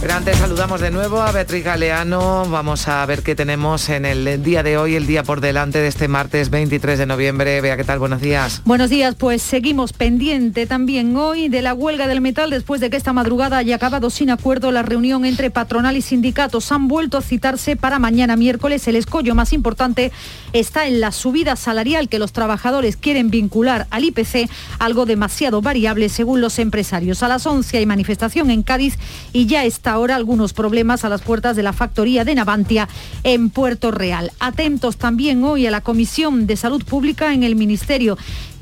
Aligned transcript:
Pero 0.00 0.14
antes 0.14 0.36
saludamos 0.36 0.80
de 0.80 0.92
nuevo 0.92 1.20
a 1.20 1.32
Beatriz 1.32 1.64
Galeano. 1.64 2.46
Vamos 2.48 2.86
a 2.86 3.04
ver 3.04 3.24
qué 3.24 3.34
tenemos 3.34 3.88
en 3.88 4.04
el 4.04 4.44
día 4.44 4.62
de 4.62 4.78
hoy, 4.78 4.94
el 4.94 5.08
día 5.08 5.24
por 5.24 5.40
delante 5.40 5.80
de 5.80 5.88
este 5.88 6.06
martes 6.06 6.50
23 6.50 7.00
de 7.00 7.06
noviembre. 7.06 7.60
Vea 7.60 7.76
qué 7.76 7.82
tal, 7.82 7.98
buenos 7.98 8.20
días. 8.20 8.62
Buenos 8.64 8.90
días, 8.90 9.16
pues 9.16 9.42
seguimos 9.42 9.92
pendiente 9.92 10.68
también 10.68 11.16
hoy 11.16 11.48
de 11.48 11.62
la 11.62 11.74
huelga 11.74 12.06
del 12.06 12.20
metal 12.20 12.48
después 12.48 12.80
de 12.80 12.90
que 12.90 12.96
esta 12.96 13.12
madrugada 13.12 13.56
haya 13.56 13.74
acabado 13.74 14.08
sin 14.08 14.30
acuerdo 14.30 14.70
la 14.70 14.82
reunión 14.82 15.24
entre 15.24 15.50
patronal 15.50 15.96
y 15.96 16.02
sindicatos. 16.02 16.70
Han 16.70 16.86
vuelto 16.86 17.18
a 17.18 17.22
citarse 17.22 17.74
para 17.74 17.98
mañana 17.98 18.36
miércoles. 18.36 18.86
El 18.86 18.94
escollo 18.94 19.34
más 19.34 19.52
importante 19.52 20.12
está 20.52 20.86
en 20.86 21.00
la 21.00 21.10
subida 21.10 21.56
salarial 21.56 22.08
que 22.08 22.20
los 22.20 22.32
trabajadores 22.32 22.96
quieren 22.96 23.30
vincular 23.30 23.88
al 23.90 24.04
IPC, 24.04 24.48
algo 24.78 25.06
demasiado 25.06 25.60
variable 25.60 26.08
según 26.08 26.40
los 26.40 26.60
empresarios. 26.60 27.24
A 27.24 27.28
las 27.28 27.44
11 27.46 27.78
hay 27.78 27.86
manifestación 27.86 28.52
en 28.52 28.62
Cádiz 28.62 28.96
y 29.32 29.46
ya 29.46 29.64
está 29.64 29.87
ahora 29.88 30.16
algunos 30.16 30.52
problemas 30.52 31.04
a 31.04 31.08
las 31.08 31.22
puertas 31.22 31.56
de 31.56 31.62
la 31.62 31.72
factoría 31.72 32.24
de 32.24 32.34
Navantia 32.34 32.88
en 33.24 33.50
Puerto 33.50 33.90
Real. 33.90 34.30
Atentos 34.38 34.96
también 34.96 35.42
hoy 35.44 35.66
a 35.66 35.70
la 35.70 35.80
Comisión 35.80 36.46
de 36.46 36.56
Salud 36.56 36.84
Pública 36.84 37.32
en 37.34 37.42
el 37.42 37.56
Ministerio 37.56 38.16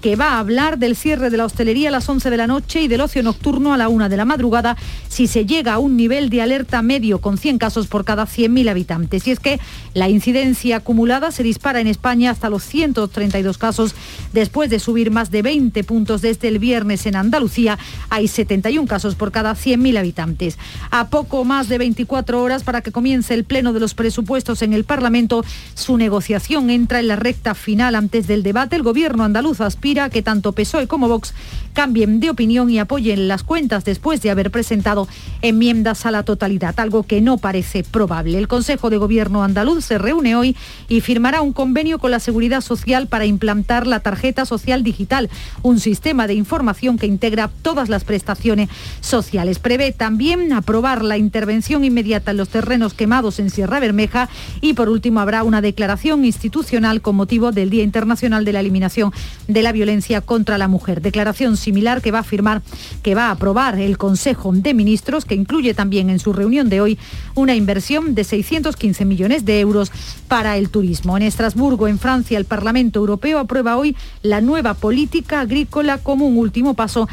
que 0.06 0.14
va 0.14 0.34
a 0.34 0.38
hablar 0.38 0.78
del 0.78 0.94
cierre 0.94 1.30
de 1.30 1.36
la 1.36 1.46
hostelería 1.46 1.88
a 1.88 1.90
las 1.90 2.08
11 2.08 2.30
de 2.30 2.36
la 2.36 2.46
noche 2.46 2.80
y 2.80 2.86
del 2.86 3.00
ocio 3.00 3.24
nocturno 3.24 3.74
a 3.74 3.76
la 3.76 3.88
1 3.88 4.08
de 4.08 4.16
la 4.16 4.24
madrugada 4.24 4.76
si 5.08 5.26
se 5.26 5.46
llega 5.46 5.72
a 5.72 5.78
un 5.80 5.96
nivel 5.96 6.30
de 6.30 6.42
alerta 6.42 6.80
medio 6.80 7.20
con 7.20 7.38
100 7.38 7.58
casos 7.58 7.88
por 7.88 8.04
cada 8.04 8.24
100.000 8.24 8.70
habitantes. 8.70 9.26
Y 9.26 9.32
es 9.32 9.40
que 9.40 9.58
la 9.94 10.08
incidencia 10.08 10.76
acumulada 10.76 11.32
se 11.32 11.42
dispara 11.42 11.80
en 11.80 11.88
España 11.88 12.30
hasta 12.30 12.50
los 12.50 12.62
132 12.62 13.58
casos 13.58 13.96
después 14.32 14.70
de 14.70 14.78
subir 14.78 15.10
más 15.10 15.32
de 15.32 15.42
20 15.42 15.82
puntos 15.82 16.22
desde 16.22 16.46
el 16.46 16.60
viernes 16.60 17.04
en 17.06 17.16
Andalucía. 17.16 17.76
Hay 18.08 18.28
71 18.28 18.86
casos 18.86 19.16
por 19.16 19.32
cada 19.32 19.56
100.000 19.56 19.98
habitantes. 19.98 20.56
A 20.92 21.08
poco 21.08 21.44
más 21.44 21.68
de 21.68 21.78
24 21.78 22.40
horas 22.40 22.62
para 22.62 22.80
que 22.80 22.92
comience 22.92 23.34
el 23.34 23.42
pleno 23.42 23.72
de 23.72 23.80
los 23.80 23.94
presupuestos 23.94 24.62
en 24.62 24.72
el 24.72 24.84
Parlamento, 24.84 25.44
su 25.74 25.96
negociación 25.96 26.70
entra 26.70 27.00
en 27.00 27.08
la 27.08 27.16
recta 27.16 27.56
final 27.56 27.96
antes 27.96 28.28
del 28.28 28.44
debate. 28.44 28.76
El 28.76 28.84
gobierno 28.84 29.24
andaluz 29.24 29.60
aspira 29.60 29.95
que 30.10 30.22
tanto 30.22 30.52
PSOE 30.52 30.86
como 30.86 31.08
Vox 31.08 31.32
cambien 31.76 32.20
de 32.20 32.30
opinión 32.30 32.70
y 32.70 32.78
apoyen 32.78 33.28
las 33.28 33.42
cuentas 33.42 33.84
después 33.84 34.22
de 34.22 34.30
haber 34.30 34.50
presentado 34.50 35.06
enmiendas 35.42 36.06
a 36.06 36.10
la 36.10 36.22
totalidad, 36.22 36.80
algo 36.80 37.02
que 37.02 37.20
no 37.20 37.36
parece 37.36 37.84
probable. 37.84 38.38
El 38.38 38.48
Consejo 38.48 38.88
de 38.88 38.96
Gobierno 38.96 39.44
andaluz 39.44 39.84
se 39.84 39.98
reúne 39.98 40.36
hoy 40.36 40.56
y 40.88 41.02
firmará 41.02 41.42
un 41.42 41.52
convenio 41.52 41.98
con 41.98 42.12
la 42.12 42.18
Seguridad 42.18 42.62
Social 42.62 43.08
para 43.08 43.26
implantar 43.26 43.86
la 43.86 44.00
tarjeta 44.00 44.46
social 44.46 44.82
digital, 44.84 45.28
un 45.62 45.78
sistema 45.78 46.26
de 46.26 46.32
información 46.32 46.96
que 46.96 47.06
integra 47.06 47.50
todas 47.60 47.90
las 47.90 48.04
prestaciones 48.04 48.70
sociales. 49.02 49.58
Prevé 49.58 49.92
también 49.92 50.54
aprobar 50.54 51.04
la 51.04 51.18
intervención 51.18 51.84
inmediata 51.84 52.30
en 52.30 52.38
los 52.38 52.48
terrenos 52.48 52.94
quemados 52.94 53.38
en 53.38 53.50
Sierra 53.50 53.80
Bermeja 53.80 54.30
y 54.62 54.72
por 54.72 54.88
último 54.88 55.20
habrá 55.20 55.42
una 55.42 55.60
declaración 55.60 56.24
institucional 56.24 57.02
con 57.02 57.16
motivo 57.16 57.52
del 57.52 57.68
Día 57.68 57.84
Internacional 57.84 58.46
de 58.46 58.54
la 58.54 58.60
Eliminación 58.60 59.12
de 59.46 59.60
la 59.60 59.72
Violencia 59.72 60.22
contra 60.22 60.56
la 60.56 60.68
Mujer. 60.68 61.02
Declaración 61.02 61.58
similar 61.66 62.00
que 62.00 62.12
va 62.12 62.20
a 62.20 62.22
firmar, 62.22 62.62
que 63.02 63.16
va 63.16 63.26
a 63.26 63.32
aprobar 63.32 63.80
el 63.80 63.98
Consejo 63.98 64.52
de 64.52 64.72
Ministros, 64.72 65.24
que 65.24 65.34
incluye 65.34 65.74
también 65.74 66.10
en 66.10 66.20
su 66.20 66.32
reunión 66.32 66.68
de 66.68 66.80
hoy 66.80 66.96
una 67.34 67.56
inversión 67.56 68.14
de 68.14 68.22
615 68.22 69.04
millones 69.04 69.44
de 69.44 69.58
euros 69.58 69.90
para 70.28 70.56
el 70.58 70.70
turismo. 70.70 71.16
En 71.16 71.24
Estrasburgo, 71.24 71.88
en 71.88 71.98
Francia, 71.98 72.38
el 72.38 72.44
Parlamento 72.44 73.00
Europeo 73.00 73.40
aprueba 73.40 73.76
hoy 73.76 73.96
la 74.22 74.40
nueva 74.40 74.74
política 74.74 75.40
agrícola 75.40 75.98
como 75.98 76.24
un 76.28 76.38
último 76.38 76.74
paso 76.74 77.08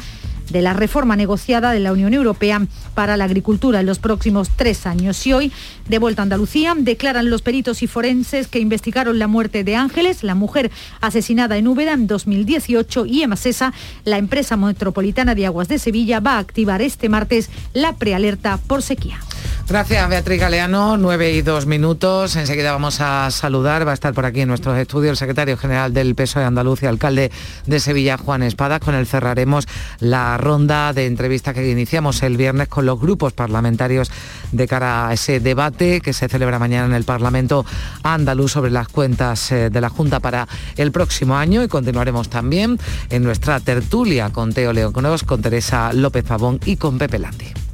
de 0.50 0.62
la 0.62 0.72
reforma 0.72 1.16
negociada 1.16 1.72
de 1.72 1.80
la 1.80 1.92
Unión 1.92 2.14
Europea 2.14 2.66
para 2.94 3.16
la 3.16 3.24
agricultura 3.24 3.80
en 3.80 3.86
los 3.86 3.98
próximos 3.98 4.50
tres 4.54 4.86
años. 4.86 5.26
Y 5.26 5.32
hoy, 5.32 5.52
de 5.88 5.98
vuelta 5.98 6.22
a 6.22 6.24
Andalucía, 6.24 6.74
declaran 6.76 7.30
los 7.30 7.42
peritos 7.42 7.82
y 7.82 7.86
forenses 7.86 8.48
que 8.48 8.58
investigaron 8.58 9.18
la 9.18 9.26
muerte 9.26 9.64
de 9.64 9.76
Ángeles, 9.76 10.22
la 10.22 10.34
mujer 10.34 10.70
asesinada 11.00 11.56
en 11.56 11.68
Úbeda 11.68 11.92
en 11.92 12.06
2018, 12.06 13.06
y 13.06 13.22
Emasesa, 13.22 13.72
la 14.04 14.18
empresa 14.18 14.56
metropolitana 14.56 15.34
de 15.34 15.46
aguas 15.46 15.68
de 15.68 15.78
Sevilla, 15.78 16.20
va 16.20 16.32
a 16.32 16.38
activar 16.38 16.82
este 16.82 17.08
martes 17.08 17.50
la 17.72 17.94
prealerta 17.94 18.58
por 18.66 18.82
sequía. 18.82 19.18
Gracias, 19.66 20.10
Beatriz 20.10 20.40
Galeano. 20.40 20.98
Nueve 20.98 21.32
y 21.32 21.40
dos 21.40 21.64
minutos. 21.64 22.36
Enseguida 22.36 22.70
vamos 22.70 23.00
a 23.00 23.30
saludar. 23.30 23.86
Va 23.86 23.92
a 23.92 23.94
estar 23.94 24.12
por 24.12 24.26
aquí 24.26 24.42
en 24.42 24.48
nuestros 24.48 24.76
estudios 24.76 25.12
el 25.12 25.16
secretario 25.16 25.56
general 25.56 25.94
del 25.94 26.14
PSOE 26.14 26.42
de 26.42 26.48
Andalucía, 26.48 26.90
alcalde 26.90 27.32
de 27.64 27.80
Sevilla, 27.80 28.18
Juan 28.18 28.42
Espadas. 28.42 28.80
Con 28.80 28.94
él 28.94 29.06
cerraremos 29.06 29.66
la 30.00 30.36
ronda 30.36 30.92
de 30.92 31.06
entrevistas 31.06 31.54
que 31.54 31.68
iniciamos 31.68 32.22
el 32.22 32.36
viernes 32.36 32.68
con 32.68 32.84
los 32.84 33.00
grupos 33.00 33.32
parlamentarios 33.32 34.10
de 34.52 34.68
cara 34.68 35.08
a 35.08 35.14
ese 35.14 35.40
debate 35.40 36.02
que 36.02 36.12
se 36.12 36.28
celebra 36.28 36.58
mañana 36.58 36.84
en 36.84 36.94
el 36.94 37.04
Parlamento 37.04 37.64
andaluz 38.02 38.52
sobre 38.52 38.70
las 38.70 38.88
cuentas 38.88 39.50
eh, 39.50 39.70
de 39.70 39.80
la 39.80 39.88
Junta 39.88 40.20
para 40.20 40.46
el 40.76 40.92
próximo 40.92 41.36
año. 41.36 41.62
Y 41.62 41.68
continuaremos 41.68 42.28
también 42.28 42.78
en 43.08 43.22
nuestra 43.22 43.60
tertulia 43.60 44.28
con 44.28 44.52
Teo 44.52 44.74
Leoconos, 44.74 45.24
con 45.24 45.40
Teresa 45.40 45.94
López 45.94 46.24
Pavón 46.24 46.60
y 46.66 46.76
con 46.76 46.98
Pepe 46.98 47.18
Landi. 47.18 47.73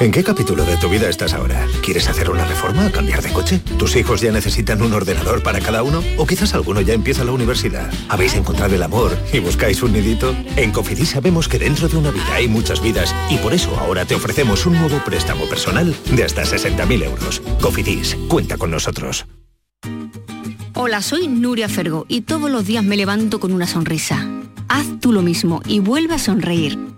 ¿En 0.00 0.10
qué 0.10 0.24
capítulo 0.24 0.64
de 0.64 0.76
tu 0.76 0.88
vida 0.88 1.08
estás 1.08 1.34
ahora? 1.34 1.64
¿Quieres 1.84 2.08
hacer 2.08 2.30
una 2.30 2.44
reforma 2.44 2.90
cambiar 2.90 3.22
de 3.22 3.32
coche? 3.32 3.60
¿Tus 3.78 3.94
hijos 3.94 4.20
ya 4.20 4.32
necesitan 4.32 4.82
un 4.82 4.92
ordenador 4.92 5.40
para 5.42 5.60
cada 5.60 5.84
uno? 5.84 6.02
¿O 6.16 6.26
quizás 6.26 6.52
alguno 6.54 6.80
ya 6.80 6.94
empieza 6.94 7.24
la 7.24 7.30
universidad? 7.30 7.88
¿Habéis 8.08 8.34
encontrado 8.34 8.74
el 8.74 8.82
amor 8.82 9.16
y 9.32 9.38
buscáis 9.38 9.80
un 9.82 9.92
nidito? 9.92 10.34
En 10.56 10.72
Cofidis 10.72 11.10
sabemos 11.10 11.48
que 11.48 11.60
dentro 11.60 11.88
de 11.88 11.96
una 11.96 12.10
vida 12.10 12.34
hay 12.34 12.48
muchas 12.48 12.82
vidas 12.82 13.14
y 13.30 13.38
por 13.38 13.54
eso 13.54 13.76
ahora 13.78 14.04
te 14.04 14.16
ofrecemos 14.16 14.66
un 14.66 14.78
nuevo 14.78 14.98
préstamo 15.04 15.48
personal 15.48 15.94
de 16.10 16.24
hasta 16.24 16.42
60.000 16.42 17.04
euros. 17.04 17.40
Cofidis, 17.60 18.16
cuenta 18.28 18.56
con 18.56 18.72
nosotros. 18.72 19.26
Hola, 20.74 21.02
soy 21.02 21.28
Nuria 21.28 21.68
Fergo 21.68 22.04
y 22.08 22.22
todos 22.22 22.50
los 22.50 22.66
días 22.66 22.82
me 22.84 22.96
levanto 22.96 23.38
con 23.38 23.52
una 23.52 23.68
sonrisa. 23.68 24.28
Haz 24.68 24.86
tú 25.00 25.12
lo 25.12 25.22
mismo 25.22 25.62
y 25.66 25.78
vuelve 25.78 26.14
a 26.14 26.18
sonreír. 26.18 26.97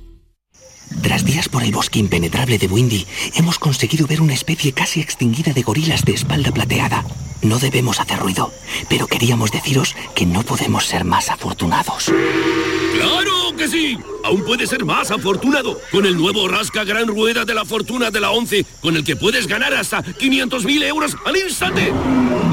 Tras 1.01 1.23
días 1.23 1.47
por 1.47 1.63
el 1.63 1.71
bosque 1.71 1.99
impenetrable 1.99 2.57
de 2.57 2.67
Windy, 2.67 3.07
hemos 3.35 3.57
conseguido 3.57 4.05
ver 4.07 4.21
una 4.21 4.33
especie 4.33 4.73
casi 4.73 4.99
extinguida 4.99 5.53
de 5.53 5.63
gorilas 5.63 6.03
de 6.03 6.13
espalda 6.13 6.51
plateada. 6.51 7.05
No 7.41 7.57
debemos 7.57 7.99
hacer 7.99 8.19
ruido, 8.19 8.53
pero 8.89 9.07
queríamos 9.07 9.51
deciros 9.51 9.95
que 10.13 10.25
no 10.25 10.43
podemos 10.43 10.85
ser 10.85 11.05
más 11.05 11.29
afortunados. 11.29 12.11
¡Claro 12.93 13.55
que 13.57 13.67
sí! 13.67 13.97
Aún 14.23 14.43
puedes 14.45 14.69
ser 14.69 14.85
más 14.85 15.11
afortunado 15.11 15.79
con 15.91 16.05
el 16.05 16.15
nuevo 16.15 16.47
Rasca 16.47 16.83
Gran 16.83 17.07
Rueda 17.07 17.45
de 17.45 17.53
la 17.53 17.65
Fortuna 17.65 18.11
de 18.11 18.19
la 18.19 18.31
11, 18.31 18.65
con 18.81 18.95
el 18.95 19.03
que 19.03 19.15
puedes 19.15 19.47
ganar 19.47 19.73
hasta 19.73 20.03
500.000 20.03 20.83
euros 20.83 21.15
al 21.25 21.37
instante. 21.37 21.91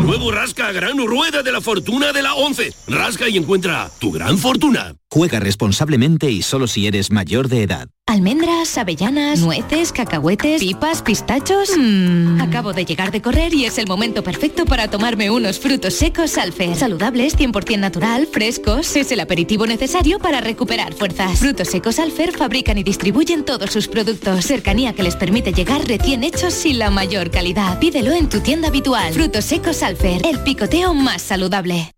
Nuevo 0.04 0.30
Rasca 0.32 0.72
Gran 0.72 0.98
Rueda 0.98 1.42
de 1.42 1.52
la 1.52 1.60
Fortuna 1.60 2.12
de 2.12 2.22
la 2.22 2.34
11. 2.34 2.72
Rasca 2.86 3.28
y 3.28 3.36
encuentra 3.36 3.90
tu 3.98 4.10
gran 4.10 4.38
fortuna. 4.38 4.94
Juega 5.10 5.40
responsablemente 5.40 6.30
y 6.30 6.42
solo 6.42 6.66
si 6.66 6.86
eres 6.86 7.10
mayor 7.10 7.48
de 7.48 7.62
edad. 7.62 7.88
Almendras, 8.06 8.76
avellanas, 8.78 9.40
nueces, 9.40 9.92
cacahuetes, 9.92 10.60
pipas, 10.60 11.02
pistachos. 11.02 11.70
Mmm. 11.76 12.40
Acabo 12.40 12.72
de 12.72 12.84
llegar 12.84 13.10
de 13.10 13.20
correr 13.20 13.52
y 13.52 13.64
es 13.64 13.78
el 13.78 13.86
momento 13.86 14.22
perfecto 14.22 14.64
para 14.64 14.88
tomarme 14.90 15.30
unos 15.30 15.58
frutos 15.58 15.94
secos 15.94 16.38
Alfer. 16.38 16.74
Saludables, 16.76 17.36
100% 17.36 17.78
natural, 17.78 18.28
frescos. 18.30 18.96
Es 18.96 19.12
el 19.12 19.20
aperitivo 19.20 19.66
necesario 19.66 20.18
para 20.18 20.40
recuperar 20.40 20.94
fuerzas. 20.94 21.38
Frutos 21.38 21.57
secos 21.66 21.98
Alfer 21.98 22.30
fabrican 22.30 22.78
y 22.78 22.84
distribuyen 22.84 23.44
todos 23.44 23.70
sus 23.70 23.88
productos. 23.88 24.44
Cercanía 24.44 24.92
que 24.92 25.02
les 25.02 25.16
permite 25.16 25.52
llegar 25.52 25.84
recién 25.88 26.22
hechos 26.22 26.54
sin 26.54 26.78
la 26.78 26.90
mayor 26.90 27.32
calidad. 27.32 27.80
Pídelo 27.80 28.12
en 28.12 28.28
tu 28.28 28.38
tienda 28.40 28.68
habitual. 28.68 29.12
Frutos 29.12 29.44
secos 29.44 29.82
Alfer, 29.82 30.24
el 30.24 30.38
picoteo 30.44 30.94
más 30.94 31.22
saludable. 31.22 31.97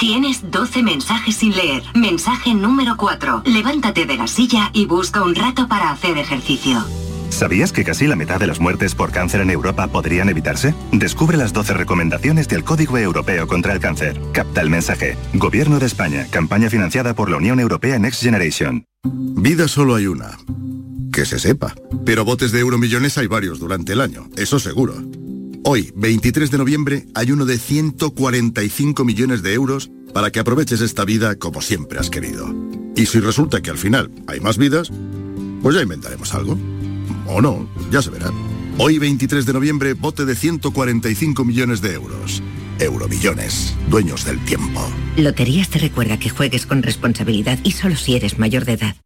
Tienes 0.00 0.48
12 0.52 0.84
mensajes 0.84 1.34
sin 1.34 1.56
leer. 1.56 1.82
Mensaje 1.92 2.54
número 2.54 2.96
4. 2.96 3.42
Levántate 3.46 4.06
de 4.06 4.16
la 4.16 4.28
silla 4.28 4.70
y 4.72 4.86
busca 4.86 5.24
un 5.24 5.34
rato 5.34 5.66
para 5.66 5.90
hacer 5.90 6.18
ejercicio. 6.18 6.84
¿Sabías 7.30 7.72
que 7.72 7.82
casi 7.82 8.06
la 8.06 8.14
mitad 8.14 8.38
de 8.38 8.46
las 8.46 8.60
muertes 8.60 8.94
por 8.94 9.10
cáncer 9.10 9.40
en 9.40 9.50
Europa 9.50 9.88
podrían 9.88 10.28
evitarse? 10.28 10.72
Descubre 10.92 11.36
las 11.36 11.52
12 11.52 11.74
recomendaciones 11.74 12.46
del 12.46 12.62
Código 12.62 12.96
Europeo 12.96 13.48
contra 13.48 13.72
el 13.72 13.80
Cáncer. 13.80 14.20
Capta 14.32 14.60
el 14.60 14.70
mensaje. 14.70 15.16
Gobierno 15.34 15.80
de 15.80 15.86
España. 15.86 16.28
Campaña 16.30 16.70
financiada 16.70 17.14
por 17.14 17.28
la 17.28 17.38
Unión 17.38 17.58
Europea 17.58 17.98
Next 17.98 18.22
Generation. 18.22 18.84
Vida 19.02 19.66
solo 19.66 19.96
hay 19.96 20.06
una. 20.06 20.38
Que 21.12 21.26
se 21.26 21.40
sepa. 21.40 21.74
Pero 22.06 22.24
botes 22.24 22.52
de 22.52 22.60
euromillones 22.60 23.18
hay 23.18 23.26
varios 23.26 23.58
durante 23.58 23.94
el 23.94 24.00
año. 24.00 24.28
Eso 24.36 24.60
seguro. 24.60 24.94
Hoy, 25.64 25.92
23 25.96 26.50
de 26.50 26.58
noviembre, 26.58 27.06
hay 27.14 27.32
uno 27.32 27.44
de 27.44 27.58
145 27.58 29.04
millones 29.04 29.42
de 29.42 29.54
euros 29.54 29.90
para 30.14 30.30
que 30.30 30.40
aproveches 30.40 30.80
esta 30.80 31.04
vida 31.04 31.36
como 31.36 31.60
siempre 31.60 31.98
has 31.98 32.10
querido. 32.10 32.54
Y 32.96 33.06
si 33.06 33.20
resulta 33.20 33.60
que 33.60 33.70
al 33.70 33.78
final 33.78 34.10
hay 34.26 34.40
más 34.40 34.58
vidas, 34.58 34.90
pues 35.62 35.76
ya 35.76 35.82
inventaremos 35.82 36.34
algo. 36.34 36.58
O 37.26 37.40
no, 37.40 37.68
ya 37.90 38.02
se 38.02 38.10
verá. 38.10 38.30
Hoy, 38.78 38.98
23 38.98 39.44
de 39.44 39.52
noviembre, 39.52 39.92
bote 39.92 40.24
de 40.24 40.34
145 40.34 41.44
millones 41.44 41.80
de 41.80 41.94
euros. 41.94 42.42
Euromillones, 42.78 43.74
dueños 43.90 44.24
del 44.24 44.42
tiempo. 44.44 44.80
Loterías 45.16 45.68
te 45.68 45.80
recuerda 45.80 46.18
que 46.18 46.30
juegues 46.30 46.64
con 46.64 46.82
responsabilidad 46.82 47.58
y 47.64 47.72
solo 47.72 47.96
si 47.96 48.14
eres 48.14 48.38
mayor 48.38 48.64
de 48.64 48.74
edad. 48.74 48.96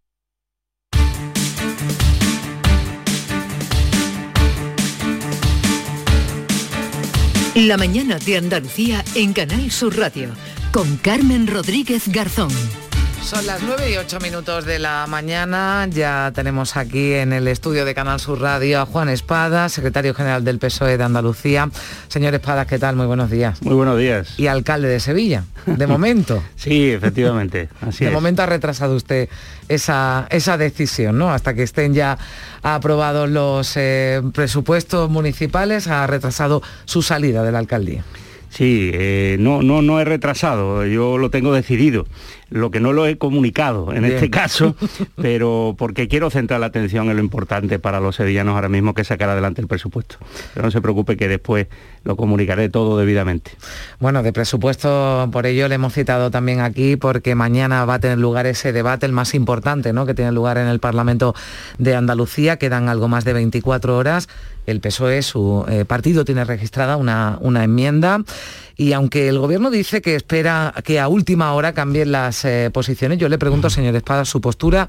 La 7.55 7.77
mañana 7.77 8.19
de 8.19 8.39
Andalucía 8.39 9.05
en 9.15 9.35
Canal 9.35 9.71
Sur 9.71 9.99
Radio 9.99 10.31
con 10.73 10.97
Carmen 10.97 11.47
Rodríguez 11.47 12.09
Garzón. 12.09 12.51
Son 13.23 13.47
las 13.47 13.63
9 13.63 13.91
y 13.93 13.97
8 13.99 14.19
minutos 14.21 14.65
de 14.65 14.79
la 14.79 15.07
mañana. 15.07 15.87
Ya 15.91 16.33
tenemos 16.35 16.77
aquí 16.77 17.13
en 17.13 17.33
el 17.33 17.47
estudio 17.47 17.85
de 17.85 17.95
Canal 17.95 18.19
Sur 18.21 18.41
Radio 18.41 18.81
a 18.81 18.87
Juan 18.87 19.09
Espada, 19.11 19.69
secretario 19.69 20.13
general 20.15 20.45
del 20.45 20.59
PSOE 20.59 20.97
de 20.97 21.05
Andalucía. 21.05 21.71
Señor 22.09 22.35
Espada, 22.35 22.67
¿qué 22.67 22.79
tal? 22.79 22.97
Muy 22.97 23.07
buenos 23.07 23.31
días. 23.31 23.63
Muy 23.63 23.75
buenos 23.75 23.99
días. 23.99 24.39
Y 24.39 24.49
alcalde 24.49 24.89
de 24.89 24.99
Sevilla, 24.99 25.45
de 25.67 25.87
momento. 25.87 26.43
sí, 26.57 26.91
efectivamente. 26.91 27.69
Así 27.81 28.05
de 28.07 28.11
momento 28.11 28.43
ha 28.43 28.47
retrasado 28.47 28.97
usted 28.97 29.29
esa, 29.69 30.27
esa 30.31 30.57
decisión, 30.57 31.17
¿no? 31.17 31.31
Hasta 31.33 31.55
que 31.55 31.63
estén 31.63 31.95
ya 31.95 32.19
aprobados 32.63 33.29
los 33.29 33.77
eh, 33.77 34.23
presupuestos 34.33 35.11
municipales, 35.11 35.89
ha 35.89 36.07
retrasado 36.07 36.63
su 36.85 37.03
salida 37.03 37.43
de 37.43 37.53
la 37.53 37.59
alcaldía. 37.59 38.05
Sí, 38.49 38.91
eh, 38.93 39.37
no, 39.41 39.63
no, 39.63 39.81
no 39.81 39.99
he 39.99 40.05
retrasado, 40.05 40.85
yo 40.85 41.17
lo 41.17 41.31
tengo 41.31 41.55
decidido 41.55 42.07
lo 42.53 42.71
que 42.71 42.81
no 42.81 42.93
lo 42.93 43.07
he 43.07 43.19
comunicado 43.19 43.93
en 43.93 44.05
este 44.05 44.31
caso, 44.31 44.77
pero 45.17 45.75
porque 45.79 46.09
quiero 46.09 46.31
centrar 46.31 46.61
la 46.61 46.67
atención 46.67 47.09
en 47.09 47.17
lo 47.17 47.23
importante 47.23 47.79
para 47.79 48.01
los 48.01 48.17
sevillanos 48.17 48.55
ahora 48.55 48.69
mismo 48.69 48.95
que 48.95 49.05
sacar 49.05 49.31
adelante 49.31 49.61
el 49.61 49.69
presupuesto. 49.69 50.17
Pero 50.55 50.67
no 50.67 50.71
se 50.71 50.81
preocupe 50.81 51.17
que 51.17 51.29
después 51.29 51.67
lo 52.05 52.17
comunicaré 52.17 52.69
todo 52.69 52.99
debidamente. 52.99 53.53
Bueno, 54.01 54.23
de 54.23 54.33
presupuesto, 54.33 55.29
por 55.33 55.47
ello 55.47 55.69
le 55.69 55.77
hemos 55.77 55.95
citado 55.95 56.31
también 56.31 56.61
aquí, 56.61 56.97
porque 56.97 57.35
mañana 57.35 57.85
va 57.85 57.95
a 57.95 57.99
tener 57.99 58.19
lugar 58.19 58.47
ese 58.47 58.73
debate, 58.73 59.07
el 59.07 59.13
más 59.13 59.35
importante, 59.35 59.93
¿no? 59.93 60.05
que 60.05 60.15
tiene 60.15 60.33
lugar 60.33 60.59
en 60.59 60.67
el 60.67 60.79
Parlamento 60.81 61.35
de 61.79 61.95
Andalucía. 61.95 62.59
Quedan 62.59 62.89
algo 62.89 63.09
más 63.09 63.25
de 63.25 63.33
24 63.33 63.97
horas. 63.97 64.29
El 64.67 64.81
PSOE, 64.81 65.23
su 65.23 65.65
eh, 65.69 65.85
partido, 65.85 66.25
tiene 66.25 66.45
registrada 66.45 66.97
una, 66.97 67.39
una 67.41 67.65
enmienda 67.65 68.21
y 68.77 68.93
aunque 68.93 69.29
el 69.29 69.39
gobierno 69.39 69.71
dice 69.71 70.01
que 70.03 70.15
espera 70.15 70.75
que 70.85 71.01
a 71.01 71.09
última 71.09 71.53
hora 71.55 71.73
cambien 71.73 72.13
las 72.13 72.45
eh, 72.45 72.71
posiciones, 72.73 73.19
yo 73.19 73.29
le 73.29 73.39
pregunto, 73.39 73.71
señor 73.71 73.95
Espada, 73.95 74.25
¿su 74.25 74.41
postura 74.41 74.89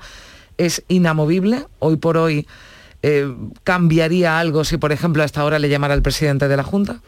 es 0.58 0.84
inamovible? 0.88 1.66
Hoy 1.80 1.98
por 1.98 2.18
hoy 2.18 2.48
eh, 3.02 3.34
cambiaría 3.64 4.40
algo 4.40 4.64
si, 4.64 4.78
por 4.78 4.92
ejemplo, 4.92 5.24
a 5.24 5.26
esta 5.26 5.44
hora 5.44 5.60
le 5.60 5.70
llamara 5.70 5.94
el 5.94 6.02
presidente 6.02 6.48
de 6.48 6.58
la 6.58 6.64
Junta? 6.64 7.02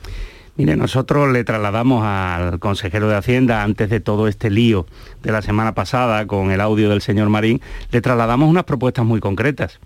Mire, 0.57 0.77
nosotros 0.77 1.31
le 1.33 1.43
trasladamos 1.43 2.03
al 2.05 2.59
consejero 2.59 3.09
de 3.09 3.15
Hacienda, 3.15 3.63
antes 3.63 3.89
de 3.89 3.99
todo 3.99 4.29
este 4.29 4.49
lío 4.49 4.85
de 5.21 5.31
la 5.33 5.41
semana 5.41 5.73
pasada 5.73 6.27
con 6.27 6.51
el 6.51 6.61
audio 6.61 6.89
del 6.89 7.01
señor 7.01 7.29
Marín, 7.29 7.61
le 7.91 8.01
trasladamos 8.01 8.49
unas 8.49 8.63
propuestas 8.63 9.05
muy 9.05 9.19
concretas. 9.19 9.79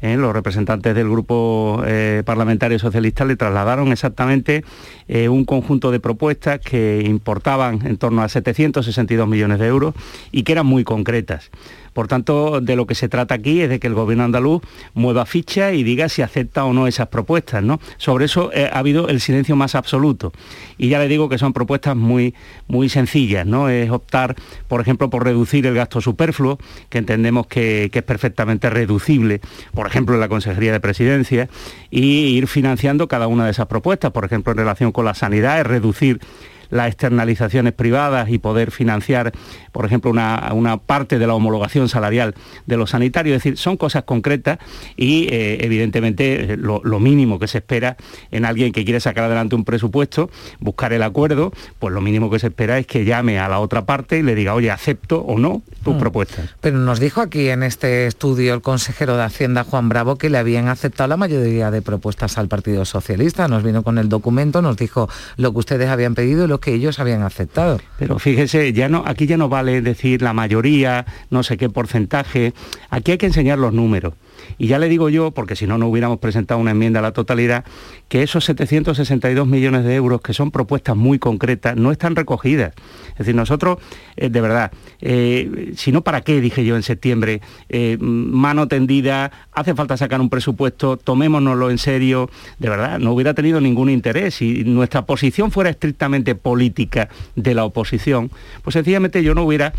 ¿Eh? 0.00 0.16
los 0.16 0.32
representantes 0.32 0.94
del 0.94 1.08
grupo 1.08 1.82
eh, 1.86 2.22
parlamentario 2.24 2.78
socialista 2.78 3.24
le 3.24 3.36
trasladaron 3.36 3.92
exactamente 3.92 4.64
eh, 5.08 5.28
un 5.28 5.44
conjunto 5.44 5.90
de 5.90 6.00
propuestas 6.00 6.60
que 6.60 7.02
importaban 7.04 7.86
en 7.86 7.96
torno 7.96 8.22
a 8.22 8.28
762 8.28 9.28
millones 9.28 9.58
de 9.58 9.66
euros 9.66 9.94
y 10.32 10.42
que 10.42 10.52
eran 10.52 10.66
muy 10.66 10.84
concretas. 10.84 11.50
Por 11.92 12.08
tanto, 12.08 12.60
de 12.60 12.76
lo 12.76 12.86
que 12.86 12.94
se 12.94 13.08
trata 13.08 13.34
aquí 13.34 13.60
es 13.60 13.68
de 13.68 13.80
que 13.80 13.86
el 13.86 13.94
gobierno 13.94 14.24
andaluz 14.24 14.62
mueva 14.94 15.26
ficha 15.26 15.72
y 15.72 15.82
diga 15.82 16.08
si 16.08 16.22
acepta 16.22 16.64
o 16.64 16.72
no 16.72 16.86
esas 16.86 17.08
propuestas. 17.08 17.62
¿no? 17.62 17.80
Sobre 17.96 18.26
eso 18.26 18.50
eh, 18.52 18.70
ha 18.72 18.78
habido 18.78 19.08
el 19.08 19.20
silencio 19.20 19.56
más 19.56 19.74
absoluto. 19.74 20.32
Y 20.76 20.88
ya 20.88 20.98
le 20.98 21.08
digo 21.08 21.28
que 21.28 21.38
son 21.38 21.52
propuestas 21.52 21.96
muy, 21.96 22.34
muy 22.66 22.88
sencillas. 22.88 23.46
¿no? 23.46 23.68
Es 23.68 23.90
optar, 23.90 24.36
por 24.68 24.80
ejemplo, 24.80 25.10
por 25.10 25.24
reducir 25.24 25.66
el 25.66 25.74
gasto 25.74 26.00
superfluo, 26.00 26.58
que 26.88 26.98
entendemos 26.98 27.46
que, 27.46 27.90
que 27.92 28.00
es 28.00 28.04
perfectamente 28.04 28.70
reducible, 28.70 29.40
por 29.74 29.86
ejemplo, 29.86 30.14
en 30.14 30.20
la 30.20 30.28
Consejería 30.28 30.72
de 30.72 30.80
Presidencia, 30.80 31.48
y 31.90 32.36
ir 32.36 32.46
financiando 32.46 33.08
cada 33.08 33.26
una 33.26 33.44
de 33.44 33.50
esas 33.50 33.66
propuestas. 33.66 34.12
Por 34.12 34.24
ejemplo, 34.24 34.52
en 34.52 34.58
relación 34.58 34.92
con 34.92 35.04
la 35.04 35.14
sanidad, 35.14 35.60
es 35.60 35.66
reducir 35.66 36.20
las 36.70 36.88
externalizaciones 36.88 37.72
privadas 37.72 38.28
y 38.30 38.38
poder 38.38 38.70
financiar, 38.70 39.32
por 39.72 39.84
ejemplo, 39.84 40.10
una, 40.10 40.76
parte 40.86 41.18
de 41.18 41.26
la 41.26 41.34
homologación 41.34 41.88
salarial 41.88 42.34
de 42.66 42.76
los 42.76 42.90
sanitarios. 42.90 43.36
Es 43.36 43.42
decir, 43.42 43.58
son 43.58 43.76
cosas 43.76 44.04
concretas 44.04 44.58
y 44.96 45.28
eh, 45.30 45.58
evidentemente 45.62 46.56
lo, 46.56 46.80
mínimo 46.98 47.38
que 47.38 47.46
se 47.46 47.58
espera 47.58 47.96
en 48.30 48.44
alguien 48.44 48.72
que 48.72 48.84
quiere 48.84 49.00
sacar 49.00 49.24
adelante 49.24 49.54
un 49.54 49.64
presupuesto, 49.64 50.30
buscar 50.58 50.92
el 50.92 51.02
acuerdo, 51.02 51.52
pues 51.78 51.94
lo 51.94 52.00
mínimo 52.00 52.30
que 52.30 52.38
se 52.38 52.48
espera 52.48 52.78
es 52.78 52.86
que 52.86 53.04
llame 53.04 53.38
a 53.38 53.48
la 53.48 53.60
otra 53.60 53.86
parte 53.86 54.18
y 54.18 54.22
le 54.22 54.34
diga, 54.34 54.54
oye, 54.54 54.70
acepto 54.70 55.20
o 55.20 55.38
no 55.38 55.62
tus 55.84 55.94
mm. 55.94 55.98
propuestas. 55.98 56.50
Pero 56.60 56.78
nos 56.78 57.00
dijo 57.00 57.20
aquí 57.20 57.48
en 57.48 57.62
este 57.62 58.06
estudio 58.06 58.54
el 58.54 58.62
consejero 58.62 59.16
de 59.16 59.22
Hacienda, 59.22 59.64
Juan 59.64 59.88
Bravo, 59.88 60.16
que 60.16 60.30
le 60.30 60.38
habían 60.38 60.68
aceptado 60.68 61.08
la 61.08 61.16
mayoría 61.16 61.70
de 61.70 61.82
propuestas 61.82 62.38
al 62.38 62.48
Partido 62.48 62.84
Socialista. 62.84 63.48
Nos 63.48 63.62
vino 63.62 63.82
con 63.82 63.98
el 63.98 64.08
documento, 64.08 64.62
nos 64.62 64.76
dijo 64.76 65.08
lo 65.36 65.52
que 65.52 65.58
ustedes 65.58 65.88
habían 65.88 66.14
pedido 66.14 66.44
y 66.44 66.48
lo 66.48 66.57
que 66.60 66.74
ellos 66.74 66.98
habían 66.98 67.22
aceptado. 67.22 67.80
Pero 67.98 68.18
fíjese, 68.18 68.72
ya 68.72 68.88
no, 68.88 69.02
aquí 69.06 69.26
ya 69.26 69.36
no 69.36 69.48
vale 69.48 69.82
decir 69.82 70.22
la 70.22 70.32
mayoría, 70.32 71.06
no 71.30 71.42
sé 71.42 71.56
qué 71.56 71.68
porcentaje, 71.68 72.52
aquí 72.90 73.12
hay 73.12 73.18
que 73.18 73.26
enseñar 73.26 73.58
los 73.58 73.72
números. 73.72 74.14
Y 74.56 74.68
ya 74.68 74.78
le 74.78 74.88
digo 74.88 75.08
yo, 75.08 75.32
porque 75.32 75.56
si 75.56 75.66
no, 75.66 75.78
no 75.78 75.88
hubiéramos 75.88 76.18
presentado 76.18 76.60
una 76.60 76.70
enmienda 76.70 77.00
a 77.00 77.02
la 77.02 77.12
totalidad, 77.12 77.64
que 78.08 78.22
esos 78.22 78.44
762 78.44 79.46
millones 79.46 79.84
de 79.84 79.94
euros, 79.94 80.20
que 80.20 80.32
son 80.32 80.50
propuestas 80.50 80.96
muy 80.96 81.18
concretas, 81.18 81.76
no 81.76 81.92
están 81.92 82.16
recogidas. 82.16 82.72
Es 83.10 83.18
decir, 83.18 83.34
nosotros, 83.34 83.78
eh, 84.16 84.30
de 84.30 84.40
verdad, 84.40 84.72
eh, 85.00 85.72
si 85.76 85.92
no, 85.92 86.02
¿para 86.02 86.22
qué? 86.22 86.40
Dije 86.40 86.64
yo 86.64 86.76
en 86.76 86.82
septiembre, 86.82 87.40
eh, 87.68 87.98
mano 88.00 88.68
tendida, 88.68 89.30
hace 89.52 89.74
falta 89.74 89.96
sacar 89.96 90.20
un 90.20 90.30
presupuesto, 90.30 90.96
tomémonoslo 90.96 91.70
en 91.70 91.78
serio, 91.78 92.30
de 92.58 92.68
verdad, 92.68 92.98
no 92.98 93.12
hubiera 93.12 93.34
tenido 93.34 93.60
ningún 93.60 93.90
interés. 93.90 94.36
Si 94.36 94.64
nuestra 94.64 95.04
posición 95.04 95.50
fuera 95.50 95.70
estrictamente 95.70 96.34
política 96.34 97.08
de 97.36 97.54
la 97.54 97.64
oposición, 97.64 98.30
pues 98.62 98.74
sencillamente 98.74 99.22
yo 99.22 99.34
no 99.34 99.42
hubiera 99.44 99.72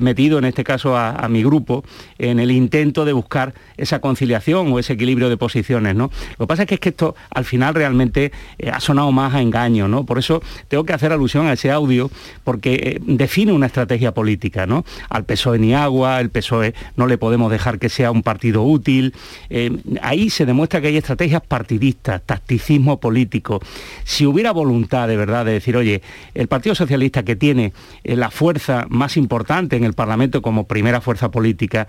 metido 0.00 0.38
en 0.38 0.44
este 0.44 0.64
caso 0.64 0.96
a, 0.96 1.28
mi 1.28 1.42
grupo 1.42 1.84
en 2.18 2.38
el 2.38 2.50
intento 2.50 3.04
de 3.04 3.12
buscar 3.12 3.54
esa 3.76 3.97
conciliación 4.00 4.72
o 4.72 4.78
ese 4.78 4.94
equilibrio 4.94 5.28
de 5.28 5.36
posiciones. 5.36 5.94
¿no? 5.94 6.10
Lo 6.38 6.46
que 6.46 6.48
pasa 6.48 6.62
es 6.62 6.68
que, 6.68 6.74
es 6.74 6.80
que 6.80 6.88
esto 6.90 7.14
al 7.30 7.44
final 7.44 7.74
realmente 7.74 8.32
ha 8.70 8.80
sonado 8.80 9.12
más 9.12 9.34
a 9.34 9.42
engaño, 9.42 9.88
¿no? 9.88 10.04
Por 10.04 10.18
eso 10.18 10.42
tengo 10.68 10.84
que 10.84 10.92
hacer 10.92 11.12
alusión 11.12 11.46
a 11.46 11.52
ese 11.52 11.70
audio, 11.70 12.10
porque 12.44 12.74
eh, 12.74 13.00
define 13.02 13.52
una 13.52 13.66
estrategia 13.66 14.12
política, 14.12 14.66
¿no? 14.66 14.84
Al 15.08 15.24
PSOE 15.24 15.58
ni 15.58 15.74
agua, 15.74 16.20
el 16.20 16.30
PSOE 16.30 16.74
no 16.96 17.06
le 17.06 17.18
podemos 17.18 17.50
dejar 17.50 17.78
que 17.78 17.88
sea 17.88 18.10
un 18.10 18.22
partido 18.22 18.62
útil. 18.62 19.14
Eh, 19.50 19.76
ahí 20.02 20.30
se 20.30 20.46
demuestra 20.46 20.80
que 20.80 20.88
hay 20.88 20.96
estrategias 20.96 21.42
partidistas, 21.46 22.22
tacticismo 22.22 23.00
político. 23.00 23.60
Si 24.04 24.26
hubiera 24.26 24.52
voluntad 24.52 25.08
de 25.08 25.16
verdad 25.16 25.44
de 25.44 25.52
decir, 25.52 25.76
oye, 25.76 26.02
el 26.34 26.48
Partido 26.48 26.74
Socialista 26.74 27.22
que 27.22 27.36
tiene 27.36 27.72
eh, 28.04 28.16
la 28.16 28.30
fuerza 28.30 28.86
más 28.88 29.16
importante 29.16 29.76
en 29.76 29.84
el 29.84 29.94
Parlamento 29.94 30.42
como 30.42 30.64
primera 30.64 31.00
fuerza 31.00 31.30
política, 31.30 31.88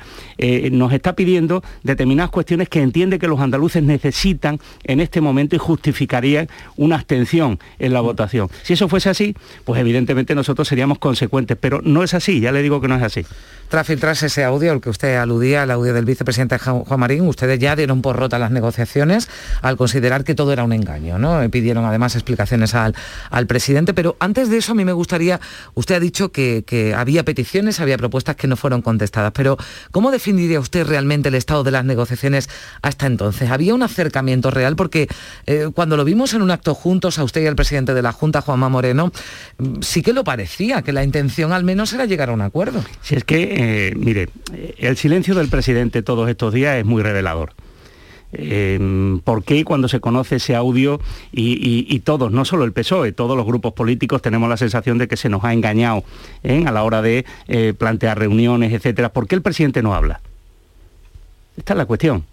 nos 0.72 0.94
está 0.94 1.14
pidiendo 1.14 1.64
determinadas 2.00 2.32
cuestiones 2.32 2.70
que 2.70 2.82
entiende 2.82 3.20
que 3.20 3.28
los 3.28 3.42
andaluces 3.42 3.84
necesitan 3.84 4.58
en 4.86 5.02
este 5.02 5.20
momento 5.20 5.58
y 5.58 5.60
justificarían 5.60 6.48
una 6.78 6.96
abstención 6.96 7.60
en 7.78 7.92
la 7.92 8.00
votación. 8.00 8.50
Si 8.64 8.72
eso 8.72 8.88
fuese 8.88 9.10
así, 9.10 9.36
pues 9.66 9.82
evidentemente 9.82 10.34
nosotros 10.34 10.66
seríamos 10.66 10.98
consecuentes, 10.98 11.58
pero 11.60 11.82
no 11.84 12.02
es 12.02 12.14
así, 12.14 12.40
ya 12.40 12.54
le 12.54 12.62
digo 12.62 12.80
que 12.80 12.88
no 12.88 12.96
es 12.96 13.04
así. 13.04 13.26
Tras 13.68 13.86
filtrarse 13.86 14.28
ese 14.28 14.44
audio, 14.44 14.72
al 14.72 14.82
que 14.82 14.90
usted 14.90 15.18
aludía, 15.18 15.62
el 15.62 15.70
audio 15.70 15.94
del 15.94 16.04
vicepresidente 16.04 16.58
Juan 16.58 17.00
Marín, 17.00 17.28
ustedes 17.28 17.60
ya 17.60 17.76
dieron 17.76 18.02
por 18.02 18.16
rota 18.16 18.40
las 18.40 18.50
negociaciones 18.50 19.30
al 19.62 19.78
considerar 19.78 20.24
que 20.24 20.34
todo 20.34 20.54
era 20.54 20.64
un 20.64 20.74
engaño, 20.74 21.20
¿no? 21.20 21.48
Pidieron 21.52 21.86
además 21.86 22.16
explicaciones 22.16 22.74
al, 22.74 22.96
al 23.30 23.46
presidente, 23.46 23.94
pero 23.94 24.16
antes 24.20 24.50
de 24.50 24.58
eso 24.58 24.72
a 24.72 24.76
mí 24.76 24.86
me 24.86 24.94
gustaría, 24.94 25.40
usted 25.76 25.96
ha 25.96 26.00
dicho 26.00 26.32
que, 26.32 26.96
había 26.98 27.24
peticiones, 27.24 27.80
había 27.80 27.98
propuestas 27.98 28.38
que 28.38 28.48
no 28.48 28.56
fueron 28.56 28.82
contestadas, 28.82 29.34
pero 29.36 29.58
¿cómo 29.92 30.10
definiría 30.10 30.60
usted 30.60 30.88
realmente 30.88 31.30
el 31.30 31.36
estado 31.36 31.64
de 31.64 31.70
las 31.70 31.86
negociaciones 31.90 32.50
hasta 32.82 33.06
entonces? 33.06 33.50
¿Había 33.50 33.76
un 33.76 33.84
acercamiento 33.84 34.52
real? 34.52 34.78
Porque 34.78 35.10
eh, 35.46 35.70
cuando 35.74 35.98
lo 35.98 36.06
vimos 36.06 36.34
en 36.34 36.42
un 36.42 36.52
acto 36.52 36.74
juntos 36.74 37.20
a 37.20 37.24
usted 37.26 37.42
y 37.42 37.48
al 37.48 37.56
presidente 37.56 37.94
de 37.94 38.02
la 38.02 38.14
Junta, 38.14 38.42
Juanma 38.42 38.70
Moreno, 38.70 39.12
mm, 39.58 39.82
sí 39.82 40.02
que 40.02 40.14
lo 40.14 40.24
parecía, 40.24 40.82
que 40.82 40.94
la 40.94 41.04
intención 41.04 41.52
al 41.52 41.64
menos 41.64 41.92
era 41.94 42.06
llegar 42.06 42.30
a 42.30 42.34
un 42.34 42.42
acuerdo. 42.42 42.84
Si 43.02 43.16
es 43.16 43.24
que 43.24 43.90
eh, 43.90 43.94
mire, 43.96 44.30
el 44.78 44.96
silencio 44.98 45.36
del 45.36 45.50
presidente 45.50 46.02
todos 46.02 46.30
estos 46.30 46.54
días 46.54 46.78
es 46.78 46.86
muy 46.86 47.04
revelador. 47.04 47.54
Eh, 48.32 49.20
¿Por 49.24 49.44
qué 49.44 49.66
cuando 49.66 49.88
se 49.88 50.00
conoce 50.00 50.36
ese 50.36 50.56
audio 50.56 51.02
y, 51.32 52.00
todos, 52.02 52.32
no 52.32 52.46
solo 52.46 52.64
el 52.64 52.74
PSOE, 52.74 53.12
todos 53.12 53.36
los 53.36 53.46
grupos 53.46 53.74
políticos 53.74 54.22
tenemos 54.22 54.48
la 54.48 54.58
sensación 54.58 55.00
de 55.00 55.08
que 55.08 55.18
se 55.18 55.30
nos 55.30 55.44
ha 55.44 55.52
engañado 55.52 56.04
¿eh? 56.44 56.64
a 56.68 56.72
la 56.72 56.84
hora 56.84 57.02
de 57.02 57.26
plantear 57.78 58.20
reuniones, 58.20 58.72
etcétera? 58.72 59.12
¿Por 59.12 59.28
qué 59.28 59.36
el 59.36 59.42
presidente 59.42 59.82
no 59.82 59.96
habla? 59.96 60.22
Esta 61.60 61.74
es 61.74 61.78
la 61.78 61.86
cuestión 61.86 62.26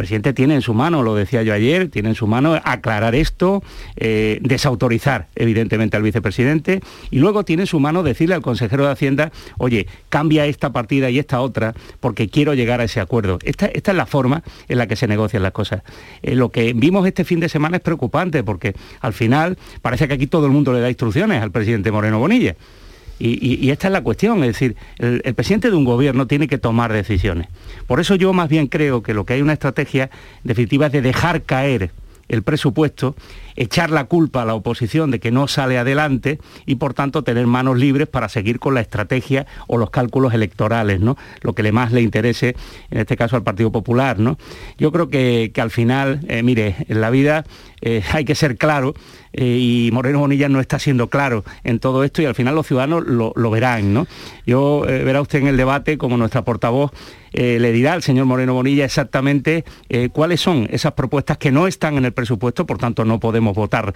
presidente 0.00 0.32
tiene 0.32 0.54
en 0.54 0.62
su 0.62 0.72
mano, 0.72 1.02
lo 1.02 1.14
decía 1.14 1.42
yo 1.42 1.52
ayer, 1.52 1.90
tiene 1.90 2.08
en 2.08 2.14
su 2.14 2.26
mano 2.26 2.58
aclarar 2.64 3.14
esto, 3.14 3.62
eh, 3.96 4.38
desautorizar 4.40 5.26
evidentemente 5.34 5.94
al 5.94 6.02
vicepresidente 6.02 6.80
y 7.10 7.18
luego 7.18 7.44
tiene 7.44 7.64
en 7.64 7.66
su 7.66 7.80
mano 7.80 8.02
decirle 8.02 8.34
al 8.34 8.40
consejero 8.40 8.86
de 8.86 8.92
Hacienda, 8.92 9.30
oye, 9.58 9.88
cambia 10.08 10.46
esta 10.46 10.72
partida 10.72 11.10
y 11.10 11.18
esta 11.18 11.42
otra 11.42 11.74
porque 12.00 12.30
quiero 12.30 12.54
llegar 12.54 12.80
a 12.80 12.84
ese 12.84 12.98
acuerdo. 12.98 13.38
Esta, 13.42 13.66
es 13.66 13.94
la 13.94 14.06
forma 14.06 14.42
en 14.68 14.78
la 14.78 14.86
que 14.86 14.96
se 14.96 15.06
negocian 15.06 15.42
las 15.42 15.52
cosas. 15.52 15.82
Eh, 16.22 16.34
lo 16.34 16.48
que 16.48 16.72
vimos 16.72 17.06
este 17.06 17.24
fin 17.24 17.38
de 17.38 17.50
semana 17.50 17.76
es 17.76 17.82
preocupante 17.82 18.42
porque 18.42 18.74
al 19.02 19.12
final 19.12 19.58
parece 19.82 20.08
que 20.08 20.14
aquí 20.14 20.26
todo 20.26 20.46
el 20.46 20.52
mundo 20.52 20.72
le 20.72 20.80
da 20.80 20.88
instrucciones 20.88 21.42
al 21.42 21.50
presidente 21.50 21.92
Moreno 21.92 22.18
Bonilla. 22.18 22.56
Y, 23.22 23.70
esta 23.70 23.88
es 23.88 23.92
la 23.92 24.02
cuestión, 24.02 24.42
es 24.44 24.54
decir, 24.54 24.76
el, 24.96 25.34
presidente 25.34 25.70
de 25.70 25.76
un 25.76 25.84
gobierno 25.84 26.26
tiene 26.26 26.48
que 26.48 26.56
tomar 26.56 26.90
decisiones. 26.90 27.48
Por 27.86 28.00
eso 28.00 28.14
yo 28.14 28.32
más 28.32 28.48
bien 28.48 28.66
creo 28.66 29.02
que 29.02 29.12
lo 29.12 29.26
que 29.26 29.34
hay 29.34 29.42
una 29.42 29.52
estrategia 29.52 30.08
definitiva 30.42 30.86
es 30.86 30.92
de 30.92 31.02
dejar 31.02 31.42
caer 31.42 31.90
el 32.28 32.42
presupuesto, 32.42 33.14
echar 33.60 33.90
la 33.90 34.04
culpa 34.04 34.40
a 34.40 34.44
la 34.46 34.54
oposición 34.54 35.10
de 35.10 35.20
que 35.20 35.30
no 35.30 35.46
sale 35.46 35.76
adelante 35.76 36.38
y 36.64 36.76
por 36.76 36.94
tanto 36.94 37.22
tener 37.22 37.46
manos 37.46 37.76
libres 37.76 38.08
para 38.08 38.30
seguir 38.30 38.58
con 38.58 38.72
la 38.72 38.80
estrategia 38.80 39.46
o 39.66 39.76
los 39.76 39.90
cálculos 39.90 40.32
electorales, 40.32 41.00
¿no? 41.00 41.18
Lo 41.42 41.52
que 41.52 41.62
le 41.62 41.70
más 41.70 41.92
le 41.92 42.00
interese, 42.00 42.56
en 42.90 43.00
este 43.00 43.18
caso 43.18 43.36
al 43.36 43.42
Partido 43.42 43.70
Popular, 43.70 44.18
¿no? 44.18 44.38
Yo 44.78 44.90
creo 44.92 45.10
que, 45.10 45.52
al 45.58 45.70
final, 45.70 46.20
eh, 46.28 46.42
mire, 46.42 46.74
en 46.88 47.02
la 47.02 47.10
vida 47.10 47.44
eh, 47.82 48.02
hay 48.14 48.24
que 48.24 48.34
ser 48.34 48.56
claro 48.56 48.94
eh, 49.34 49.58
y 49.60 49.90
Moreno 49.92 50.20
Bonilla 50.20 50.48
no 50.48 50.60
está 50.60 50.78
siendo 50.78 51.08
claro 51.08 51.44
en 51.62 51.80
todo 51.80 52.02
esto 52.02 52.22
y 52.22 52.24
al 52.24 52.34
final 52.34 52.54
los 52.54 52.66
ciudadanos 52.66 53.04
lo, 53.06 53.50
verán. 53.50 53.92
¿no? 53.92 54.06
Yo 54.46 54.84
verá 54.86 55.20
usted 55.20 55.40
en 55.40 55.48
el 55.48 55.58
debate 55.58 55.98
como 55.98 56.16
nuestra 56.16 56.42
portavoz 56.42 56.92
le 57.32 57.70
dirá 57.70 57.92
al 57.92 58.02
señor 58.02 58.26
Moreno 58.26 58.54
Bonilla 58.54 58.84
exactamente 58.84 59.64
cuáles 60.12 60.40
son 60.40 60.66
esas 60.72 60.94
propuestas 60.94 61.38
que 61.38 61.52
no 61.52 61.68
están 61.68 61.96
en 61.96 62.04
el 62.04 62.12
presupuesto, 62.12 62.66
por 62.66 62.78
tanto 62.78 63.04
no 63.04 63.20
podemos 63.20 63.49
votar 63.52 63.94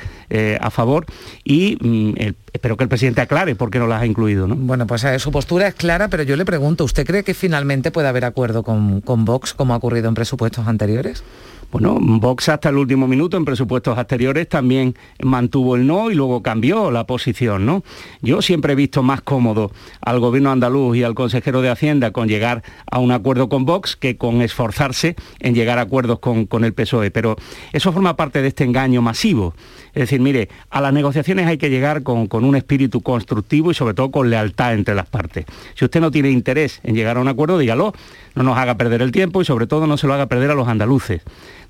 a 0.60 0.70
favor 0.70 1.06
y 1.44 1.76
mm, 1.80 2.34
espero 2.52 2.76
que 2.76 2.84
el 2.84 2.88
presidente 2.88 3.20
aclare 3.20 3.54
por 3.54 3.70
qué 3.70 3.78
no 3.78 3.86
las 3.86 4.02
ha 4.02 4.06
incluido. 4.06 4.46
¿no? 4.46 4.54
Bueno, 4.56 4.86
pues 4.86 5.06
su 5.18 5.30
postura 5.30 5.68
es 5.68 5.74
clara, 5.74 6.08
pero 6.08 6.22
yo 6.22 6.36
le 6.36 6.44
pregunto, 6.44 6.84
¿usted 6.84 7.06
cree 7.06 7.24
que 7.24 7.34
finalmente 7.34 7.90
puede 7.90 8.08
haber 8.08 8.24
acuerdo 8.24 8.62
con, 8.62 9.00
con 9.00 9.24
Vox 9.24 9.54
como 9.54 9.74
ha 9.74 9.76
ocurrido 9.76 10.08
en 10.08 10.14
presupuestos 10.14 10.66
anteriores? 10.66 11.24
Bueno, 11.70 11.98
Vox 12.00 12.48
hasta 12.48 12.68
el 12.68 12.76
último 12.76 13.08
minuto 13.08 13.36
en 13.36 13.44
presupuestos 13.44 13.98
anteriores 13.98 14.48
también 14.48 14.94
mantuvo 15.22 15.76
el 15.76 15.86
no 15.86 16.10
y 16.10 16.14
luego 16.14 16.42
cambió 16.42 16.90
la 16.90 17.04
posición, 17.04 17.66
¿no? 17.66 17.82
Yo 18.22 18.42
siempre 18.42 18.72
he 18.72 18.76
visto 18.76 19.02
más 19.02 19.20
cómodo 19.22 19.72
al 20.00 20.20
gobierno 20.20 20.50
andaluz 20.50 20.96
y 20.96 21.02
al 21.02 21.14
consejero 21.14 21.62
de 21.62 21.70
Hacienda 21.70 22.12
con 22.12 22.28
llegar 22.28 22.62
a 22.90 23.00
un 23.00 23.10
acuerdo 23.10 23.48
con 23.48 23.64
Vox 23.64 23.96
que 23.96 24.16
con 24.16 24.42
esforzarse 24.42 25.16
en 25.40 25.54
llegar 25.54 25.78
a 25.78 25.82
acuerdos 25.82 26.20
con, 26.20 26.46
con 26.46 26.64
el 26.64 26.74
PSOE, 26.74 27.10
pero 27.10 27.36
eso 27.72 27.92
forma 27.92 28.16
parte 28.16 28.42
de 28.42 28.48
este 28.48 28.64
engaño 28.64 29.02
masivo. 29.02 29.54
Es 29.94 30.02
decir, 30.02 30.20
mire, 30.20 30.48
a 30.70 30.80
las 30.80 30.92
negociaciones 30.92 31.46
hay 31.46 31.56
que 31.56 31.70
llegar 31.70 32.02
con, 32.02 32.26
con 32.26 32.44
un 32.44 32.56
espíritu 32.56 33.00
constructivo 33.00 33.70
y 33.70 33.74
sobre 33.74 33.94
todo 33.94 34.10
con 34.10 34.28
lealtad 34.28 34.74
entre 34.74 34.94
las 34.94 35.06
partes. 35.06 35.44
Si 35.74 35.84
usted 35.84 36.00
no 36.00 36.10
tiene 36.10 36.30
interés 36.30 36.80
en 36.82 36.94
llegar 36.94 37.16
a 37.16 37.20
un 37.20 37.28
acuerdo, 37.28 37.58
dígalo, 37.58 37.92
no 38.34 38.42
nos 38.42 38.58
haga 38.58 38.76
perder 38.76 39.02
el 39.02 39.12
tiempo 39.12 39.40
y 39.40 39.44
sobre 39.44 39.66
todo 39.66 39.86
no 39.86 39.96
se 39.96 40.06
lo 40.06 40.14
haga 40.14 40.26
perder 40.26 40.50
a 40.50 40.54
los 40.54 40.66
andaluces. 40.66 41.22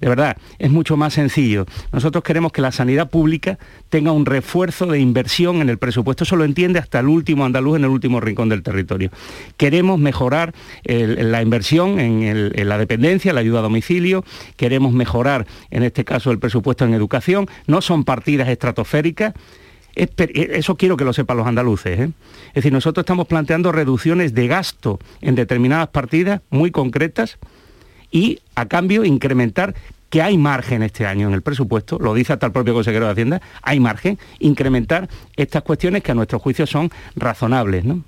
De 0.04 0.10
verdad, 0.10 0.36
es 0.58 0.70
mucho 0.70 0.98
más 0.98 1.14
sencillo. 1.14 1.64
Nosotros 1.90 2.22
queremos 2.22 2.52
que 2.52 2.60
la 2.60 2.72
sanidad 2.72 3.08
pública 3.08 3.58
tenga 3.88 4.12
un 4.12 4.26
refuerzo 4.26 4.84
de 4.84 5.00
inversión 5.00 5.62
en 5.62 5.70
el 5.70 5.78
presupuesto. 5.78 6.24
Eso 6.24 6.36
lo 6.36 6.44
entiende 6.44 6.78
hasta 6.78 7.00
el 7.00 7.08
último 7.08 7.46
andaluz 7.46 7.78
en 7.78 7.84
el 7.84 7.90
último 7.90 8.20
rincón 8.20 8.50
del 8.50 8.62
territorio. 8.62 9.10
Queremos 9.56 9.98
mejorar 9.98 10.52
la 10.84 11.40
inversión 11.40 11.98
en, 12.00 12.68
la 12.68 12.76
dependencia, 12.76 13.32
la 13.32 13.40
ayuda 13.40 13.60
a 13.60 13.62
domicilio. 13.62 14.26
Queremos 14.56 14.92
mejorar, 14.92 15.46
en 15.70 15.84
este 15.84 16.04
caso, 16.04 16.30
el 16.30 16.38
presupuesto 16.38 16.84
en 16.84 16.92
educación. 16.92 17.48
No 17.66 17.80
son 17.80 18.04
partidas 18.04 18.50
estratosféricas. 18.50 19.32
Eso 19.94 20.76
quiero 20.76 20.98
que 20.98 21.06
lo 21.06 21.14
sepan 21.14 21.38
los 21.38 21.46
andaluces. 21.46 21.98
¿eh? 21.98 22.10
Es 22.48 22.56
decir, 22.56 22.74
nosotros 22.74 23.04
estamos 23.04 23.26
planteando 23.26 23.72
reducciones 23.72 24.34
de 24.34 24.48
gasto 24.48 24.98
en 25.22 25.34
determinadas 25.34 25.88
partidas 25.88 26.42
muy 26.50 26.70
concretas 26.70 27.38
y 28.14 28.38
a 28.54 28.66
cambio 28.66 29.04
incrementar 29.04 29.74
que 30.14 30.22
hay 30.22 30.38
margen 30.38 30.84
este 30.84 31.06
año 31.06 31.26
en 31.26 31.34
el 31.34 31.42
presupuesto, 31.42 31.98
lo 31.98 32.14
dice 32.14 32.32
hasta 32.32 32.46
el 32.46 32.52
propio 32.52 32.72
consejero 32.72 33.06
de 33.06 33.10
Hacienda, 33.10 33.42
hay 33.62 33.80
margen, 33.80 34.16
incrementar 34.38 35.08
estas 35.34 35.64
cuestiones 35.64 36.04
que 36.04 36.12
a 36.12 36.14
nuestro 36.14 36.38
juicio 36.38 36.68
son 36.68 36.92
razonables. 37.16 37.84
¿no? 37.84 38.04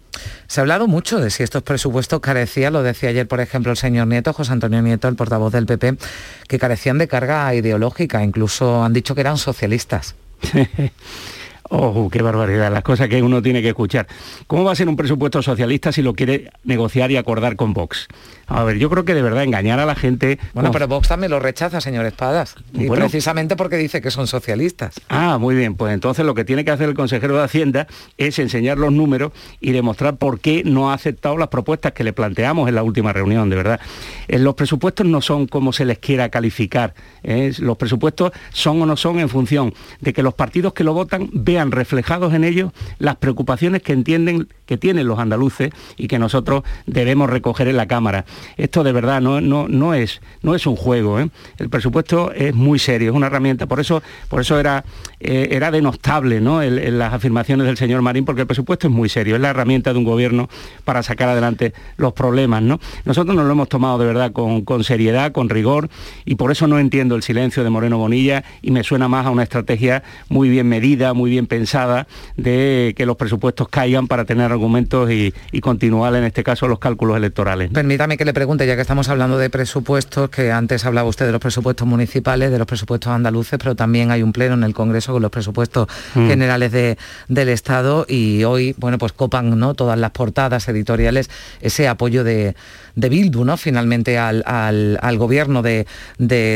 Se 0.46 0.60
ha 0.60 0.62
hablado 0.62 0.86
mucho 0.86 1.18
de 1.18 1.30
si 1.30 1.42
estos 1.42 1.64
presupuestos 1.64 2.20
carecían, 2.20 2.74
lo 2.74 2.84
decía 2.84 3.08
ayer, 3.08 3.26
por 3.26 3.40
ejemplo, 3.40 3.72
el 3.72 3.76
señor 3.76 4.06
Nieto, 4.06 4.32
José 4.32 4.52
Antonio 4.52 4.80
Nieto, 4.82 5.08
el 5.08 5.16
portavoz 5.16 5.52
del 5.52 5.66
PP, 5.66 5.96
que 6.46 6.58
carecían 6.60 6.98
de 6.98 7.08
carga 7.08 7.52
ideológica, 7.56 8.22
incluso 8.22 8.84
han 8.84 8.92
dicho 8.92 9.16
que 9.16 9.22
eran 9.22 9.36
socialistas. 9.36 10.14
Oh, 11.68 12.08
qué 12.12 12.22
barbaridad, 12.22 12.72
las 12.72 12.84
cosas 12.84 13.08
que 13.08 13.20
uno 13.20 13.42
tiene 13.42 13.60
que 13.60 13.70
escuchar. 13.70 14.06
¿Cómo 14.46 14.62
va 14.62 14.70
a 14.70 14.76
ser 14.76 14.88
un 14.88 14.94
presupuesto 14.94 15.42
socialista 15.42 15.90
si 15.90 16.00
lo 16.00 16.14
quiere 16.14 16.52
negociar 16.62 17.10
y 17.10 17.16
acordar 17.16 17.56
con 17.56 17.72
Vox? 17.72 18.06
A 18.46 18.62
ver, 18.64 18.78
yo 18.78 18.88
creo 18.88 19.04
que 19.04 19.14
de 19.14 19.22
verdad 19.22 19.42
engañar 19.42 19.80
a 19.80 19.86
la 19.86 19.94
gente... 19.94 20.38
Bueno, 20.54 20.70
pero 20.70 20.86
Vox 20.86 21.08
también 21.08 21.30
lo 21.30 21.40
rechaza, 21.40 21.80
señor 21.80 22.06
Espadas. 22.06 22.54
Y 22.74 22.88
precisamente 22.88 23.56
porque 23.56 23.76
dice 23.76 24.00
que 24.00 24.10
son 24.10 24.26
socialistas. 24.26 25.00
Ah, 25.08 25.38
muy 25.38 25.54
bien. 25.54 25.74
Pues 25.74 25.92
entonces 25.92 26.24
lo 26.24 26.34
que 26.34 26.44
tiene 26.44 26.64
que 26.64 26.70
hacer 26.70 26.88
el 26.88 26.94
consejero 26.94 27.36
de 27.36 27.44
Hacienda 27.44 27.86
es 28.16 28.38
enseñar 28.38 28.78
los 28.78 28.92
números 28.92 29.32
y 29.60 29.72
demostrar 29.72 30.16
por 30.16 30.40
qué 30.40 30.62
no 30.64 30.90
ha 30.90 30.94
aceptado 30.94 31.36
las 31.36 31.48
propuestas 31.48 31.92
que 31.92 32.04
le 32.04 32.12
planteamos 32.12 32.68
en 32.68 32.76
la 32.76 32.82
última 32.82 33.12
reunión, 33.12 33.50
de 33.50 33.56
verdad. 33.56 33.80
Eh, 34.28 34.38
los 34.38 34.54
presupuestos 34.54 35.06
no 35.06 35.20
son 35.20 35.46
como 35.46 35.72
se 35.72 35.84
les 35.84 35.98
quiera 35.98 36.28
calificar. 36.28 36.94
¿eh? 37.24 37.52
Los 37.58 37.76
presupuestos 37.76 38.32
son 38.52 38.80
o 38.82 38.86
no 38.86 38.96
son 38.96 39.18
en 39.18 39.28
función 39.28 39.74
de 40.00 40.12
que 40.12 40.22
los 40.22 40.34
partidos 40.34 40.72
que 40.72 40.84
lo 40.84 40.94
votan 40.94 41.28
vean 41.32 41.72
reflejados 41.72 42.32
en 42.34 42.44
ellos 42.44 42.72
las 42.98 43.16
preocupaciones 43.16 43.82
que 43.82 43.92
entienden 43.92 44.48
que 44.66 44.76
tienen 44.76 45.06
los 45.06 45.18
andaluces 45.18 45.70
y 45.96 46.08
que 46.08 46.18
nosotros 46.18 46.64
debemos 46.86 47.30
recoger 47.30 47.68
en 47.68 47.76
la 47.76 47.86
Cámara. 47.86 48.24
Esto 48.56 48.84
de 48.84 48.92
verdad 48.92 49.20
no, 49.20 49.40
no, 49.40 49.68
no, 49.68 49.94
es, 49.94 50.20
no 50.42 50.54
es 50.54 50.66
un 50.66 50.76
juego. 50.76 51.20
¿eh? 51.20 51.28
El 51.58 51.68
presupuesto 51.68 52.32
es 52.32 52.54
muy 52.54 52.78
serio, 52.78 53.10
es 53.10 53.16
una 53.16 53.26
herramienta. 53.26 53.66
Por 53.66 53.80
eso, 53.80 54.02
por 54.28 54.40
eso 54.40 54.58
era, 54.58 54.84
eh, 55.20 55.48
era 55.50 55.70
denostable 55.70 56.40
¿no? 56.40 56.62
las 56.62 57.12
afirmaciones 57.12 57.66
del 57.66 57.76
señor 57.76 58.02
Marín, 58.02 58.24
porque 58.24 58.42
el 58.42 58.46
presupuesto 58.46 58.88
es 58.88 58.92
muy 58.92 59.08
serio, 59.08 59.36
es 59.36 59.40
la 59.40 59.50
herramienta 59.50 59.92
de 59.92 59.98
un 59.98 60.04
gobierno 60.04 60.48
para 60.84 61.02
sacar 61.02 61.28
adelante 61.28 61.72
los 61.96 62.12
problemas. 62.12 62.62
¿no? 62.62 62.80
Nosotros 63.04 63.34
nos 63.36 63.46
lo 63.46 63.52
hemos 63.52 63.68
tomado 63.68 63.98
de 63.98 64.06
verdad 64.06 64.32
con, 64.32 64.62
con 64.62 64.84
seriedad, 64.84 65.32
con 65.32 65.48
rigor, 65.48 65.88
y 66.24 66.36
por 66.36 66.52
eso 66.52 66.66
no 66.66 66.78
entiendo 66.78 67.16
el 67.16 67.22
silencio 67.22 67.64
de 67.64 67.70
Moreno 67.70 67.98
Bonilla 67.98 68.44
y 68.62 68.70
me 68.70 68.84
suena 68.84 69.08
más 69.08 69.26
a 69.26 69.30
una 69.30 69.42
estrategia 69.42 70.02
muy 70.28 70.48
bien 70.48 70.68
medida, 70.68 71.14
muy 71.14 71.30
bien 71.30 71.46
pensada, 71.46 72.06
de 72.36 72.94
que 72.96 73.06
los 73.06 73.16
presupuestos 73.16 73.68
caigan 73.68 74.06
para 74.06 74.24
tener 74.24 74.50
argumentos 74.50 75.10
y, 75.10 75.32
continuar 75.60 76.14
en 76.14 76.22
este 76.22 76.44
caso 76.44 76.68
los 76.68 76.78
cálculos 76.78 77.16
electorales. 77.16 77.70
Permítame 77.72 78.16
que 78.16 78.24
le 78.26 78.34
pregunte, 78.34 78.66
ya 78.66 78.74
que 78.74 78.82
estamos 78.82 79.08
hablando 79.08 79.38
de 79.38 79.48
presupuestos, 79.48 80.28
que 80.30 80.50
antes 80.50 80.84
hablaba 80.84 81.08
usted 81.08 81.26
de 81.26 81.32
los 81.32 81.40
presupuestos 81.40 81.86
municipales, 81.86 82.50
de 82.50 82.58
los 82.58 82.66
presupuestos 82.66 83.12
andaluces, 83.12 83.58
pero 83.58 83.76
también 83.76 84.10
hay 84.10 84.22
un 84.22 84.32
pleno 84.32 84.54
en 84.54 84.64
el 84.64 84.74
Congreso 84.74 85.12
con 85.12 85.22
los 85.22 85.30
presupuestos 85.30 85.86
mm. 86.14 86.26
generales 86.26 86.72
del 87.28 87.48
Estado 87.48 88.04
y 88.08 88.42
hoy, 88.42 88.74
bueno, 88.78 88.98
pues 88.98 89.12
copan 89.12 89.58
¿no? 89.58 89.74
todas 89.74 89.98
las 89.98 90.10
portadas 90.10 90.68
editoriales 90.68 91.30
ese 91.60 91.86
apoyo 91.86 92.24
de, 92.24 92.56
de 92.96 93.08
Bildu, 93.10 93.44
¿no? 93.44 93.56
Finalmente 93.56 94.18
al, 94.18 94.42
gobierno 95.18 95.62
de, 95.62 95.86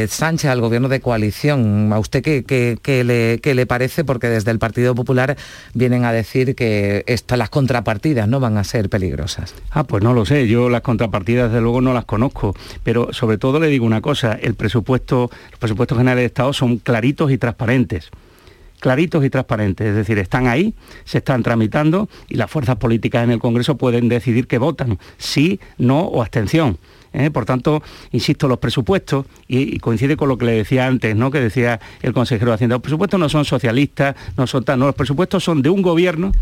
Sánchez, 0.09 0.51
al 0.51 0.61
gobierno 0.61 0.89
de 0.89 1.01
coalición. 1.01 1.93
¿A 1.93 1.99
usted 1.99 2.23
qué, 2.23 3.05
le, 3.05 3.55
le, 3.55 3.67
parece? 3.67 4.05
Porque 4.05 4.29
desde 4.29 4.51
el 4.51 4.59
Partido 4.59 4.95
Popular 4.95 5.37
vienen 5.75 6.05
a 6.05 6.13
decir 6.13 6.57
que 6.57 7.05
las 7.29 7.51
contrapartidas 7.51 8.27
no 8.27 8.41
van 8.41 8.57
a 8.57 8.65
ser 8.65 8.89
peligrosas. 8.89 9.55
Ah, 9.71 9.85
pues 9.85 10.03
no 10.03 10.15
lo 10.15 10.25
sé. 10.27 10.49
Yo 10.49 10.69
las 10.69 10.81
contrapartidas, 10.81 11.53
luego, 11.61 11.81
no 11.81 11.93
las 11.93 12.05
conozco. 12.05 12.55
Pero 12.83 13.13
sobre 13.13 13.39
todo 13.39 13.61
le 13.61 13.69
digo 13.69 13.87
una 13.87 14.01
cosa, 14.01 14.33
el 14.33 14.55
presupuesto, 14.55 15.31
los 15.51 15.59
presupuestos 15.59 15.99
generales 15.99 16.23
de 16.23 16.27
Estado 16.27 16.53
son 16.53 16.79
claritos 16.79 17.31
y 17.31 17.39
transparentes 17.39 18.11
claritos 18.81 19.25
y 19.25 19.31
transparentes, 19.31 19.87
es 19.87 19.95
decir, 19.95 20.19
están 20.19 20.49
ahí, 20.49 20.75
se 21.05 21.19
están 21.19 21.43
tramitando 21.43 22.09
y 22.29 22.37
las 22.37 22.51
fuerzas 22.51 22.77
políticas 22.77 23.23
en 23.23 23.31
el 23.31 23.39
Congreso 23.39 23.77
pueden 23.77 24.09
decidir 24.09 24.47
que 24.47 24.59
votan, 24.59 24.99
sí, 25.19 25.61
no 25.79 26.01
o 26.01 26.23
abstención. 26.23 26.79
¿eh? 27.13 27.31
Por 27.31 27.45
tanto, 27.45 27.83
insisto, 28.11 28.49
los 28.49 28.59
presupuestos, 28.59 29.27
y, 29.47 29.79
coincide 29.79 30.17
con 30.17 30.29
lo 30.29 30.39
que 30.39 30.47
le 30.47 30.53
decía 30.53 30.87
antes, 30.87 31.15
¿no? 31.15 31.31
que 31.31 31.41
decía 31.41 31.79
el 32.03 32.13
consejero 32.13 32.51
de 32.51 32.55
Hacienda, 32.55 32.77
los 32.77 32.83
presupuestos 32.83 33.21
no 33.21 33.29
son 33.29 33.45
socialistas, 33.45 34.17
no 34.37 34.47
son 34.47 34.65
tan, 34.65 34.79
no, 34.79 34.87
los 34.87 34.95
presupuestos 34.95 35.45
son 35.45 35.63
de 35.63 35.71
un 35.71 35.83
gobierno 35.83 36.33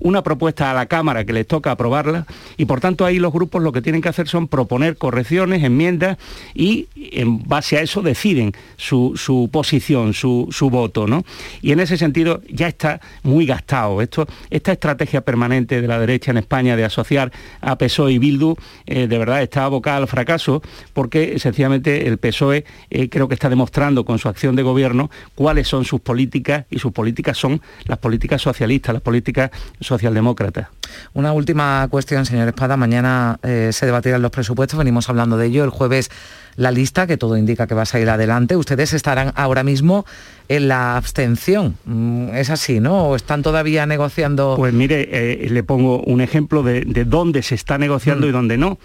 una 0.00 0.22
propuesta 0.22 0.70
a 0.70 0.74
la 0.74 0.86
Cámara 0.86 1.24
que 1.24 1.32
les 1.32 1.46
toca 1.46 1.70
aprobarla 1.70 2.26
y 2.56 2.64
por 2.64 2.80
tanto 2.80 3.04
ahí 3.04 3.18
los 3.18 3.32
grupos 3.32 3.62
lo 3.62 3.72
que 3.72 3.82
tienen 3.82 4.00
que 4.00 4.08
hacer 4.08 4.28
son 4.28 4.48
proponer 4.48 4.96
correcciones, 4.96 5.64
enmiendas 5.64 6.18
y 6.54 6.88
en 6.94 7.42
base 7.46 7.78
a 7.78 7.82
eso 7.82 8.02
deciden 8.02 8.52
su, 8.76 9.48
posición, 9.52 10.14
su, 10.14 10.70
voto. 10.70 11.06
¿no? 11.06 11.24
Y 11.62 11.72
en 11.72 11.80
ese 11.80 11.96
sentido 11.96 12.42
ya 12.48 12.68
está 12.68 13.00
muy 13.22 13.46
gastado. 13.46 14.02
Esto, 14.02 14.26
esta 14.50 14.72
estrategia 14.72 15.22
permanente 15.22 15.80
de 15.80 15.88
la 15.88 15.98
derecha 15.98 16.30
en 16.30 16.38
España 16.38 16.76
de 16.76 16.84
asociar 16.84 17.32
a 17.60 17.76
PSOE 17.76 18.12
y 18.12 18.18
Bildu 18.18 18.54
eh, 18.86 19.06
de 19.06 19.18
verdad 19.18 19.42
está 19.42 19.64
abocada 19.64 19.98
al 19.98 20.08
fracaso 20.08 20.62
porque 20.92 21.38
sencillamente 21.38 22.06
el 22.06 22.18
PSOE 22.18 22.64
eh, 22.90 23.08
creo 23.08 23.28
que 23.28 23.34
está 23.34 23.48
demostrando 23.48 24.04
con 24.04 24.18
su 24.18 24.28
acción 24.28 24.56
de 24.56 24.62
gobierno 24.62 25.10
cuáles 25.34 25.68
son 25.68 25.84
sus 25.84 26.00
políticas 26.00 26.66
y 26.70 26.78
sus 26.78 26.92
políticas 26.92 27.36
son 27.36 27.60
las 27.86 27.98
políticas 27.98 28.42
socialistas, 28.42 28.92
las 28.92 29.02
políticas 29.02 29.50
socialdemócrata. 29.88 30.70
Una 31.14 31.32
última 31.32 31.86
cuestión, 31.90 32.26
señor 32.26 32.48
Espada. 32.48 32.76
Mañana 32.76 33.38
eh, 33.42 33.70
se 33.72 33.86
debatirán 33.86 34.22
los 34.22 34.30
presupuestos, 34.30 34.78
venimos 34.78 35.08
hablando 35.08 35.36
de 35.36 35.46
ello. 35.46 35.64
El 35.64 35.70
jueves 35.70 36.10
la 36.58 36.72
lista, 36.72 37.06
que 37.06 37.16
todo 37.16 37.36
indica 37.36 37.68
que 37.68 37.74
va 37.74 37.82
a 37.82 37.86
salir 37.86 38.10
adelante. 38.10 38.56
Ustedes 38.56 38.92
estarán 38.92 39.32
ahora 39.36 39.62
mismo 39.62 40.04
en 40.48 40.66
la 40.66 40.96
abstención. 40.96 41.76
Mm, 41.84 42.30
¿Es 42.34 42.50
así, 42.50 42.80
no? 42.80 43.10
¿O 43.10 43.16
están 43.16 43.42
todavía 43.42 43.86
negociando? 43.86 44.54
Pues 44.56 44.74
mire, 44.74 45.08
eh, 45.12 45.48
le 45.48 45.62
pongo 45.62 46.02
un 46.02 46.20
ejemplo 46.20 46.64
de, 46.64 46.82
dónde 47.06 47.42
se 47.42 47.54
está 47.54 47.78
negociando 47.78 48.26
mm. 48.26 48.28
y 48.28 48.32
dónde 48.32 48.58
no, 48.58 48.78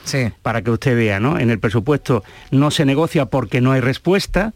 para 0.44 0.62
que 0.62 0.70
usted 0.70 0.96
vea, 0.96 1.20
¿no? 1.20 1.40
En 1.40 1.50
el 1.50 1.60
presupuesto 1.60 2.24
no 2.52 2.70
se 2.70 2.86
negocia 2.86 3.26
porque 3.26 3.60
no 3.60 3.72
hay 3.72 3.82
respuesta, 3.82 4.54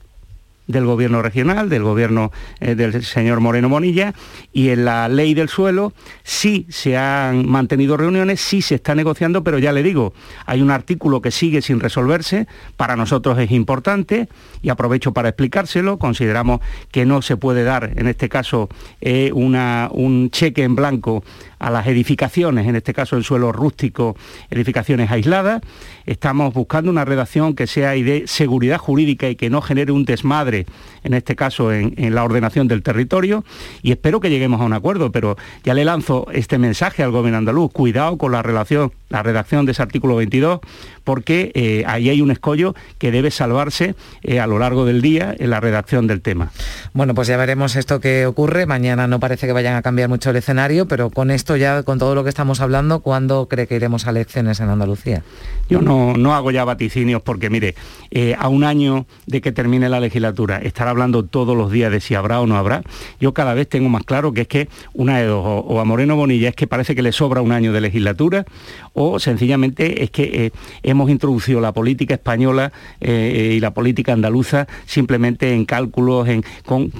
del 0.67 0.85
gobierno 0.85 1.21
regional, 1.21 1.69
del 1.69 1.83
gobierno 1.83 2.31
eh, 2.59 2.75
del 2.75 3.03
señor 3.03 3.39
Moreno 3.39 3.69
Monilla, 3.69 4.13
y 4.53 4.69
en 4.69 4.85
la 4.85 5.07
ley 5.09 5.33
del 5.33 5.49
suelo 5.49 5.93
sí 6.23 6.65
se 6.69 6.97
han 6.97 7.47
mantenido 7.47 7.97
reuniones, 7.97 8.41
sí 8.41 8.61
se 8.61 8.75
está 8.75 8.93
negociando, 8.93 9.43
pero 9.43 9.59
ya 9.59 9.71
le 9.71 9.83
digo, 9.83 10.13
hay 10.45 10.61
un 10.61 10.71
artículo 10.71 11.21
que 11.21 11.31
sigue 11.31 11.61
sin 11.61 11.79
resolverse, 11.79 12.47
para 12.75 12.95
nosotros 12.95 13.39
es 13.39 13.51
importante, 13.51 14.27
y 14.61 14.69
aprovecho 14.69 15.13
para 15.13 15.29
explicárselo, 15.29 15.97
consideramos 15.97 16.61
que 16.91 17.05
no 17.05 17.21
se 17.21 17.37
puede 17.37 17.63
dar, 17.63 17.91
en 17.95 18.07
este 18.07 18.29
caso, 18.29 18.69
eh, 19.01 19.31
una, 19.33 19.89
un 19.91 20.29
cheque 20.29 20.63
en 20.63 20.75
blanco 20.75 21.23
a 21.59 21.69
las 21.71 21.87
edificaciones, 21.87 22.67
en 22.67 22.75
este 22.75 22.93
caso 22.93 23.17
el 23.17 23.23
suelo 23.23 23.51
rústico, 23.51 24.15
edificaciones 24.49 25.11
aisladas. 25.11 25.61
Estamos 26.05 26.53
buscando 26.53 26.91
una 26.91 27.05
redacción 27.05 27.55
que 27.55 27.67
sea 27.67 27.91
de 27.91 28.23
seguridad 28.27 28.77
jurídica 28.77 29.29
y 29.29 29.35
que 29.35 29.49
no 29.49 29.61
genere 29.61 29.91
un 29.91 30.05
desmadre, 30.05 30.65
en 31.03 31.13
este 31.13 31.35
caso 31.35 31.71
en, 31.73 31.93
la 32.13 32.23
ordenación 32.23 32.67
del 32.67 32.83
territorio, 32.83 33.43
y 33.81 33.91
espero 33.91 34.19
que 34.19 34.29
lleguemos 34.29 34.61
a 34.61 34.65
un 34.65 34.73
acuerdo, 34.73 35.11
pero 35.11 35.35
ya 35.63 35.73
le 35.73 35.85
lanzo 35.85 36.27
este 36.31 36.57
mensaje 36.57 37.03
al 37.03 37.11
gobierno 37.11 37.37
andaluz, 37.37 37.71
cuidado 37.71 38.17
con 38.17 38.31
la 38.31 38.41
relación, 38.41 38.91
la 39.09 39.23
redacción 39.23 39.65
de 39.65 39.73
ese 39.73 39.81
artículo 39.81 40.15
22, 40.15 40.59
porque 41.07 41.53
eh, 41.55 41.85
ahí 41.87 42.09
hay 42.09 42.19
un 42.19 42.31
escollo 42.31 42.75
que 42.97 43.11
debe 43.11 43.31
salvarse 43.31 43.95
eh, 44.23 44.41
a 44.41 44.45
lo 44.45 44.59
largo 44.59 44.83
del 44.83 45.01
día 45.01 45.33
en 45.39 45.51
la 45.51 45.61
redacción 45.61 46.05
del 46.05 46.19
tema. 46.19 46.51
Bueno, 46.91 47.15
pues 47.15 47.29
ya 47.29 47.37
veremos 47.37 47.77
esto 47.77 48.01
que 48.01 48.25
ocurre. 48.25 48.65
Mañana 48.65 49.07
no 49.07 49.21
parece 49.21 49.47
que 49.47 49.53
vayan 49.53 49.77
a 49.77 49.81
cambiar 49.81 50.09
mucho 50.09 50.31
el 50.31 50.35
escenario, 50.35 50.85
pero 50.85 51.09
con 51.09 51.31
esto 51.31 51.55
ya, 51.55 51.83
con 51.83 51.97
todo 51.97 52.13
lo 52.13 52.25
que 52.25 52.29
estamos 52.29 52.59
hablando, 52.59 52.99
¿cuándo 52.99 53.47
cree 53.47 53.67
que 53.67 53.77
iremos 53.77 54.05
a 54.05 54.09
elecciones 54.09 54.59
en 54.59 54.67
Andalucía? 54.67 55.23
Yo 55.69 55.81
no, 55.81 56.17
no 56.17 56.35
hago 56.35 56.51
ya 56.51 56.65
vaticinios 56.65 57.21
porque, 57.21 57.49
mire, 57.49 57.75
eh, 58.11 58.35
a 58.37 58.49
un 58.49 58.65
año 58.65 59.05
de 59.27 59.39
que 59.39 59.53
termine 59.53 59.87
la 59.87 60.01
legislatura, 60.01 60.57
estar 60.57 60.89
hablando 60.89 61.23
todos 61.23 61.55
los 61.55 61.71
días 61.71 61.89
de 61.89 62.01
si 62.01 62.15
habrá 62.15 62.41
o 62.41 62.47
no 62.47 62.57
habrá, 62.57 62.83
yo 63.21 63.33
cada 63.33 63.53
vez 63.53 63.69
tengo 63.69 63.87
más 63.87 64.03
claro 64.03 64.33
que 64.33 64.41
es 64.41 64.47
que 64.49 64.67
una 64.93 65.19
de 65.19 65.25
dos, 65.27 65.45
o, 65.45 65.79
a 65.79 65.85
Moreno 65.85 66.17
Bonilla 66.17 66.49
es 66.49 66.55
que 66.55 66.67
parece 66.67 66.95
que 66.95 67.01
le 67.01 67.13
sobra 67.13 67.39
un 67.39 67.53
año 67.53 67.71
de 67.71 67.79
legislatura, 67.79 68.45
o 68.91 69.19
sencillamente 69.19 70.03
es 70.03 70.11
que 70.11 70.47
eh, 70.47 70.51
hemos 70.97 71.11
introducido 71.11 71.61
la 71.61 71.73
política 71.73 72.15
española 72.15 72.71
eh, 72.99 73.53
y 73.55 73.59
la 73.59 73.71
política 73.71 74.13
andaluza 74.13 74.67
simplemente 74.85 75.53
en 75.53 75.65
cálculos, 75.65 76.27
en, 76.27 76.43
con 76.65 76.91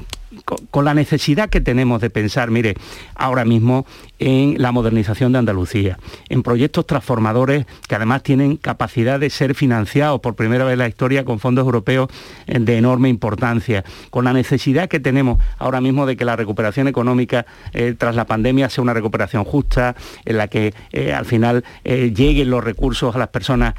con, 0.46 0.86
la 0.86 0.94
necesidad 0.94 1.50
que 1.50 1.62
tenemos 1.62 2.02
de 2.02 2.10
pensar, 2.10 2.52
mire, 2.52 2.76
ahora 3.16 3.46
mismo 3.46 3.86
en 4.20 4.62
la 4.62 4.72
modernización 4.72 5.32
de 5.32 5.40
Andalucía, 5.40 6.00
en 6.30 6.44
proyectos 6.44 6.86
transformadores 6.88 7.66
que 7.88 7.96
además 7.96 8.24
tienen 8.24 8.58
capacidad 8.58 9.20
de 9.20 9.30
ser 9.30 9.54
financiados 9.56 10.20
por 10.22 10.36
primera 10.36 10.66
vez 10.66 10.74
en 10.74 10.80
la 10.80 10.88
historia 10.88 11.26
con 11.26 11.40
fondos 11.40 11.66
europeos 11.66 12.10
eh, 12.48 12.58
de 12.60 12.78
enorme 12.78 13.10
importancia, 13.10 13.84
con 14.10 14.26
la 14.26 14.34
necesidad 14.34 14.90
que 14.90 15.00
tenemos 15.00 15.42
ahora 15.58 15.82
mismo 15.82 16.06
de 16.06 16.18
que 16.18 16.26
la 16.26 16.36
recuperación 16.36 16.88
económica 16.88 17.46
eh, 17.74 17.96
tras 17.98 18.16
la 18.16 18.26
pandemia 18.26 18.70
sea 18.70 18.82
una 18.82 18.94
recuperación 18.94 19.44
justa, 19.44 19.96
en 20.26 20.38
la 20.38 20.48
que 20.48 20.74
eh, 20.92 21.14
al 21.14 21.26
final 21.26 21.64
lleguen 21.84 22.50
los 22.50 22.64
recursos 22.64 23.16
a 23.16 23.20
las 23.20 23.30
personas 23.30 23.76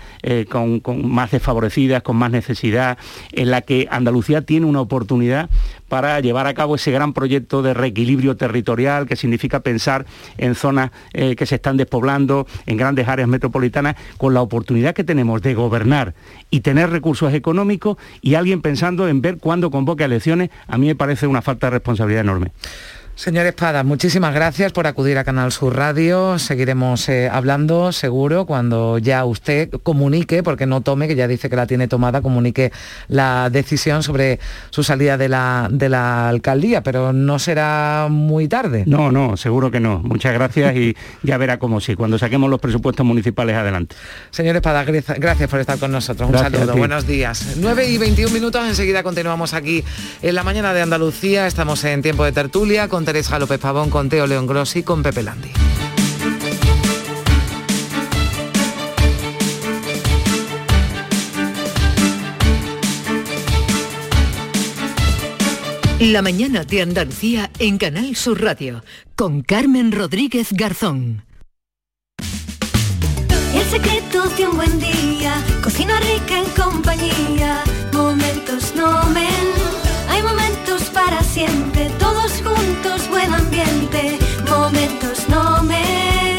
con 0.48 0.82
más 1.10 1.30
desfavorecidas, 1.30 2.02
con 2.02 2.16
más 2.16 2.30
necesidad, 2.30 2.98
en 3.32 3.50
la 3.50 3.62
que 3.62 3.88
Andalucía 3.90 4.42
tiene 4.42 4.66
una 4.66 4.80
oportunidad 4.80 5.48
para 5.88 6.20
llevar 6.20 6.46
a 6.46 6.54
cabo 6.54 6.76
ese 6.76 6.90
gran 6.90 7.12
proyecto 7.12 7.62
de 7.62 7.74
reequilibrio 7.74 8.36
territorial 8.36 9.06
que 9.06 9.16
significa 9.16 9.60
pensar 9.60 10.06
en 10.36 10.54
zonas 10.54 10.90
eh, 11.12 11.36
que 11.36 11.46
se 11.46 11.56
están 11.56 11.76
despoblando, 11.76 12.46
en 12.66 12.76
grandes 12.76 13.08
áreas 13.08 13.28
metropolitanas, 13.28 13.96
con 14.16 14.34
la 14.34 14.42
oportunidad 14.42 14.94
que 14.94 15.04
tenemos 15.04 15.42
de 15.42 15.54
gobernar 15.54 16.14
y 16.50 16.60
tener 16.60 16.90
recursos 16.90 17.32
económicos 17.34 17.96
y 18.20 18.34
alguien 18.34 18.62
pensando 18.62 19.08
en 19.08 19.20
ver 19.20 19.38
cuándo 19.38 19.70
convoque 19.70 20.04
elecciones, 20.04 20.50
a 20.66 20.78
mí 20.78 20.86
me 20.86 20.94
parece 20.94 21.26
una 21.26 21.42
falta 21.42 21.66
de 21.66 21.72
responsabilidad 21.72 22.22
enorme. 22.22 22.52
Señor 23.18 23.46
Espada, 23.46 23.82
muchísimas 23.82 24.32
gracias 24.32 24.70
por 24.70 24.86
acudir 24.86 25.18
a 25.18 25.24
Canal 25.24 25.50
Sur 25.50 25.74
Radio. 25.74 26.38
Seguiremos 26.38 27.08
eh, 27.08 27.28
hablando 27.28 27.90
seguro 27.90 28.46
cuando 28.46 28.98
ya 28.98 29.24
usted 29.24 29.70
comunique, 29.82 30.44
porque 30.44 30.66
no 30.66 30.82
tome, 30.82 31.08
que 31.08 31.16
ya 31.16 31.26
dice 31.26 31.50
que 31.50 31.56
la 31.56 31.66
tiene 31.66 31.88
tomada, 31.88 32.22
comunique 32.22 32.70
la 33.08 33.50
decisión 33.50 34.04
sobre 34.04 34.38
su 34.70 34.84
salida 34.84 35.18
de 35.18 35.28
la, 35.28 35.66
de 35.68 35.88
la 35.88 36.28
alcaldía, 36.28 36.84
pero 36.84 37.12
no 37.12 37.40
será 37.40 38.06
muy 38.08 38.46
tarde. 38.46 38.84
No, 38.86 39.10
no, 39.10 39.36
seguro 39.36 39.72
que 39.72 39.80
no. 39.80 39.98
Muchas 39.98 40.32
gracias 40.32 40.76
y 40.76 40.96
ya 41.24 41.38
verá 41.38 41.58
cómo 41.58 41.80
sí, 41.80 41.96
cuando 41.96 42.20
saquemos 42.20 42.48
los 42.48 42.60
presupuestos 42.60 43.04
municipales 43.04 43.56
adelante. 43.56 43.96
Señor 44.30 44.54
Espada, 44.54 44.84
gracias 44.84 45.50
por 45.50 45.58
estar 45.58 45.76
con 45.80 45.90
nosotros. 45.90 46.30
Un 46.30 46.38
saludo, 46.38 46.76
buenos 46.76 47.04
días. 47.04 47.56
9 47.56 47.88
y 47.88 47.98
21 47.98 48.32
minutos, 48.32 48.64
enseguida 48.64 49.02
continuamos 49.02 49.54
aquí 49.54 49.82
en 50.22 50.36
la 50.36 50.44
mañana 50.44 50.72
de 50.72 50.82
Andalucía. 50.82 51.48
Estamos 51.48 51.82
en 51.82 52.00
tiempo 52.00 52.24
de 52.24 52.30
tertulia 52.30 52.86
con 52.86 53.07
Teresa 53.08 53.38
López 53.38 53.58
Pavón, 53.58 53.88
con 53.88 54.10
Teo 54.10 54.26
León 54.26 54.46
Grossi, 54.46 54.82
con 54.82 55.02
Pepe 55.02 55.22
Landi. 55.22 55.48
La 66.00 66.20
mañana 66.20 66.64
de 66.64 66.82
Andalucía 66.82 67.50
en 67.58 67.78
Canal 67.78 68.14
Sur 68.14 68.42
Radio 68.42 68.84
con 69.16 69.40
Carmen 69.40 69.90
Rodríguez 69.90 70.48
Garzón. 70.52 71.24
El 73.54 73.64
secreto 73.70 74.28
de 74.36 74.48
un 74.48 74.54
buen 74.54 74.78
día, 74.78 75.32
cocina 75.64 75.98
rica 76.00 76.40
en 76.40 76.50
compañía, 76.50 77.64
momentos 77.90 78.74
no 78.76 79.02
men 79.14 79.78
hay 80.08 80.22
momentos 80.22 80.82
para 80.90 81.22
siempre, 81.22 81.67
buen 83.28 83.40
ambiente, 83.40 84.18
momentos 84.48 85.28
no 85.28 85.62
men. 85.62 86.36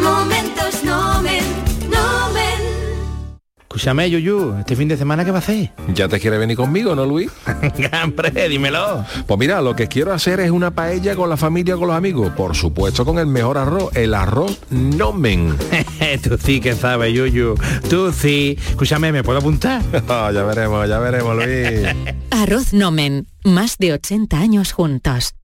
Momentos 0.00 0.84
no 0.84 1.22
men, 1.22 1.44
no 1.90 2.32
men. 2.32 3.38
Escúchame, 3.62 4.10
Yuyu, 4.10 4.56
¿este 4.58 4.76
fin 4.76 4.88
de 4.88 4.96
semana 4.96 5.24
qué 5.24 5.30
va 5.30 5.38
a 5.38 5.40
hacer? 5.40 5.70
¿Ya 5.94 6.08
te 6.08 6.18
quiere 6.18 6.38
venir 6.38 6.56
conmigo, 6.56 6.94
no, 6.94 7.04
Luis? 7.04 7.30
Hombre, 8.04 8.48
dímelo. 8.48 9.04
Pues 9.26 9.38
mira, 9.38 9.60
lo 9.60 9.76
que 9.76 9.88
quiero 9.88 10.12
hacer 10.12 10.40
es 10.40 10.50
una 10.50 10.70
paella 10.70 11.14
con 11.14 11.28
la 11.28 11.36
familia 11.36 11.76
con 11.76 11.88
los 11.88 11.96
amigos. 11.96 12.32
Por 12.36 12.56
supuesto, 12.56 13.04
con 13.04 13.18
el 13.18 13.26
mejor 13.26 13.58
arroz, 13.58 13.94
el 13.96 14.14
arroz 14.14 14.58
nomen. 14.70 15.56
Tú 16.22 16.36
sí 16.42 16.60
que 16.60 16.74
sabes, 16.74 17.12
Yuyu. 17.14 17.54
Tú 17.88 18.12
sí. 18.12 18.56
Escúchame, 18.70 19.12
¿me 19.12 19.22
puedo 19.22 19.38
apuntar? 19.38 19.82
Ah, 20.08 20.30
ya 20.32 20.42
veremos, 20.44 20.88
ya 20.88 20.98
veremos, 20.98 21.36
Luis. 21.36 21.86
arroz 22.30 22.72
nomen. 22.72 23.26
Más 23.44 23.76
de 23.78 23.92
80 23.92 24.38
años 24.38 24.72
juntos. 24.72 25.34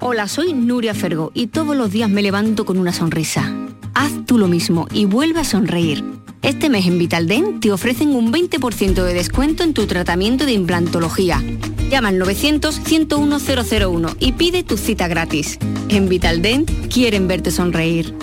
Hola, 0.00 0.28
soy 0.28 0.52
Nuria 0.54 0.94
Fergo 0.94 1.30
y 1.34 1.48
todos 1.48 1.76
los 1.76 1.90
días 1.90 2.08
me 2.08 2.22
levanto 2.22 2.64
con 2.64 2.78
una 2.78 2.92
sonrisa. 2.92 3.52
Haz 3.94 4.12
tú 4.26 4.38
lo 4.38 4.48
mismo 4.48 4.86
y 4.92 5.04
vuelve 5.04 5.40
a 5.40 5.44
sonreír. 5.44 6.02
Este 6.42 6.70
mes 6.70 6.86
en 6.86 6.98
Vitaldent 6.98 7.60
te 7.60 7.70
ofrecen 7.70 8.14
un 8.14 8.32
20% 8.32 9.02
de 9.04 9.12
descuento 9.14 9.62
en 9.62 9.74
tu 9.74 9.86
tratamiento 9.86 10.46
de 10.46 10.52
implantología. 10.52 11.42
Llama 11.90 12.08
al 12.08 12.18
900-101-001 12.20 14.16
y 14.20 14.32
pide 14.32 14.62
tu 14.62 14.78
cita 14.78 15.06
gratis. 15.06 15.58
En 15.90 16.08
Vitaldent 16.08 16.70
quieren 16.88 17.28
verte 17.28 17.50
sonreír. 17.50 18.14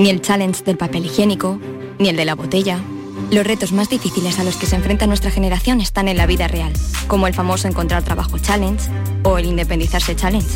Ni 0.00 0.08
el 0.08 0.22
challenge 0.22 0.64
del 0.64 0.78
papel 0.78 1.04
higiénico, 1.04 1.60
ni 1.98 2.08
el 2.08 2.16
de 2.16 2.24
la 2.24 2.34
botella. 2.34 2.78
Los 3.30 3.46
retos 3.46 3.72
más 3.72 3.90
difíciles 3.90 4.38
a 4.38 4.44
los 4.44 4.56
que 4.56 4.64
se 4.64 4.74
enfrenta 4.74 5.06
nuestra 5.06 5.30
generación 5.30 5.82
están 5.82 6.08
en 6.08 6.16
la 6.16 6.24
vida 6.24 6.48
real, 6.48 6.72
como 7.06 7.26
el 7.26 7.34
famoso 7.34 7.68
encontrar 7.68 8.02
trabajo 8.02 8.38
challenge 8.38 8.90
o 9.24 9.36
el 9.36 9.44
independizarse 9.44 10.16
challenge. 10.16 10.48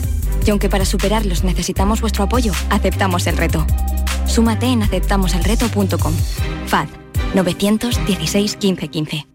Y 0.47 0.51
aunque 0.51 0.71
para 0.71 0.87
superarlos 0.87 1.45
necesitamos 1.45 2.01
vuestro 2.01 2.25
apoyo, 2.25 2.53
aceptamos 2.71 3.27
el 3.27 3.37
reto. 3.37 3.67
Súmate 4.27 4.65
en 4.65 4.83
aceptamoselreto.com. 4.83 6.15
FAD 6.67 6.89
916 7.35 8.57
1515. 8.63 9.27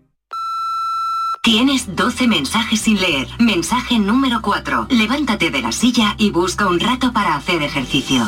Tienes 1.43 1.95
12 1.95 2.27
mensajes 2.27 2.81
sin 2.81 2.99
leer. 2.99 3.27
Mensaje 3.37 3.99
número 3.99 4.41
4. 4.41 4.87
Levántate 4.89 5.51
de 5.51 5.61
la 5.61 5.71
silla 5.71 6.15
y 6.17 6.31
busca 6.31 6.65
un 6.65 6.79
rato 6.79 7.13
para 7.13 7.35
hacer 7.35 7.61
ejercicio. 7.61 8.27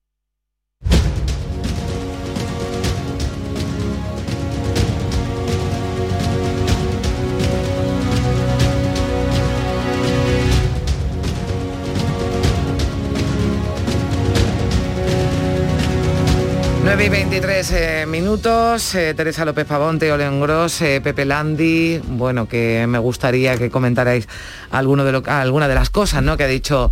9 16.93 17.05
y 17.05 17.09
23 17.09 17.71
eh, 17.71 18.05
minutos, 18.05 18.95
eh, 18.95 19.13
Teresa 19.13 19.45
López 19.45 19.65
Pavón, 19.65 19.97
Teo 19.97 20.17
León 20.17 20.41
Gros, 20.41 20.81
eh, 20.81 20.99
Pepe 21.01 21.23
Landi, 21.23 22.01
bueno, 22.05 22.49
que 22.49 22.85
me 22.85 22.99
gustaría 22.99 23.55
que 23.55 23.69
comentarais 23.69 24.27
alguno 24.71 25.05
de 25.05 25.13
lo, 25.13 25.23
alguna 25.25 25.69
de 25.69 25.75
las 25.75 25.89
cosas 25.89 26.21
¿no? 26.21 26.35
que 26.35 26.43
ha 26.43 26.47
dicho 26.47 26.91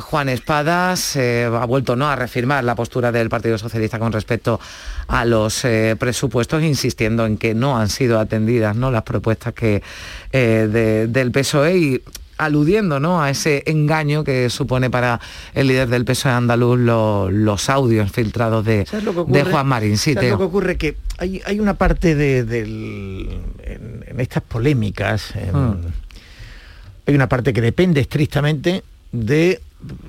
Juan 0.00 0.28
Espadas, 0.28 1.16
ha 1.16 1.64
vuelto 1.64 1.94
¿no? 1.94 2.10
a 2.10 2.16
reafirmar 2.16 2.64
la 2.64 2.74
postura 2.74 3.12
del 3.12 3.28
Partido 3.28 3.56
Socialista 3.56 4.00
con 4.00 4.10
respecto 4.10 4.58
a 5.06 5.24
los 5.24 5.64
presupuestos, 5.96 6.64
insistiendo 6.64 7.24
en 7.24 7.38
que 7.38 7.54
no 7.54 7.78
han 7.78 7.88
sido 7.88 8.18
atendidas 8.18 8.74
¿no? 8.74 8.90
las 8.90 9.04
propuestas 9.04 9.54
que, 9.54 9.80
del 10.32 11.30
PSOE 11.30 12.02
aludiendo 12.44 13.00
¿no? 13.00 13.22
a 13.22 13.30
ese 13.30 13.62
engaño 13.66 14.24
que 14.24 14.50
supone 14.50 14.90
para 14.90 15.20
el 15.54 15.68
líder 15.68 15.88
del 15.88 16.04
PSOE 16.04 16.32
andaluz 16.32 16.78
los 16.78 17.68
audios 17.70 18.10
filtrados 18.10 18.64
de, 18.64 18.86
de 19.26 19.44
Juan 19.44 19.66
Marín. 19.66 19.98
Sí, 19.98 20.14
lo 20.14 20.20
que 20.20 20.32
ocurre? 20.32 20.76
Que 20.76 20.96
hay, 21.18 21.40
hay 21.44 21.60
una 21.60 21.74
parte 21.74 22.14
de, 22.14 22.40
en, 22.60 24.20
estas 24.20 24.42
polémicas, 24.42 25.32
hmm. 25.34 25.86
hay 27.06 27.14
una 27.14 27.28
parte 27.28 27.52
que 27.52 27.60
depende 27.60 28.00
estrictamente 28.00 28.82
de 29.12 29.60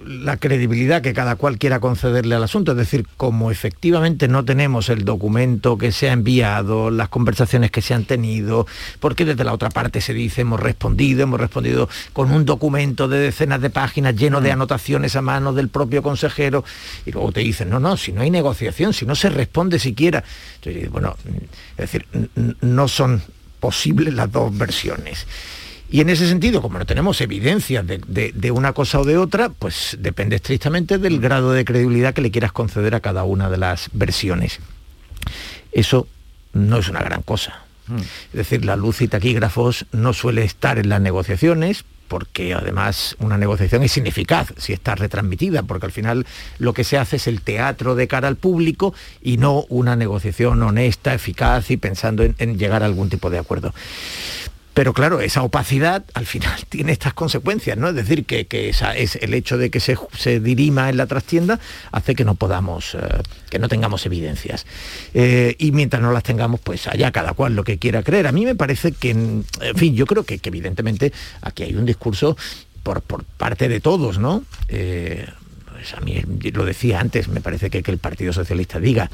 la 0.05 0.37
credibilidad 0.37 1.01
que 1.01 1.13
cada 1.13 1.35
cual 1.35 1.57
quiera 1.57 1.79
concederle 1.79 2.35
al 2.35 2.43
asunto. 2.43 2.71
Es 2.71 2.77
decir, 2.77 3.05
como 3.17 3.51
efectivamente 3.51 4.27
no 4.27 4.45
tenemos 4.45 4.89
el 4.89 5.05
documento 5.05 5.77
que 5.77 5.91
se 5.91 6.09
ha 6.09 6.13
enviado, 6.13 6.91
las 6.91 7.09
conversaciones 7.09 7.71
que 7.71 7.81
se 7.81 7.93
han 7.93 8.05
tenido, 8.05 8.67
porque 8.99 9.25
desde 9.25 9.43
la 9.43 9.53
otra 9.53 9.69
parte 9.69 10.01
se 10.01 10.13
dice 10.13 10.41
hemos 10.41 10.59
respondido, 10.59 11.23
hemos 11.23 11.39
respondido 11.39 11.89
con 12.13 12.31
un 12.31 12.45
documento 12.45 13.07
de 13.07 13.19
decenas 13.19 13.61
de 13.61 13.69
páginas 13.69 14.15
lleno 14.15 14.41
de 14.41 14.51
anotaciones 14.51 15.15
a 15.15 15.21
mano 15.21 15.53
del 15.53 15.69
propio 15.69 16.03
consejero, 16.03 16.63
y 17.05 17.11
luego 17.11 17.31
te 17.31 17.41
dicen, 17.41 17.69
no, 17.69 17.79
no, 17.79 17.97
si 17.97 18.11
no 18.11 18.21
hay 18.21 18.29
negociación, 18.29 18.93
si 18.93 19.05
no 19.05 19.15
se 19.15 19.29
responde 19.29 19.79
siquiera. 19.79 20.23
Entonces, 20.55 20.89
bueno, 20.89 21.15
es 21.77 21.91
decir, 21.91 22.05
no 22.61 22.87
son 22.87 23.21
posibles 23.59 24.13
las 24.13 24.31
dos 24.31 24.55
versiones. 24.57 25.25
Y 25.93 26.01
en 26.01 26.09
ese 26.09 26.27
sentido, 26.27 26.63
como 26.63 26.79
no 26.79 26.87
tenemos 26.87 27.21
evidencias 27.21 27.85
de, 27.85 28.51
una 28.51 28.73
cosa 28.73 28.99
o 28.99 29.05
de 29.05 29.15
otra, 29.15 29.49
pues 29.49 29.95
depende 29.99 30.37
estrictamente 30.37 30.97
del 30.97 31.19
grado 31.19 31.51
de 31.51 31.63
credibilidad 31.63 32.15
que 32.15 32.23
le 32.23 32.31
quieras 32.31 32.51
conceder 32.51 32.95
a 32.95 32.99
cada 32.99 33.25
una 33.25 33.47
de 33.51 33.57
las 33.57 33.91
versiones. 33.93 34.59
Eso 35.71 36.07
no 36.51 36.79
es 36.79 36.89
una 36.89 37.03
gran 37.03 37.21
cosa. 37.21 37.65
Mm. 37.85 37.97
Es 37.99 38.33
decir, 38.33 38.65
la 38.65 38.75
luz 38.75 39.01
y 39.01 39.07
taquígrafos 39.07 39.85
no 39.91 40.13
suele 40.13 40.43
estar 40.43 40.79
en 40.79 40.89
las 40.89 40.99
negociaciones 40.99 41.85
porque 42.07 42.55
además 42.55 43.15
una 43.19 43.37
negociación 43.37 43.83
es 43.83 43.95
ineficaz 43.95 44.51
si 44.57 44.73
está 44.73 44.95
retransmitida, 44.95 45.61
porque 45.61 45.85
al 45.85 45.91
final 45.91 46.25
lo 46.57 46.73
que 46.73 46.83
se 46.83 46.97
hace 46.97 47.17
es 47.17 47.27
el 47.27 47.41
teatro 47.41 47.93
de 47.93 48.07
cara 48.07 48.27
al 48.27 48.35
público 48.35 48.95
y 49.21 49.37
no 49.37 49.65
una 49.69 49.95
negociación 49.95 50.63
honesta, 50.63 51.13
eficaz 51.13 51.69
y 51.69 51.77
pensando 51.77 52.23
en 52.23 52.57
llegar 52.57 52.81
a 52.81 52.87
algún 52.87 53.09
tipo 53.09 53.29
de 53.29 53.37
acuerdo. 53.37 53.75
Pero 54.73 54.93
claro, 54.93 55.21
esa 55.21 55.43
opacidad 55.43 56.03
al 56.13 56.25
final 56.25 56.59
tiene 56.69 56.91
estas 56.91 57.13
consecuencias, 57.13 57.77
¿no? 57.77 57.89
Es 57.89 57.95
decir, 57.95 58.25
que, 58.25 58.47
esa, 58.69 58.95
es 58.95 59.15
el 59.17 59.33
hecho 59.33 59.57
de 59.57 59.69
que 59.69 59.79
se, 59.79 60.39
dirima 60.39 60.89
en 60.89 60.97
la 60.97 61.05
trastienda 61.05 61.59
hace 61.91 62.15
que 62.15 62.25
no 62.25 62.35
podamos, 62.35 62.95
eh, 62.95 62.99
que 63.49 63.59
no 63.59 63.67
tengamos 63.67 64.05
evidencias. 64.05 64.65
Eh, 65.13 65.55
y 65.59 65.71
mientras 65.71 66.01
no 66.01 66.11
las 66.11 66.23
tengamos, 66.23 66.59
pues 66.59 66.87
allá 66.87 67.11
cada 67.11 67.33
cual 67.33 67.55
lo 67.55 67.63
que 67.63 67.77
quiera 67.77 68.03
creer. 68.03 68.27
A 68.27 68.31
mí 68.31 68.45
me 68.45 68.55
parece 68.55 68.91
que, 68.91 69.11
en 69.11 69.45
fin, 69.75 69.95
yo 69.95 70.05
creo 70.05 70.23
que, 70.23 70.39
evidentemente 70.43 71.13
aquí 71.41 71.63
hay 71.63 71.75
un 71.75 71.85
discurso 71.85 72.35
por, 72.81 73.01
parte 73.01 73.69
de 73.69 73.79
todos, 73.79 74.17
¿no? 74.17 74.43
Eh, 74.67 75.25
pues 75.71 75.93
a 75.93 76.01
mí 76.01 76.21
lo 76.53 76.65
decía 76.65 76.99
antes, 76.99 77.27
me 77.27 77.41
parece 77.41 77.69
que, 77.69 77.81
que 77.81 77.91
el 77.91 77.97
Partido 77.97 78.33
Socialista 78.33 78.79
diga 78.79 79.09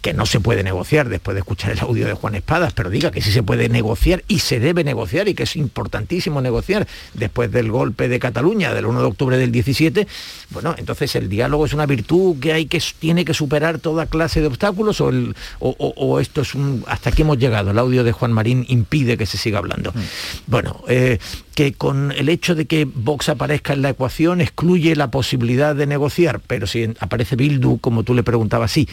que 0.00 0.14
no 0.14 0.26
se 0.26 0.40
puede 0.40 0.62
negociar 0.62 1.08
después 1.08 1.34
de 1.34 1.40
escuchar 1.40 1.72
el 1.72 1.80
audio 1.80 2.06
de 2.06 2.14
Juan 2.14 2.34
Espadas, 2.34 2.72
pero 2.72 2.90
diga 2.90 3.10
que 3.10 3.20
sí 3.20 3.32
se 3.32 3.42
puede 3.42 3.68
negociar 3.68 4.24
y 4.28 4.40
se 4.40 4.60
debe 4.60 4.84
negociar 4.84 5.28
y 5.28 5.34
que 5.34 5.42
es 5.42 5.56
importantísimo 5.56 6.40
negociar 6.40 6.86
después 7.14 7.50
del 7.50 7.70
golpe 7.70 8.08
de 8.08 8.18
Cataluña 8.18 8.74
del 8.74 8.86
1 8.86 9.00
de 9.00 9.06
octubre 9.06 9.36
del 9.36 9.50
17, 9.50 10.06
bueno, 10.50 10.74
entonces 10.78 11.14
el 11.16 11.28
diálogo 11.28 11.66
es 11.66 11.72
una 11.72 11.86
virtud 11.86 12.38
que 12.40 12.52
hay 12.52 12.66
que 12.66 12.82
tiene 12.98 13.24
que 13.24 13.34
superar 13.34 13.78
toda 13.78 14.06
clase 14.06 14.40
de 14.40 14.46
obstáculos 14.46 15.00
o, 15.00 15.08
el, 15.08 15.34
o, 15.58 16.20
esto 16.20 16.42
es 16.42 16.54
un 16.54 16.84
hasta 16.86 17.10
aquí 17.10 17.22
hemos 17.22 17.38
llegado, 17.38 17.70
el 17.72 17.78
audio 17.78 18.04
de 18.04 18.12
Juan 18.12 18.32
Marín 18.32 18.64
impide 18.68 19.16
que 19.16 19.26
se 19.26 19.36
siga 19.36 19.58
hablando. 19.58 19.92
Mm. 19.92 20.00
Bueno, 20.46 20.84
eh, 20.88 21.18
que 21.58 21.72
con 21.72 22.12
el 22.12 22.28
hecho 22.28 22.54
de 22.54 22.66
que 22.66 22.84
Vox 22.84 23.28
aparezca 23.28 23.72
en 23.72 23.82
la 23.82 23.88
ecuación 23.88 24.40
excluye 24.40 24.94
la 24.94 25.10
posibilidad 25.10 25.74
de 25.74 25.86
negociar, 25.86 26.40
pero 26.46 26.68
si 26.68 26.94
aparece 27.00 27.34
Bildu, 27.34 27.78
como 27.80 28.04
tú 28.04 28.14
le 28.14 28.22
preguntabas, 28.22 28.70
sí. 28.70 28.88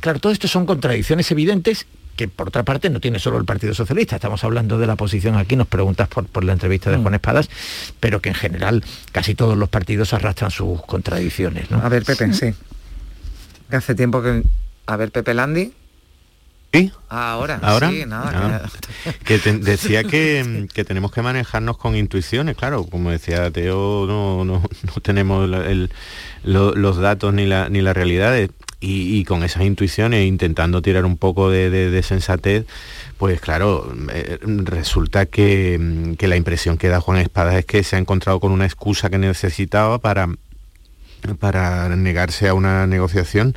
Claro, 0.00 0.20
todo 0.20 0.32
esto 0.32 0.46
son 0.46 0.66
contradicciones 0.66 1.30
evidentes 1.30 1.86
que 2.20 2.28
por 2.28 2.48
otra 2.48 2.64
parte 2.64 2.90
no 2.90 3.00
tiene 3.00 3.18
solo 3.18 3.38
el 3.38 3.46
Partido 3.46 3.72
Socialista, 3.72 4.16
estamos 4.16 4.44
hablando 4.44 4.78
de 4.78 4.86
la 4.86 4.94
posición 4.94 5.36
aquí, 5.36 5.56
nos 5.56 5.66
preguntas 5.66 6.06
por, 6.06 6.26
por 6.26 6.44
la 6.44 6.52
entrevista 6.52 6.90
de 6.90 6.98
mm. 6.98 7.02
Juan 7.02 7.14
Espadas, 7.14 7.48
pero 7.98 8.20
que 8.20 8.28
en 8.28 8.34
general 8.34 8.84
casi 9.10 9.34
todos 9.34 9.56
los 9.56 9.70
partidos 9.70 10.12
arrastran 10.12 10.50
sus 10.50 10.82
contradicciones. 10.82 11.70
¿no? 11.70 11.78
A 11.78 11.88
ver, 11.88 12.04
Pepe, 12.04 12.32
sí. 12.34 12.52
Hace 13.70 13.94
tiempo 13.94 14.22
que... 14.22 14.42
A 14.86 14.96
ver, 14.96 15.12
Pepe 15.12 15.32
Landi. 15.32 15.72
¿Sí? 16.72 16.92
ahora, 17.08 17.58
¿Ahora? 17.62 17.90
Sí, 17.90 18.04
nada, 18.06 18.64
ah. 18.64 19.12
que, 19.24 19.38
decía 19.60 20.04
que, 20.04 20.68
tenemos 20.86 21.10
que 21.10 21.22
manejarnos 21.22 21.78
con 21.78 21.96
intuiciones, 21.96 22.54
claro, 22.54 22.84
como 22.84 23.10
decía 23.10 23.50
Teo, 23.50 24.04
no, 24.06 24.44
no, 24.44 24.62
tenemos 25.02 25.48
los 26.44 26.96
datos 26.98 27.34
ni 27.34 27.46
la, 27.46 27.68
ni 27.70 27.80
la 27.80 27.92
realidad, 27.92 28.36
y, 28.80 29.24
con 29.24 29.42
esas 29.42 29.64
intuiciones, 29.64 30.26
intentando 30.26 30.80
tirar 30.80 31.04
un 31.04 31.16
poco 31.16 31.50
de, 31.50 32.02
sensatez, 32.02 32.66
pues 33.18 33.40
claro, 33.40 33.92
eh, 34.12 34.38
resulta 34.42 35.26
que, 35.26 36.16
la 36.20 36.36
impresión 36.36 36.78
que 36.78 36.88
da 36.88 37.00
Juan 37.00 37.18
Espadas 37.18 37.56
es 37.56 37.66
que 37.66 37.82
se 37.82 37.96
ha 37.96 37.98
encontrado 37.98 38.40
con 38.40 38.52
una 38.52 38.64
excusa 38.64 39.10
que 39.10 39.18
necesitaba 39.18 39.98
para 39.98 40.28
para 41.38 41.94
negarse 41.96 42.48
a 42.48 42.54
una 42.54 42.86
negociación, 42.86 43.54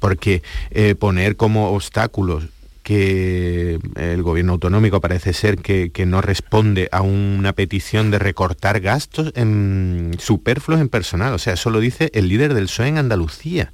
porque 0.00 0.42
eh, 0.70 0.94
poner 0.94 1.36
como 1.36 1.70
obstáculos 1.70 2.48
que 2.86 3.80
el 3.96 4.22
gobierno 4.22 4.52
autonómico 4.52 5.00
parece 5.00 5.32
ser 5.32 5.58
que, 5.58 5.90
no 6.06 6.20
responde 6.20 6.88
a 6.92 7.02
una 7.02 7.52
petición 7.52 8.12
de 8.12 8.20
recortar 8.20 8.78
gastos 8.78 9.32
en, 9.34 10.14
superfluos 10.20 10.80
en 10.80 10.88
personal. 10.88 11.34
O 11.34 11.38
sea, 11.38 11.54
eso 11.54 11.70
lo 11.70 11.80
dice 11.80 12.12
el 12.14 12.28
líder 12.28 12.54
del 12.54 12.66
PSOE 12.66 12.86
en 12.86 12.98
Andalucía. 12.98 13.72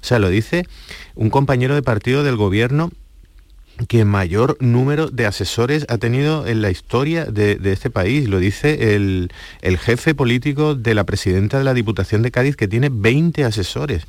O 0.00 0.04
sea, 0.04 0.18
lo 0.18 0.28
dice 0.28 0.66
un 1.14 1.30
compañero 1.30 1.74
de 1.74 1.82
partido 1.82 2.22
del 2.22 2.36
gobierno 2.36 2.90
que 3.86 4.04
mayor 4.04 4.56
número 4.60 5.08
de 5.08 5.26
asesores 5.26 5.86
ha 5.88 5.98
tenido 5.98 6.46
en 6.46 6.62
la 6.62 6.70
historia 6.70 7.26
de, 7.26 7.58
este 7.64 7.90
país. 7.90 8.28
Lo 8.28 8.40
dice 8.40 8.96
el, 8.96 9.30
jefe 9.78 10.14
político 10.14 10.74
de 10.74 10.94
la 10.94 11.04
presidenta 11.04 11.58
de 11.58 11.64
la 11.64 11.74
Diputación 11.74 12.22
de 12.22 12.30
Cádiz, 12.30 12.56
que 12.56 12.66
tiene 12.66 12.88
20 12.90 13.44
asesores. 13.44 14.04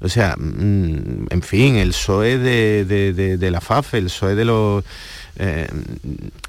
O 0.00 0.08
sea, 0.08 0.36
mm, 0.38 1.26
en 1.30 1.42
fin, 1.42 1.76
el 1.76 1.90
PSOE 1.90 2.38
de, 2.38 3.50
la 3.50 3.60
FAF, 3.60 3.94
el 3.94 4.04
PSOE 4.04 4.34
de 4.34 4.44
los... 4.44 4.84
Eh, 5.36 5.68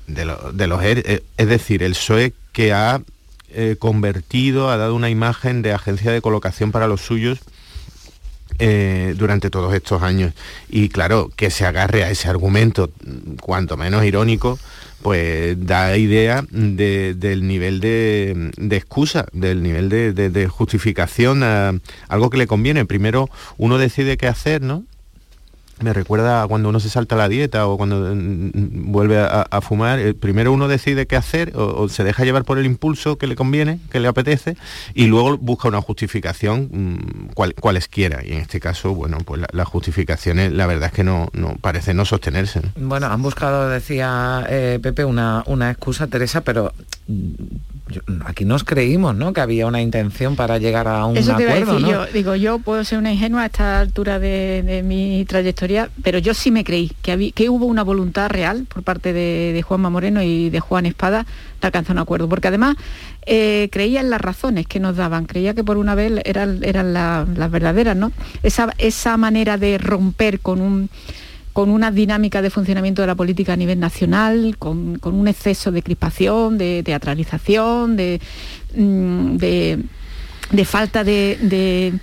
de, 0.07 0.67
los 0.67 0.83
er, 0.83 1.03
eh, 1.05 1.23
es 1.37 1.47
decir, 1.47 1.81
el 1.83 1.93
PSOE 1.93 2.33
que 2.51 2.73
ha 2.73 3.01
eh, 3.53 3.75
convertido, 3.79 4.69
ha 4.69 4.77
dado 4.77 4.95
una 4.95 5.09
imagen 5.09 5.61
de 5.61 5.73
agencia 5.73 6.11
de 6.11 6.21
colocación 6.21 6.71
para 6.71 6.87
los 6.87 7.01
suyos 7.01 7.39
durante 8.57 9.49
todos 9.49 9.73
estos 9.73 10.01
años. 10.01 10.33
Y 10.69 10.89
claro, 10.89 11.29
que 11.35 11.49
se 11.49 11.65
agarre 11.65 12.03
a 12.03 12.09
ese 12.09 12.29
argumento, 12.29 12.91
cuanto 13.41 13.77
menos 13.77 14.03
irónico, 14.03 14.59
pues 15.01 15.55
da 15.65 15.97
idea 15.97 16.45
del 16.49 17.47
nivel 17.47 17.79
de, 17.79 18.51
excusa, 18.71 19.25
del 19.33 19.63
nivel 19.63 19.89
de, 19.89 20.47
justificación, 20.47 21.43
algo 22.07 22.29
que 22.29 22.37
le 22.37 22.47
conviene. 22.47 22.85
Primero 22.85 23.29
uno 23.57 23.77
decide 23.77 24.17
qué 24.17 24.27
hacer, 24.27 24.61
¿no? 24.61 24.83
Me 25.81 25.93
recuerda 25.93 26.47
cuando 26.47 26.69
uno 26.69 26.79
se 26.79 26.89
salta 26.89 27.15
la 27.15 27.27
dieta 27.27 27.67
o 27.67 27.77
cuando 27.77 28.15
mm, 28.15 28.51
mm, 28.53 28.91
vuelve 28.91 29.19
a, 29.19 29.61
fumar, 29.61 29.99
eh, 29.99 30.13
primero 30.13 30.51
uno 30.51 30.67
decide 30.67 31.07
qué 31.07 31.15
hacer 31.15 31.53
o, 31.55 31.87
se 31.89 32.03
deja 32.03 32.23
llevar 32.23 32.43
por 32.43 32.57
el 32.57 32.65
impulso 32.65 33.17
que 33.17 33.27
le 33.27 33.35
conviene, 33.35 33.79
que 33.91 33.99
le 33.99 34.07
apetece, 34.07 34.55
y 34.93 35.07
luego 35.07 35.37
busca 35.37 35.67
una 35.67 35.81
justificación 35.81 36.69
mm, 36.71 37.31
cualesquiera. 37.59 38.21
Y 38.25 38.33
en 38.33 38.39
este 38.39 38.59
caso, 38.59 38.93
bueno, 38.93 39.17
pues 39.25 39.41
las 39.51 39.67
justificaciones 39.67 40.51
la 40.51 40.67
verdad 40.67 40.87
es 40.87 40.93
que 40.93 41.03
no, 41.03 41.29
no 41.33 41.55
parece 41.59 41.93
no 41.93 42.05
sostenerse. 42.05 42.61
Bueno, 42.75 43.07
han 43.07 43.21
buscado, 43.21 43.69
decía 43.69 44.45
eh, 44.49 44.79
Pepe, 44.81 45.05
una, 45.05 45.43
una 45.47 45.71
excusa, 45.71 46.07
Teresa, 46.07 46.41
pero 46.41 46.73
aquí 48.25 48.45
nos 48.45 48.63
creímos, 48.63 49.15
¿no? 49.15 49.33
Que 49.33 49.41
había 49.41 49.67
una 49.67 49.81
intención 49.81 50.35
para 50.35 50.57
llegar 50.57 50.87
a 50.87 51.05
un 51.05 51.17
acuerdo, 51.17 51.79
yo, 51.79 52.05
digo, 52.07 52.35
yo 52.35 52.59
puedo 52.59 52.83
ser 52.83 52.99
una 52.99 53.11
ingenua 53.11 53.43
a 53.43 53.45
esta 53.47 53.79
altura 53.79 54.19
de, 54.19 54.81
mi 54.83 55.25
trayectoria, 55.25 55.70
pero 56.03 56.19
yo 56.19 56.33
sí 56.33 56.51
me 56.51 56.63
creí 56.63 56.91
que, 57.01 57.31
que 57.31 57.49
hubo 57.49 57.65
una 57.65 57.83
voluntad 57.83 58.29
real 58.29 58.65
por 58.71 58.83
parte 58.83 59.13
de, 59.13 59.61
Juanma 59.61 59.89
Moreno 59.89 60.21
y 60.21 60.49
de 60.49 60.59
Juan 60.59 60.85
Espada 60.85 61.25
de 61.61 61.67
alcanzar 61.67 61.95
un 61.95 62.01
acuerdo, 62.01 62.27
porque 62.27 62.47
además 62.47 62.75
eh, 63.25 63.69
creía 63.71 64.01
en 64.01 64.09
las 64.09 64.21
razones 64.21 64.67
que 64.67 64.79
nos 64.79 64.95
daban, 64.95 65.25
creía 65.25 65.53
que 65.53 65.63
por 65.63 65.77
una 65.77 65.95
vez 65.95 66.21
eran, 66.25 66.63
eran 66.63 66.93
las 66.93 67.51
verdaderas, 67.51 67.95
¿no? 67.95 68.11
Esa, 68.43 68.73
esa 68.77 69.17
manera 69.17 69.57
de 69.57 69.77
romper 69.77 70.39
con 70.39 70.61
un 70.61 70.89
con 71.53 71.69
una 71.69 71.91
dinámica 71.91 72.41
de 72.41 72.49
funcionamiento 72.49 73.01
de 73.01 73.07
la 73.07 73.15
política 73.15 73.53
a 73.53 73.57
nivel 73.57 73.79
nacional, 73.79 74.55
con, 74.57 74.99
un 75.03 75.27
exceso 75.27 75.71
de 75.71 75.83
crispación, 75.83 76.57
de 76.57 76.81
teatralización, 76.83 77.97
de, 77.97 78.21
mm, 78.75 79.35
de, 80.51 80.65
falta 80.65 81.03
de, 81.03 81.99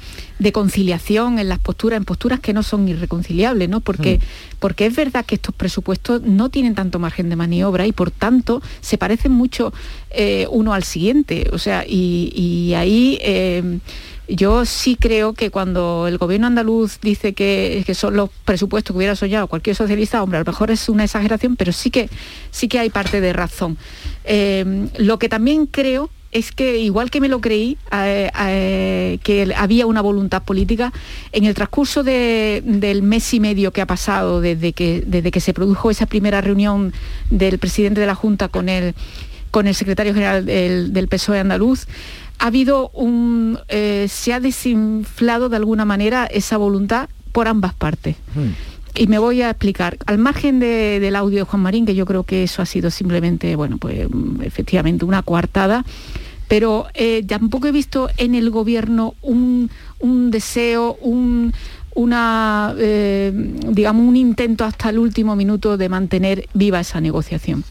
conciliación 0.52 1.38
en 1.38 1.48
las 1.48 1.58
posturas, 1.58 1.98
en 1.98 2.04
posturas 2.04 2.40
que 2.40 2.52
no 2.52 2.62
son 2.62 2.88
irreconciliables, 2.88 3.68
¿no? 3.68 3.80
Porque, 3.80 4.18
mm. 4.18 4.56
porque 4.58 4.87
es 4.87 4.96
verdad 4.96 5.24
que 5.24 5.34
estos 5.37 5.54
presupuestos 5.54 6.22
no 6.22 6.48
tienen 6.48 6.74
tanto 6.74 6.98
margen 6.98 7.28
de 7.28 7.37
maniobra 7.37 7.87
y 7.87 7.92
por 7.92 8.11
tanto 8.11 8.62
se 8.80 8.98
parecen 8.98 9.32
mucho 9.32 9.72
eh, 10.11 10.46
uno 10.50 10.72
al 10.72 10.84
siguiente. 10.84 11.48
O 11.52 11.58
sea, 11.58 11.84
y, 11.87 12.72
ahí 12.74 13.18
eh, 13.20 13.78
yo 14.28 14.64
sí 14.64 14.96
creo 14.98 15.32
que 15.32 15.50
cuando 15.50 16.06
el 16.06 16.18
gobierno 16.18 16.46
andaluz 16.46 17.00
dice 17.00 17.32
que, 17.32 17.84
son 17.94 18.16
los 18.16 18.30
presupuestos 18.44 18.92
que 18.94 18.98
hubiera 18.98 19.16
soñado 19.16 19.46
cualquier 19.46 19.74
socialista, 19.76 20.22
hombre, 20.22 20.38
a 20.38 20.40
lo 20.42 20.46
mejor 20.46 20.70
es 20.70 20.88
una 20.88 21.04
exageración, 21.04 21.56
pero 21.56 21.72
sí 21.72 21.90
que, 21.90 22.08
sí 22.50 22.68
que 22.68 22.78
hay 22.78 22.90
parte 22.90 23.20
de 23.20 23.32
razón. 23.32 23.78
Eh, 24.24 24.88
lo 24.98 25.18
que 25.18 25.28
también 25.28 25.66
creo 25.66 26.11
es 26.30 26.52
que 26.52 26.78
igual 26.78 27.10
que 27.10 27.20
me 27.20 27.28
lo 27.28 27.40
creí, 27.40 27.78
que 27.90 29.54
había 29.56 29.86
una 29.86 30.02
voluntad 30.02 30.42
política, 30.42 30.92
en 31.32 31.44
el 31.44 31.54
transcurso 31.54 32.02
del 32.02 33.02
mes 33.02 33.32
y 33.34 33.40
medio 33.40 33.72
que 33.72 33.80
ha 33.80 33.86
pasado 33.86 34.40
desde 34.40 34.72
que, 34.72 35.02
desde 35.06 35.30
que 35.30 35.40
se 35.40 35.54
produjo 35.54 35.90
esa 35.90 36.06
primera 36.06 36.40
reunión 36.40 36.92
del 37.30 37.58
presidente 37.58 38.00
de 38.00 38.06
la 38.06 38.14
Junta 38.14 38.48
con 38.48 38.68
el, 38.68 38.94
con 39.50 39.66
el 39.66 39.74
secretario 39.74 40.12
general 40.12 40.44
del, 40.44 41.08
PSOE 41.08 41.40
andaluz, 41.40 41.86
ha 42.38 42.46
habido 42.46 42.90
un. 42.90 43.58
Eh, 43.68 44.06
se 44.08 44.32
ha 44.32 44.40
desinflado 44.40 45.48
de 45.48 45.56
alguna 45.56 45.84
manera 45.84 46.26
esa 46.26 46.56
voluntad 46.56 47.08
por 47.32 47.48
ambas 47.48 47.74
partes. 47.74 48.16
Hmm. 48.34 48.52
Y 48.94 49.07
me 49.07 49.18
voy 49.18 49.42
a 49.42 49.51
explicar. 49.51 49.96
Al 50.07 50.18
margen 50.18 50.59
del 50.59 51.14
audio 51.16 51.38
de 51.38 51.44
Juan 51.44 51.62
Marín, 51.62 51.87
que 51.87 51.94
yo 51.94 52.07
creo 52.07 52.24
que 52.24 52.42
eso 52.42 52.62
ha 52.62 52.66
sido 52.66 52.90
simplemente, 52.90 53.55
bueno, 53.57 53.79
pues 53.79 54.09
efectivamente 54.42 55.05
una 55.05 55.22
coartada, 55.22 55.85
pero 56.48 56.87
eh, 56.94 57.22
tampoco 57.27 57.68
he 57.68 57.72
visto 57.72 58.09
en 58.16 58.35
el 58.35 58.51
gobierno 58.51 59.14
un, 59.22 59.70
deseo, 60.31 60.96
un, 61.01 61.53
una, 61.94 62.74
eh, 62.79 63.33
digamos, 63.68 64.07
un 64.07 64.16
intento 64.16 64.64
hasta 64.64 64.88
el 64.88 64.98
último 64.98 65.37
minuto 65.37 65.77
de 65.77 65.88
mantener 65.88 66.48
viva 66.55 66.81
esa 66.81 67.01
negociación. 67.01 67.64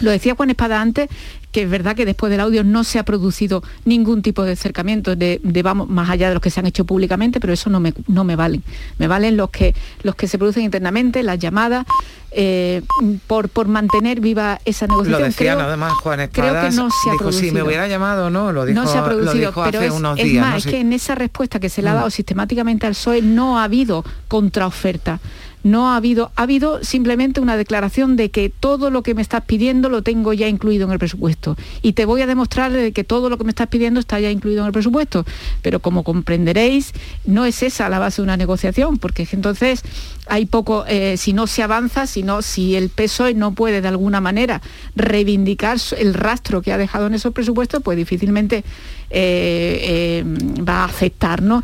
Lo 0.00 0.10
decía 0.10 0.34
Juan 0.34 0.50
Espada 0.50 0.80
antes, 0.80 1.08
que 1.56 1.62
es 1.62 1.70
verdad 1.70 1.96
que 1.96 2.04
después 2.04 2.30
del 2.30 2.40
audio 2.40 2.64
no 2.64 2.84
se 2.84 2.98
ha 2.98 3.04
producido 3.04 3.62
ningún 3.86 4.20
tipo 4.20 4.42
de 4.42 4.52
acercamiento, 4.52 5.16
de, 5.16 5.40
vamos, 5.64 5.88
más 5.88 6.10
allá 6.10 6.28
de 6.28 6.34
los 6.34 6.42
que 6.42 6.50
se 6.50 6.60
han 6.60 6.66
hecho 6.66 6.84
públicamente, 6.84 7.40
pero 7.40 7.52
eso 7.52 7.70
no 7.70 7.80
me, 7.80 7.94
no 8.08 8.24
me 8.24 8.36
valen. 8.36 8.62
Me 8.98 9.08
valen 9.08 9.38
los 9.38 9.48
que, 9.48 9.74
los 10.02 10.14
que 10.16 10.28
se 10.28 10.36
producen 10.36 10.64
internamente, 10.64 11.22
las 11.22 11.38
llamadas, 11.38 11.86
eh, 12.30 12.82
por, 13.26 13.48
por 13.48 13.68
mantener 13.68 14.20
viva 14.20 14.60
esa 14.66 14.86
negociación. 14.86 15.20
Lo 15.20 15.26
decían 15.26 15.58
además 15.58 15.94
Juan 15.94 16.20
Espadas, 16.20 16.50
creo 16.50 16.70
que 16.70 16.76
no 16.76 16.90
se 16.90 17.08
ha 17.08 17.12
dijo, 17.12 17.24
producido. 17.24 17.48
si 17.48 17.54
me 17.54 17.62
hubiera 17.62 17.88
llamado, 17.88 18.28
no, 18.28 18.52
lo 18.52 18.66
dijo, 18.66 18.78
no 18.78 18.86
se 18.86 18.98
ha 18.98 19.04
producido, 19.06 19.54
pero 19.64 19.80
es, 19.80 19.92
unos 19.92 20.16
días, 20.16 20.46
más, 20.46 20.66
es 20.66 20.70
que 20.70 20.80
en 20.80 20.92
esa 20.92 21.14
respuesta 21.14 21.58
que 21.58 21.70
se 21.70 21.80
le 21.80 21.88
ha 21.88 21.92
mm. 21.92 21.96
dado 21.96 22.10
sistemáticamente 22.10 22.86
al 22.86 22.92
PSOE 22.92 23.22
no 23.22 23.58
ha 23.58 23.64
habido 23.64 24.04
contraoferta 24.28 25.20
no 25.66 25.90
ha 25.90 25.96
habido, 25.96 26.30
ha 26.36 26.44
habido 26.44 26.84
simplemente 26.84 27.40
una 27.40 27.56
declaración 27.56 28.14
de 28.14 28.30
que 28.30 28.50
todo 28.50 28.88
lo 28.90 29.02
que 29.02 29.14
me 29.14 29.22
estás 29.22 29.42
pidiendo 29.46 29.88
lo 29.88 30.02
tengo 30.02 30.32
ya 30.32 30.46
incluido 30.46 30.86
en 30.86 30.92
el 30.92 31.00
presupuesto. 31.00 31.56
Y 31.82 31.94
te 31.94 32.04
voy 32.04 32.22
a 32.22 32.26
demostrar 32.28 32.92
que 32.92 33.02
todo 33.02 33.28
lo 33.28 33.36
que 33.36 33.42
me 33.42 33.50
estás 33.50 33.66
pidiendo 33.66 33.98
está 33.98 34.20
ya 34.20 34.30
incluido 34.30 34.60
en 34.60 34.68
el 34.68 34.72
presupuesto. 34.72 35.26
Pero 35.62 35.80
como 35.80 36.04
comprenderéis, 36.04 36.92
no 37.24 37.44
es 37.44 37.64
esa 37.64 37.88
la 37.88 37.98
base 37.98 38.22
de 38.22 38.26
una 38.26 38.36
negociación, 38.36 38.98
porque 38.98 39.26
entonces 39.32 39.82
hay 40.28 40.46
poco, 40.46 40.84
eh, 40.88 41.16
si 41.16 41.32
no 41.32 41.46
se 41.46 41.62
avanza, 41.62 42.06
sino 42.06 42.42
si 42.42 42.76
el 42.76 42.88
PSOE 42.88 43.34
no 43.34 43.52
puede 43.52 43.80
de 43.80 43.88
alguna 43.88 44.20
manera 44.20 44.60
reivindicar 44.94 45.78
el 45.98 46.14
rastro 46.14 46.62
que 46.62 46.72
ha 46.72 46.78
dejado 46.78 47.06
en 47.06 47.14
esos 47.14 47.32
presupuestos, 47.32 47.82
pues 47.82 47.96
difícilmente 47.96 48.64
eh, 49.10 50.24
eh, 50.24 50.24
va 50.62 50.82
a 50.82 50.84
afectar, 50.84 51.42
¿no? 51.42 51.62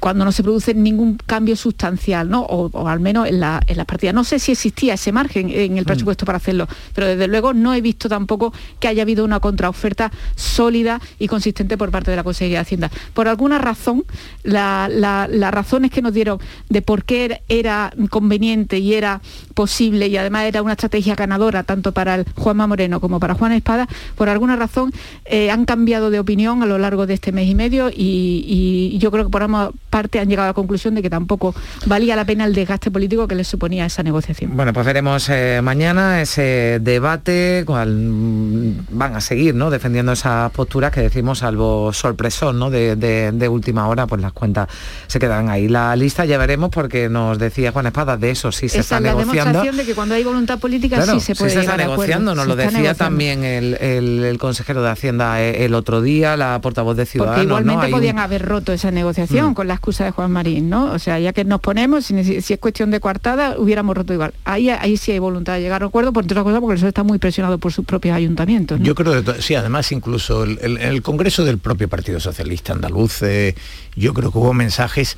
cuando 0.00 0.24
no 0.24 0.32
se 0.32 0.42
produce 0.42 0.74
ningún 0.74 1.18
cambio 1.26 1.56
sustancial, 1.56 2.28
¿no? 2.28 2.42
O, 2.42 2.88
al 2.88 3.00
menos 3.00 3.21
en, 3.26 3.40
la, 3.40 3.60
en 3.66 3.76
las 3.76 3.86
partidas. 3.86 4.14
No 4.14 4.24
sé 4.24 4.38
si 4.38 4.52
existía 4.52 4.94
ese 4.94 5.12
margen 5.12 5.50
en 5.50 5.78
el 5.78 5.84
mm. 5.84 5.86
presupuesto 5.86 6.26
para 6.26 6.36
hacerlo, 6.36 6.68
pero 6.94 7.06
desde 7.06 7.28
luego 7.28 7.52
no 7.52 7.74
he 7.74 7.80
visto 7.80 8.08
tampoco 8.08 8.52
que 8.80 8.88
haya 8.88 9.02
habido 9.02 9.24
una 9.24 9.40
contraoferta 9.40 10.10
sólida 10.36 11.00
y 11.18 11.28
consistente 11.28 11.76
por 11.76 11.90
parte 11.90 12.10
de 12.10 12.16
la 12.16 12.24
Consejería 12.24 12.58
de 12.58 12.62
Hacienda. 12.62 12.90
Por 13.14 13.28
alguna 13.28 13.58
razón, 13.58 14.04
las 14.42 15.52
razones 15.52 15.90
que 15.90 16.02
nos 16.02 16.12
dieron 16.12 16.38
de 16.68 16.82
por 16.82 17.04
qué 17.04 17.42
era 17.48 17.92
conveniente 18.10 18.78
y 18.78 18.94
era 18.94 19.20
posible 19.54 20.08
y 20.08 20.16
además 20.16 20.44
era 20.44 20.62
una 20.62 20.72
estrategia 20.72 21.14
ganadora 21.14 21.62
tanto 21.62 21.92
para 21.92 22.16
el 22.16 22.26
Juanma 22.36 22.66
Moreno 22.66 23.00
como 23.00 23.20
para 23.20 23.34
Juan 23.34 23.52
Espada, 23.52 23.88
por 24.16 24.28
alguna 24.28 24.56
razón 24.56 24.92
eh, 25.24 25.50
han 25.50 25.64
cambiado 25.64 26.10
de 26.10 26.18
opinión 26.18 26.62
a 26.62 26.66
lo 26.66 26.78
largo 26.78 27.06
de 27.06 27.14
este 27.14 27.32
mes 27.32 27.48
y 27.48 27.54
medio 27.54 27.90
y, 27.92 28.98
yo 29.02 29.10
creo 29.10 29.24
que 29.24 29.30
por 29.30 29.42
ambas 29.42 29.70
partes 29.90 30.22
han 30.22 30.28
llegado 30.28 30.46
a 30.46 30.50
la 30.50 30.54
conclusión 30.54 30.94
de 30.94 31.02
que 31.02 31.10
tampoco 31.10 31.54
valía 31.86 32.14
la 32.14 32.24
pena 32.24 32.44
el 32.44 32.54
desgaste 32.54 32.90
político 32.90 33.26
que 33.26 33.34
les 33.34 33.48
suponía 33.48 33.84
esa 33.84 34.02
negociación. 34.02 34.56
Bueno, 34.56 34.72
pues 34.72 34.86
veremos 34.86 35.28
eh, 35.28 35.60
mañana 35.62 36.20
ese 36.20 36.78
debate, 36.80 37.64
cual 37.66 37.92
mm, 37.96 38.86
van 38.90 39.16
a 39.16 39.20
seguir 39.20 39.54
¿no? 39.54 39.70
defendiendo 39.70 40.12
esas 40.12 40.52
posturas 40.52 40.92
que 40.92 41.00
decimos, 41.00 41.40
salvo 41.40 41.92
sorpresón 41.92 42.58
¿no? 42.58 42.70
de, 42.70 42.94
de 42.96 43.48
última 43.48 43.88
hora, 43.88 44.06
pues 44.06 44.20
las 44.20 44.32
cuentas 44.32 44.68
se 45.06 45.18
quedan 45.18 45.48
ahí. 45.50 45.68
La 45.68 45.94
lista 45.96 46.24
ya 46.24 46.38
veremos 46.38 46.70
porque 46.70 47.08
nos 47.08 47.38
decía 47.38 47.72
Juan 47.72 47.86
Espada, 47.86 48.16
de 48.16 48.30
eso 48.30 48.52
sí 48.52 48.68
se 48.68 48.80
está 48.80 49.00
negociando. 49.00 49.41
La 49.44 49.62
de 49.62 49.84
que 49.84 49.94
cuando 49.94 50.14
hay 50.14 50.24
voluntad 50.24 50.58
política 50.58 51.04
sí 51.04 51.20
se 51.20 51.34
puede 51.34 51.50
sí 51.50 51.56
se 51.56 51.60
está 51.60 51.76
negociando, 51.76 52.34
nos 52.34 52.46
lo 52.46 52.56
decía 52.56 52.94
también 52.94 53.44
el, 53.44 54.36
consejero 54.38 54.82
de 54.82 54.90
Hacienda 54.90 55.40
eh, 55.40 55.64
el 55.64 55.74
otro 55.74 56.02
día, 56.02 56.36
la 56.36 56.60
portavoz 56.60 56.96
de 56.96 57.06
Ciudadanos. 57.06 57.36
Porque 57.36 57.46
igualmente 57.46 57.88
podían 57.88 58.18
haber 58.18 58.42
roto 58.42 58.72
esa 58.72 58.90
negociación 58.90 59.50
mm. 59.50 59.54
con 59.54 59.68
la 59.68 59.74
excusa 59.74 60.04
de 60.04 60.10
Juan 60.10 60.32
Marín, 60.32 60.68
¿no? 60.68 60.92
O 60.92 60.98
sea, 60.98 61.18
ya 61.18 61.32
que 61.32 61.44
nos 61.44 61.60
ponemos, 61.60 62.06
si, 62.06 62.16
es 62.18 62.58
cuestión 62.58 62.90
de 62.90 63.00
coartada, 63.00 63.56
hubiéramos 63.58 63.96
roto 63.96 64.12
igual. 64.12 64.34
Ahí, 64.44 64.70
ahí 64.70 64.96
sí 64.96 65.12
hay 65.12 65.18
voluntad 65.18 65.54
de 65.54 65.60
llegar 65.60 65.82
a 65.82 65.86
acuerdo, 65.86 66.12
por 66.12 66.24
otra 66.24 66.42
cosa, 66.42 66.60
porque 66.60 66.76
eso 66.76 66.88
está 66.88 67.02
muy 67.02 67.18
presionado 67.18 67.58
por 67.58 67.72
sus 67.72 67.84
propios 67.84 68.16
ayuntamientos. 68.16 68.80
Yo 68.82 68.94
creo 68.94 69.22
que 69.22 69.42
sí, 69.42 69.54
además 69.54 69.92
incluso 69.92 70.44
el, 70.44 70.58
el, 70.78 71.02
Congreso 71.02 71.44
del 71.44 71.58
propio 71.58 71.88
Partido 71.88 72.18
Socialista 72.18 72.72
Andaluz, 72.72 73.22
eh, 73.22 73.54
yo 73.94 74.14
creo 74.14 74.32
que 74.32 74.38
hubo 74.38 74.54
mensajes 74.54 75.16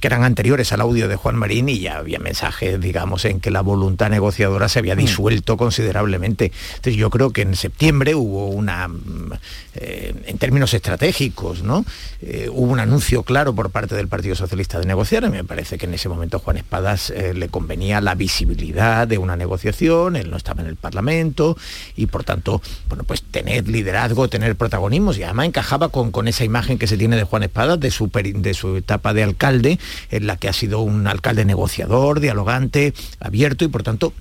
que 0.00 0.06
eran 0.06 0.24
anteriores 0.24 0.72
al 0.72 0.80
audio 0.80 1.08
de 1.08 1.16
Juan 1.16 1.36
Marín 1.36 1.68
y 1.68 1.80
ya 1.80 1.98
había 1.98 2.18
mensajes, 2.18 2.80
digamos, 2.80 3.24
en 3.24 3.40
que 3.40 3.50
la 3.50 3.60
voluntad 3.60 4.10
negociadora 4.10 4.68
se 4.68 4.78
había 4.78 4.94
mm. 4.94 4.98
disuelto 4.98 5.56
considerablemente. 5.56 6.52
Entonces 6.76 6.96
yo 6.96 7.10
creo 7.10 7.30
que 7.30 7.42
en 7.42 7.56
septiembre 7.56 8.14
hubo 8.14 8.48
una, 8.48 8.88
mm, 8.88 9.32
eh, 9.74 10.14
en 10.26 10.38
términos 10.38 10.74
estratégicos, 10.74 11.62
¿no? 11.62 11.84
Eh, 12.20 12.48
hubo 12.50 12.72
un 12.72 12.80
anuncio 12.80 13.22
claro 13.22 13.54
por 13.54 13.70
parte 13.70 13.94
del 13.94 14.08
Partido 14.08 14.34
Socialista 14.34 14.78
de 14.78 14.86
negociar 14.86 15.24
y 15.24 15.28
me 15.28 15.44
parece 15.44 15.78
que 15.78 15.86
en 15.86 15.94
ese 15.94 16.08
momento 16.08 16.38
Juan 16.38 16.56
Espadas 16.56 17.10
eh, 17.10 17.34
le 17.34 17.48
convenía 17.48 18.00
la 18.00 18.14
visibilidad 18.14 19.06
de 19.06 19.18
una 19.18 19.36
negociación, 19.36 20.16
él 20.16 20.30
no 20.30 20.36
estaba 20.36 20.62
en 20.62 20.68
el 20.68 20.76
Parlamento 20.76 21.56
y 21.96 22.06
por 22.06 22.24
tanto, 22.24 22.62
bueno, 22.88 23.04
pues 23.04 23.22
tener 23.22 23.68
liderazgo, 23.68 24.28
tener 24.28 24.56
protagonismos 24.56 25.18
y 25.18 25.22
además 25.22 25.46
encajaba 25.46 25.88
con, 25.88 26.10
con 26.10 26.28
esa 26.28 26.44
imagen 26.44 26.78
que 26.78 26.86
se 26.86 26.96
tiene 26.96 27.16
de 27.16 27.24
Juan 27.24 27.42
Espadas, 27.42 27.78
de 27.80 27.90
su, 27.90 28.10
de 28.10 28.54
su 28.54 28.76
etapa 28.76 29.14
de 29.14 29.22
alcalde, 29.22 29.78
en 30.10 30.26
la 30.26 30.36
que 30.36 30.48
ha 30.48 30.52
sido 30.52 30.80
un 30.80 31.06
alcalde 31.06 31.44
negociador, 31.44 32.20
dialogante, 32.20 32.94
abierto 33.20 33.64
y 33.64 33.68
por 33.68 33.82
tanto 33.82 34.12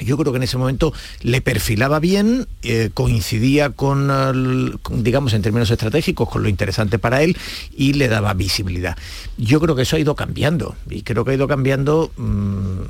yo 0.00 0.16
creo 0.16 0.32
que 0.32 0.38
en 0.38 0.42
ese 0.42 0.56
momento 0.56 0.92
le 1.20 1.40
perfilaba 1.40 2.00
bien, 2.00 2.48
eh, 2.62 2.90
coincidía 2.92 3.70
con, 3.70 4.80
digamos, 4.90 5.32
en 5.34 5.42
términos 5.42 5.70
estratégicos, 5.70 6.28
con 6.28 6.42
lo 6.42 6.48
interesante 6.48 6.98
para 6.98 7.22
él 7.22 7.36
y 7.76 7.94
le 7.94 8.08
daba 8.08 8.34
visibilidad. 8.34 8.96
Yo 9.36 9.60
creo 9.60 9.76
que 9.76 9.82
eso 9.82 9.96
ha 9.96 9.98
ido 9.98 10.14
cambiando 10.14 10.74
y 10.88 11.02
creo 11.02 11.24
que 11.24 11.32
ha 11.32 11.34
ido 11.34 11.48
cambiando... 11.48 12.10
Mm, 12.16 12.80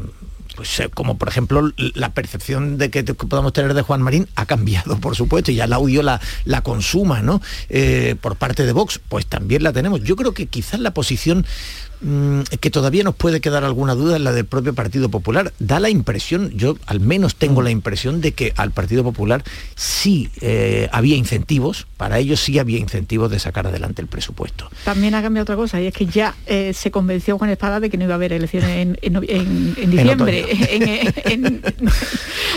pues, 0.57 0.81
eh, 0.81 0.90
como 0.92 1.16
por 1.16 1.29
ejemplo 1.29 1.73
la 1.77 2.12
percepción 2.12 2.77
de 2.77 2.90
que 2.90 3.03
podamos 3.05 3.53
tener 3.53 3.73
de 3.73 3.83
Juan 3.83 4.03
Marín 4.03 4.29
ha 4.35 4.46
cambiado, 4.46 4.99
por 4.99 5.16
supuesto, 5.16 5.53
y 5.53 5.55
ya 5.55 5.64
el 5.64 5.73
audio 5.73 6.03
la, 6.03 6.20
la 6.44 6.61
consuma, 6.62 7.23
¿no? 7.23 7.40
Eh, 7.68 8.16
por 8.20 8.37
parte 8.37 8.66
de 8.66 8.73
Vox, 8.73 9.01
pues 9.09 9.27
también 9.27 9.62
la 9.62 9.73
tenemos. 9.73 10.03
Yo 10.03 10.16
creo 10.16 10.35
que 10.35 10.46
quizás 10.49 10.81
la 10.81 10.92
posición 10.92 11.46
Mm, 12.02 12.42
que 12.60 12.70
todavía 12.70 13.04
nos 13.04 13.14
puede 13.14 13.42
quedar 13.42 13.62
alguna 13.62 13.94
duda 13.94 14.16
en 14.16 14.24
la 14.24 14.32
del 14.32 14.46
propio 14.46 14.74
Partido 14.74 15.10
Popular. 15.10 15.52
Da 15.58 15.80
la 15.80 15.90
impresión, 15.90 16.50
yo 16.56 16.76
al 16.86 17.00
menos 17.00 17.36
tengo 17.36 17.60
la 17.60 17.70
impresión 17.70 18.22
de 18.22 18.32
que 18.32 18.54
al 18.56 18.70
Partido 18.70 19.04
Popular 19.04 19.44
sí 19.74 20.30
eh, 20.40 20.88
había 20.92 21.16
incentivos, 21.16 21.86
para 21.98 22.18
ellos 22.18 22.40
sí 22.40 22.58
había 22.58 22.78
incentivos 22.78 23.30
de 23.30 23.38
sacar 23.38 23.66
adelante 23.66 24.00
el 24.00 24.08
presupuesto. 24.08 24.70
También 24.84 25.14
ha 25.14 25.20
cambiado 25.20 25.42
otra 25.42 25.56
cosa, 25.56 25.80
y 25.80 25.88
es 25.88 25.94
que 25.94 26.06
ya 26.06 26.34
eh, 26.46 26.72
se 26.72 26.90
convenció 26.90 27.36
Juan 27.36 27.50
Espada 27.50 27.80
de 27.80 27.90
que 27.90 27.98
no 27.98 28.04
iba 28.04 28.14
a 28.14 28.16
haber 28.16 28.32
elecciones 28.32 28.96
en, 29.02 29.90
diciembre, 29.90 30.46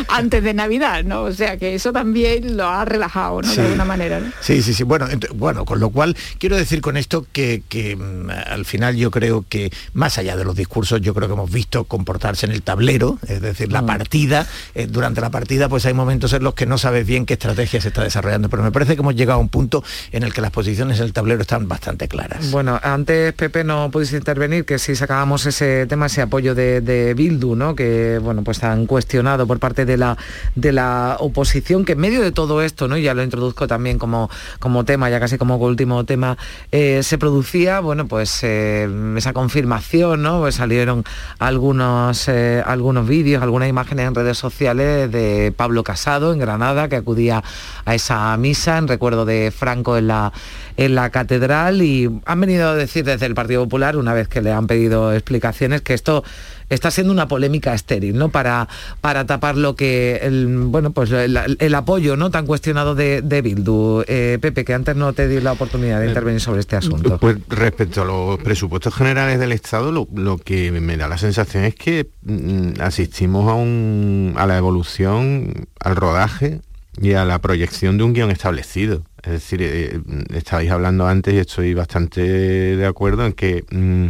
antes 0.07 0.43
de 0.43 0.53
Navidad, 0.53 1.03
¿no? 1.03 1.23
O 1.23 1.33
sea 1.33 1.57
que 1.57 1.75
eso 1.75 1.91
también 1.91 2.55
lo 2.55 2.67
ha 2.67 2.85
relajado, 2.85 3.41
¿no? 3.41 3.53
De 3.53 3.61
alguna 3.61 3.83
manera. 3.83 4.21
Sí, 4.39 4.61
sí, 4.61 4.73
sí. 4.73 4.83
Bueno, 4.83 5.07
bueno, 5.35 5.65
con 5.65 5.81
lo 5.81 5.89
cual 5.89 6.15
quiero 6.37 6.55
decir 6.55 6.79
con 6.79 6.95
esto 6.95 7.25
que, 7.33 7.63
que 7.67 7.97
mm, 7.97 8.29
al 8.29 8.63
final 8.63 8.95
yo 8.95 9.11
creo 9.11 9.32
que 9.41 9.71
más 9.93 10.17
allá 10.17 10.37
de 10.37 10.45
los 10.45 10.55
discursos, 10.55 11.01
yo 11.01 11.13
creo 11.13 11.27
que 11.27 11.33
hemos 11.33 11.51
visto 11.51 11.85
comportarse 11.85 12.45
en 12.45 12.51
el 12.51 12.61
tablero, 12.61 13.17
es 13.27 13.41
decir, 13.41 13.71
la 13.71 13.81
mm. 13.81 13.85
partida, 13.85 14.47
eh, 14.75 14.87
durante 14.87 15.21
la 15.21 15.31
partida 15.31 15.67
pues 15.69 15.85
hay 15.85 15.93
momentos 15.93 16.31
en 16.33 16.43
los 16.43 16.53
que 16.53 16.65
no 16.65 16.77
sabes 16.77 17.05
bien 17.05 17.25
qué 17.25 17.33
estrategia 17.33 17.81
se 17.81 17.87
está 17.87 18.03
desarrollando, 18.03 18.49
pero 18.49 18.63
me 18.63 18.71
parece 18.71 18.95
que 18.95 19.01
hemos 19.01 19.15
llegado 19.15 19.39
a 19.39 19.41
un 19.41 19.49
punto 19.49 19.83
en 20.11 20.23
el 20.23 20.33
que 20.33 20.41
las 20.41 20.51
posiciones 20.51 20.99
en 20.99 21.05
el 21.05 21.13
tablero 21.13 21.41
están 21.41 21.67
bastante 21.67 22.07
claras. 22.07 22.51
Bueno, 22.51 22.79
antes 22.83 23.33
Pepe 23.33 23.63
no 23.63 23.89
pudiste 23.91 24.17
intervenir, 24.17 24.65
que 24.65 24.79
si 24.79 24.95
sacábamos 24.95 25.45
ese 25.45 25.87
tema, 25.87 26.05
ese 26.05 26.21
apoyo 26.21 26.55
de, 26.55 27.13
Bildu, 27.15 27.55
¿no? 27.55 27.75
que 27.75 28.19
bueno, 28.21 28.43
pues 28.43 28.63
han 28.63 28.85
cuestionado 28.85 29.47
por 29.47 29.59
parte 29.59 29.85
de 29.85 29.97
la, 29.97 30.17
de 30.55 30.71
la 30.71 31.17
oposición, 31.19 31.85
que 31.85 31.93
en 31.93 31.99
medio 31.99 32.21
de 32.21 32.31
todo 32.31 32.61
esto, 32.61 32.87
¿no? 32.87 32.97
ya 32.97 33.13
lo 33.13 33.23
introduzco 33.23 33.67
también 33.67 33.97
como, 33.97 34.29
como 34.59 34.85
tema, 34.85 35.09
ya 35.09 35.19
casi 35.19 35.37
como 35.37 35.57
último 35.63 36.03
tema, 36.05 36.37
eh, 36.71 37.01
se 37.03 37.17
producía, 37.17 37.79
bueno, 37.79 38.07
pues 38.07 38.39
eh, 38.43 38.87
esa 39.23 39.31
confirmación, 39.31 40.21
¿no? 40.21 40.39
Pues 40.41 40.55
salieron 40.55 41.05
algunos, 41.39 42.27
eh, 42.27 42.61
algunos 42.65 43.07
vídeos, 43.07 43.41
algunas 43.41 43.69
imágenes 43.69 44.05
en 44.05 44.15
redes 44.15 44.37
sociales 44.37 45.09
de 45.09 45.53
Pablo 45.55 45.85
Casado 45.85 46.33
en 46.33 46.39
Granada, 46.39 46.89
que 46.89 46.97
acudía 46.97 47.41
a 47.85 47.95
esa 47.95 48.35
misa 48.35 48.77
en 48.77 48.89
recuerdo 48.89 49.23
de 49.23 49.53
Franco 49.55 49.95
en 49.95 50.07
la, 50.07 50.33
en 50.75 50.95
la 50.95 51.09
catedral 51.09 51.81
y 51.81 52.09
han 52.25 52.41
venido 52.41 52.67
a 52.67 52.75
decir 52.75 53.05
desde 53.05 53.25
el 53.25 53.33
Partido 53.33 53.63
Popular, 53.63 53.95
una 53.95 54.13
vez 54.13 54.27
que 54.27 54.41
le 54.41 54.51
han 54.51 54.67
pedido 54.67 55.13
explicaciones, 55.13 55.81
que 55.81 55.93
esto 55.93 56.25
está 56.73 56.91
siendo 56.91 57.13
una 57.13 57.27
polémica 57.27 57.73
estéril, 57.73 58.17
¿no? 58.17 58.29
Para, 58.29 58.67
para 59.01 59.25
tapar 59.25 59.57
lo 59.57 59.75
que 59.75 60.19
el, 60.23 60.47
bueno, 60.47 60.91
pues 60.91 61.11
el, 61.11 61.75
apoyo 61.75 62.15
no 62.17 62.31
tan 62.31 62.45
cuestionado 62.45 62.95
de, 62.95 63.21
de 63.21 63.41
Bildu. 63.41 64.03
Eh, 64.07 64.37
Pepe, 64.41 64.65
que 64.65 64.73
antes 64.73 64.95
no 64.95 65.13
te 65.13 65.27
di 65.27 65.39
la 65.41 65.53
oportunidad 65.53 65.99
de 65.99 66.07
intervenir 66.07 66.41
sobre 66.41 66.59
este 66.59 66.75
asunto. 66.75 67.17
Pues 67.17 67.37
respecto 67.49 68.01
a 68.01 68.05
los 68.05 68.39
presupuestos 68.39 68.93
generales 68.93 69.39
del 69.39 69.51
Estado, 69.51 69.91
lo, 69.91 70.37
que 70.37 70.71
me 70.71 70.97
da 70.97 71.07
la 71.07 71.17
sensación 71.17 71.63
es 71.63 71.75
que 71.75 72.09
mm, 72.23 72.81
asistimos 72.81 73.49
a, 73.49 73.53
un, 73.53 74.33
a 74.37 74.45
la 74.45 74.57
evolución, 74.57 75.67
al 75.79 75.95
rodaje 75.95 76.61
y 77.01 77.13
a 77.13 77.25
la 77.25 77.39
proyección 77.39 77.97
de 77.97 78.03
un 78.03 78.13
guion 78.13 78.31
establecido. 78.31 79.03
Es 79.23 79.31
decir, 79.31 79.61
eh, 79.61 79.99
estabais 80.33 80.69
hablando 80.69 81.07
antes 81.07 81.33
y 81.33 81.37
estoy 81.37 81.73
bastante 81.73 82.21
de 82.21 82.85
acuerdo 82.85 83.25
en 83.25 83.33
que 83.33 83.63
mm, 83.71 84.09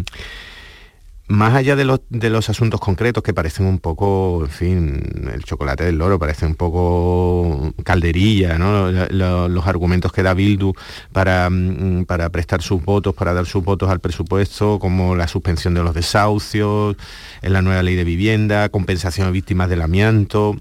más 1.27 1.55
allá 1.55 1.75
de 1.75 1.85
los, 1.85 2.01
de 2.09 2.29
los 2.29 2.49
asuntos 2.49 2.79
concretos 2.79 3.23
que 3.23 3.33
parecen 3.33 3.65
un 3.65 3.79
poco, 3.79 4.41
en 4.43 4.49
fin, 4.49 5.29
el 5.33 5.43
chocolate 5.43 5.85
del 5.85 5.97
loro, 5.97 6.19
parece 6.19 6.45
un 6.45 6.55
poco 6.55 7.73
calderilla, 7.83 8.57
¿no? 8.57 8.91
los 8.91 9.67
argumentos 9.67 10.11
que 10.11 10.23
da 10.23 10.33
Bildu 10.33 10.73
para, 11.11 11.49
mm, 11.49 12.05
para 12.05 12.29
prestar 12.29 12.61
sus 12.61 12.83
votos, 12.83 13.15
para 13.15 13.33
dar 13.33 13.45
sus 13.45 13.63
votos 13.63 13.89
al 13.89 13.99
presupuesto, 13.99 14.79
como 14.79 15.15
la 15.15 15.27
suspensión 15.27 15.73
de 15.73 15.83
los 15.83 15.93
desahucios, 15.93 16.97
en 17.41 17.53
la 17.53 17.61
nueva 17.61 17.83
ley 17.83 17.95
de 17.95 18.03
vivienda, 18.03 18.69
compensación 18.69 19.27
a 19.27 19.31
víctimas 19.31 19.69
del 19.69 19.81
amianto, 19.81 20.57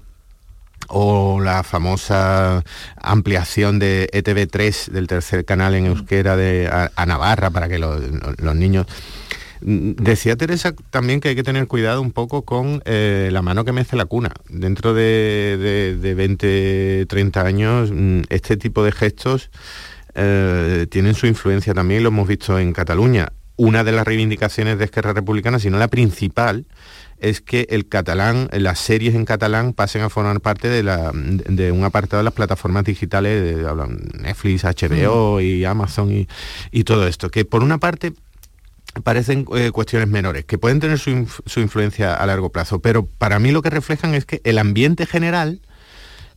o 0.87 1.39
la 1.41 1.63
famosa 1.63 2.63
ampliación 2.97 3.79
de 3.79 4.09
ETV3 4.13 4.91
del 4.91 5.07
tercer 5.07 5.45
canal 5.45 5.75
en 5.75 5.87
euskera 5.87 6.35
de, 6.35 6.69
a, 6.69 7.05
Navarra 7.05 7.49
para 7.49 7.67
que 7.67 7.79
los, 7.79 8.01
niños... 8.55 8.87
Decía 9.65 10.35
Teresa 10.35 10.73
también 10.89 11.21
que 11.21 11.29
hay 11.29 11.35
que 11.35 11.43
tener 11.43 11.67
cuidado 11.67 12.01
un 12.01 12.11
poco 12.11 12.43
con 12.43 12.81
eh, 12.85 13.29
la 13.31 13.41
mano 13.41 13.63
que 13.63 13.71
mece 13.71 13.95
la 13.95 14.05
cuna. 14.05 14.31
Dentro 14.49 14.93
de, 14.93 15.97
de, 16.01 16.13
20, 16.13 17.05
30 17.07 17.41
años, 17.41 17.91
mm, 17.91 18.21
este 18.29 18.57
tipo 18.57 18.83
de 18.83 18.91
gestos 18.91 19.51
eh, 20.15 20.85
tienen 20.89 21.15
su 21.15 21.27
influencia 21.27 21.73
también, 21.73 22.03
lo 22.03 22.09
hemos 22.09 22.27
visto 22.27 22.59
en 22.59 22.73
Cataluña. 22.73 23.31
Una 23.55 23.83
de 23.83 23.93
las 23.93 24.05
reivindicaciones 24.05 24.77
de 24.79 24.85
Esquerra 24.85 25.13
Republicana, 25.13 25.59
si 25.59 25.69
no 25.69 25.77
la 25.77 25.87
principal, 25.87 26.65
es 27.19 27.39
que 27.39 27.67
el 27.69 27.87
catalán, 27.87 28.49
las 28.51 28.79
series 28.79 29.15
en 29.15 29.23
catalán 29.23 29.71
pasen 29.71 30.01
a 30.01 30.09
formar 30.09 30.41
parte 30.41 30.67
de, 30.67 30.83
la, 30.83 31.11
de 31.13 31.71
un 31.71 31.85
apartado 31.85 32.19
de 32.19 32.25
las 32.25 32.33
plataformas 32.33 32.83
digitales 32.83 33.41
de 33.43 34.21
Netflix, 34.21 34.63
HBO 34.63 35.37
mm. 35.37 35.41
y 35.41 35.63
Amazon 35.63 36.11
y, 36.11 36.27
y, 36.71 36.83
todo 36.83 37.07
esto. 37.07 37.29
Que 37.29 37.45
por 37.45 37.63
una 37.63 37.77
parte 37.77 38.13
parecen 39.01 39.45
eh, 39.55 39.71
cuestiones 39.71 40.07
menores, 40.07 40.45
que 40.45 40.57
pueden 40.57 40.79
tener 40.79 40.99
su, 40.99 41.09
influencia 41.59 42.13
a 42.13 42.25
largo 42.25 42.51
plazo, 42.51 42.79
pero 42.79 43.05
para 43.05 43.39
mí 43.39 43.51
lo 43.51 43.61
que 43.61 43.69
reflejan 43.69 44.13
es 44.13 44.25
que 44.25 44.41
el 44.43 44.59
ambiente 44.59 45.05
general 45.05 45.61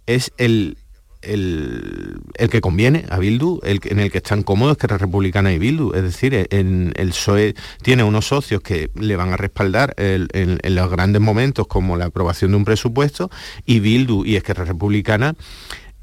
es 0.06 0.32
el, 0.38 0.78
el, 1.22 2.20
que 2.50 2.60
conviene 2.60 3.04
a 3.10 3.18
Bildu, 3.18 3.60
el, 3.62 3.80
en 3.84 4.00
el 4.00 4.10
que 4.10 4.18
están 4.18 4.42
cómodos 4.42 4.78
que 4.78 4.86
la 4.86 4.98
Republicana 4.98 5.52
y 5.52 5.58
Bildu. 5.58 5.92
Es 5.94 6.02
decir, 6.02 6.46
en, 6.50 6.92
el 6.96 7.08
PSOE 7.08 7.54
tiene 7.82 8.04
unos 8.04 8.28
socios 8.28 8.62
que 8.62 8.90
le 8.94 9.16
van 9.16 9.32
a 9.32 9.36
respaldar 9.36 9.94
en, 9.98 10.58
los 10.62 10.90
grandes 10.90 11.20
momentos 11.20 11.66
como 11.66 11.96
la 11.96 12.06
aprobación 12.06 12.52
de 12.52 12.56
un 12.58 12.64
presupuesto 12.64 13.30
y 13.64 13.80
Bildu 13.80 14.24
y 14.24 14.36
Esquerra 14.36 14.64
Republicana 14.64 15.34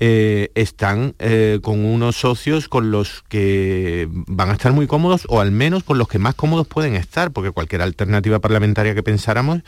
eh, 0.06 0.52
están 0.56 1.16
eh, 1.20 1.60
con 1.64 1.86
unos 1.86 2.18
socios 2.18 2.68
con 2.68 2.92
los 2.92 3.24
que 3.30 4.10
van 4.12 4.50
a 4.50 4.52
estar 4.52 4.74
muy 4.74 4.86
cómodos 4.86 5.26
o 5.30 5.40
al 5.40 5.52
menos 5.52 5.86
con 5.86 5.98
los 5.98 6.10
que 6.10 6.20
más 6.20 6.36
cómodos 6.36 6.68
pueden 6.68 6.96
estar, 6.96 7.32
porque 7.32 7.52
cualquier 7.52 7.82
alternativa 7.82 8.40
parlamentaria 8.40 8.96
que 8.96 9.02
pensáramos 9.02 9.62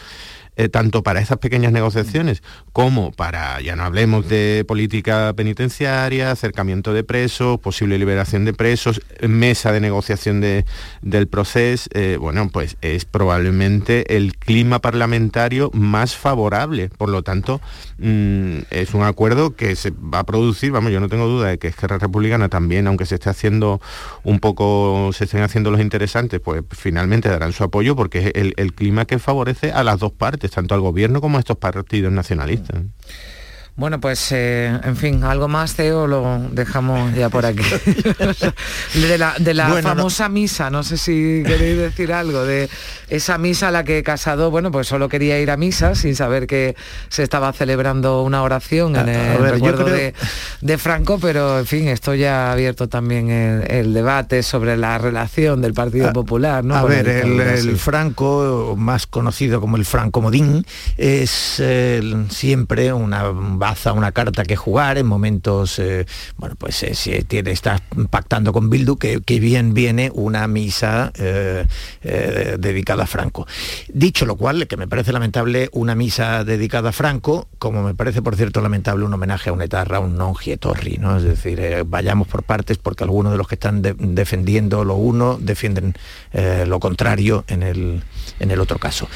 eh, 0.57 0.69
tanto 0.69 1.03
para 1.03 1.19
esas 1.19 1.37
pequeñas 1.37 1.71
negociaciones 1.71 2.41
como 2.71 3.11
para, 3.11 3.59
ya 3.61 3.75
no 3.75 3.83
hablemos 3.83 4.27
de 4.29 4.63
política 4.67 5.33
penitenciaria, 5.35 6.31
acercamiento 6.31 6.93
de 6.93 7.03
presos, 7.03 7.59
posible 7.59 7.97
liberación 7.97 8.45
de 8.45 8.53
presos, 8.53 9.01
mesa 9.21 9.71
de 9.71 9.81
negociación 9.81 10.41
del 10.41 11.27
proceso, 11.27 11.89
eh, 11.93 12.17
bueno, 12.19 12.49
pues 12.49 12.77
es 12.81 13.05
probablemente 13.05 14.15
el 14.15 14.37
clima 14.37 14.79
parlamentario 14.79 15.71
más 15.73 16.15
favorable. 16.15 16.89
Por 16.89 17.09
lo 17.09 17.23
tanto, 17.23 17.59
mm, 17.97 18.59
es 18.69 18.93
un 18.93 19.03
acuerdo 19.03 19.55
que 19.55 19.75
se 19.75 19.91
va 19.91 20.19
a 20.19 20.25
producir, 20.25 20.71
vamos, 20.71 20.91
yo 20.91 20.99
no 20.99 21.09
tengo 21.09 21.27
duda 21.27 21.49
de 21.49 21.57
que 21.57 21.67
Esquerra 21.67 21.97
Republicana 21.97 22.49
también, 22.49 22.87
aunque 22.87 23.05
se 23.05 23.15
esté 23.15 23.29
haciendo 23.29 23.81
un 24.23 24.39
poco, 24.39 25.11
se 25.13 25.25
estén 25.25 25.41
haciendo 25.41 25.71
los 25.71 25.81
interesantes, 25.81 26.39
pues 26.39 26.63
finalmente 26.71 27.29
darán 27.29 27.51
su 27.53 27.63
apoyo 27.63 27.95
porque 27.95 28.31
es 28.33 28.53
el 28.57 28.73
clima 28.73 29.05
que 29.05 29.19
favorece 29.19 29.71
a 29.71 29.83
las 29.83 29.99
dos 29.99 30.11
partes 30.11 30.44
tanto 30.51 30.75
al 30.75 30.81
gobierno 30.81 31.21
como 31.21 31.37
a 31.37 31.39
estos 31.39 31.57
partidos 31.57 32.11
nacionalistas. 32.11 32.83
Bueno, 33.77 33.99
pues 33.99 34.31
en 34.31 34.95
fin, 34.95 35.25
algo 35.25 35.49
más, 35.49 35.75
Teo, 35.75 36.07
lo 36.07 36.39
dejamos 36.51 37.13
ya 37.13 37.27
por 37.27 37.45
aquí. 37.45 37.61
de 38.93 39.53
la, 39.53 39.81
famosa 39.81 40.29
misa, 40.29 40.69
no 40.69 40.81
sé 40.81 40.95
si 40.95 41.43
queréis 41.45 41.77
decir 41.77 42.13
algo, 42.13 42.45
de 42.45 42.69
esa 43.09 43.37
misa 43.37 43.67
a 43.67 43.71
la 43.71 43.83
que 43.83 44.01
Casado, 44.01 44.49
bueno, 44.49 44.71
pues 44.71 44.87
solo 44.87 45.09
quería 45.09 45.39
ir 45.41 45.51
a 45.51 45.57
misa 45.57 45.93
sin 45.93 46.15
saber 46.15 46.47
que 46.47 46.75
se 47.09 47.23
estaba 47.23 47.51
celebrando 47.51 48.21
una 48.23 48.43
oración 48.43 48.95
en 48.95 49.09
el 49.09 49.37
recuerdo 49.39 49.85
de, 49.85 50.77
Franco, 50.77 51.19
pero 51.19 51.59
en 51.59 51.65
fin, 51.65 51.89
esto 51.89 52.13
ya 52.13 52.47
ha 52.47 52.51
abierto 52.53 52.87
también 52.87 53.29
el, 53.29 53.93
debate 53.93 54.41
sobre 54.43 54.77
la 54.77 54.97
relación 54.97 55.61
del 55.61 55.73
Partido 55.73 56.13
Popular. 56.13 56.63
¿no? 56.63 56.75
A 56.75 56.83
ver, 56.83 57.09
el, 57.09 57.77
Franco, 57.77 58.75
más 58.77 59.05
conocido 59.05 59.59
como 59.59 59.75
el 59.75 59.83
Franco 59.83 60.21
Modín, 60.21 60.65
es 60.95 61.61
siempre 62.29 62.93
una 62.93 63.33
una 63.93 64.11
carta 64.11 64.43
que 64.43 64.55
jugar 64.55 64.97
en 64.97 65.07
momentos, 65.07 65.79
eh, 65.79 66.05
bueno, 66.37 66.55
pues 66.55 66.83
eh, 66.83 66.93
si 66.93 67.23
tiene, 67.23 67.51
estás 67.51 67.81
pactando 68.09 68.53
con 68.53 68.69
Bildu, 68.69 68.97
que, 68.97 69.19
bien 69.39 69.73
viene 69.73 70.11
una 70.13 70.47
misa 70.47 71.11
eh, 71.15 71.65
dedicada 72.59 73.03
a 73.03 73.07
Franco. 73.07 73.47
Dicho 73.91 74.25
lo 74.25 74.35
cual, 74.35 74.67
que 74.67 74.77
me 74.77 74.87
parece 74.87 75.11
lamentable 75.11 75.69
una 75.73 75.93
misa 75.95 76.43
dedicada 76.43 76.89
a 76.89 76.91
Franco, 76.91 77.47
como 77.59 77.83
me 77.83 77.93
parece, 77.95 78.21
por 78.21 78.35
cierto, 78.35 78.61
lamentable 78.61 79.03
un 79.03 79.13
homenaje 79.13 79.49
a 79.49 79.53
un 79.53 79.61
etarra, 79.61 79.99
un 79.99 80.15
non 80.15 80.35
gietorri, 80.35 80.97
¿no? 80.97 81.17
Es 81.17 81.23
decir, 81.23 81.59
vayamos 81.85 82.27
por 82.27 82.43
partes 82.43 82.77
porque 82.77 83.03
algunos 83.03 83.31
de 83.31 83.37
los 83.37 83.47
que 83.47 83.55
están 83.55 83.81
defendiendo 83.81 84.83
lo 84.83 84.95
uno 84.95 85.37
defienden 85.39 85.95
lo 86.65 86.79
contrario 86.79 87.43
en 87.47 87.63
el, 87.63 88.03
en 88.39 88.51
el 88.51 88.59
otro 88.59 88.79
caso. 88.79 89.07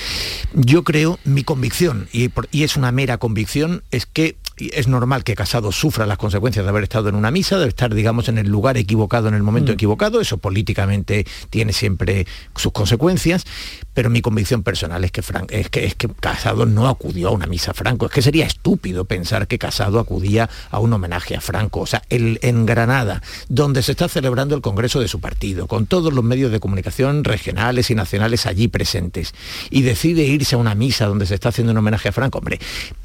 Yo 0.53 0.83
creo, 0.83 1.19
mi 1.23 1.43
convicción, 1.43 2.07
y 2.11 2.63
es 2.63 2.75
una 2.75 2.91
mera 2.91 3.17
convicción, 3.17 3.83
es 3.91 4.05
que 4.05 4.38
es 4.73 4.87
normal 4.87 5.23
que 5.23 5.35
Casado 5.35 5.71
sufra 5.71 6.05
las 6.05 6.17
consecuencias 6.17 6.65
de 6.65 6.69
haber 6.69 6.83
estado 6.83 7.09
en 7.09 7.15
una 7.15 7.31
misa, 7.31 7.57
de 7.59 7.67
estar, 7.67 7.93
digamos, 7.93 8.27
en 8.29 8.37
el 8.37 8.47
lugar 8.47 8.77
equivocado 8.77 9.27
en 9.27 9.33
el 9.33 9.43
momento 9.43 9.71
mm. 9.71 9.75
equivocado, 9.75 10.21
eso 10.21 10.37
políticamente 10.37 11.25
tiene 11.49 11.73
siempre 11.73 12.27
sus 12.55 12.71
consecuencias, 12.71 13.45
pero 13.93 14.09
mi 14.09 14.21
convicción 14.21 14.63
personal 14.63 15.03
es 15.03 15.11
que, 15.11 15.21
es, 15.49 15.69
que, 15.69 15.85
es 15.85 15.95
que 15.95 16.07
Casado 16.07 16.65
no 16.65 16.87
acudió 16.87 17.29
a 17.29 17.31
una 17.31 17.47
misa 17.47 17.71
a 17.71 17.73
Franco, 17.73 18.05
es 18.05 18.11
que 18.11 18.21
sería 18.21 18.45
estúpido 18.45 19.05
pensar 19.05 19.47
que 19.47 19.57
Casado 19.57 19.99
acudía 19.99 20.49
a 20.71 20.79
un 20.79 20.93
homenaje 20.93 21.35
a 21.35 21.41
Franco, 21.41 21.81
o 21.81 21.85
sea, 21.85 22.01
el, 22.09 22.39
en 22.41 22.65
Granada, 22.65 23.21
donde 23.47 23.83
se 23.83 23.91
está 23.91 24.07
celebrando 24.09 24.55
el 24.55 24.61
Congreso 24.61 24.99
de 24.99 25.07
su 25.07 25.19
partido, 25.19 25.67
con 25.67 25.85
todos 25.85 26.13
los 26.13 26.23
medios 26.23 26.51
de 26.51 26.59
comunicación 26.59 27.23
regionales 27.23 27.89
y 27.89 27.95
nacionales 27.95 28.45
allí 28.45 28.67
presentes, 28.67 29.33
y 29.69 29.81
decide 29.81 30.23
irse 30.23 30.55
a 30.55 30.57
una 30.57 30.75
misa 30.75 31.05
donde 31.05 31.25
se 31.25 31.35
está 31.35 31.49
haciendo 31.49 31.71
un 31.71 31.77
homenaje 31.77 32.09
a 32.09 32.11
Franco, 32.11 32.39
hombre, 32.39 32.59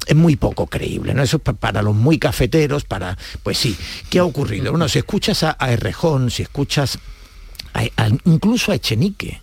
es 0.05 0.15
muy 0.15 0.35
poco 0.35 0.67
creíble, 0.67 1.13
¿no? 1.13 1.23
Eso 1.23 1.39
para 1.53 1.81
los 1.81 1.95
muy 1.95 2.19
cafeteros, 2.19 2.83
para... 2.83 3.17
Pues 3.43 3.57
sí, 3.57 3.77
¿qué 4.09 4.19
ha 4.19 4.25
ocurrido? 4.25 4.71
Bueno, 4.71 4.89
si 4.89 4.99
escuchas 4.99 5.43
a, 5.43 5.55
Errejón, 5.71 6.31
si 6.31 6.43
escuchas 6.43 6.99
incluso 8.25 8.71
a 8.71 8.75
Echenique, 8.75 9.41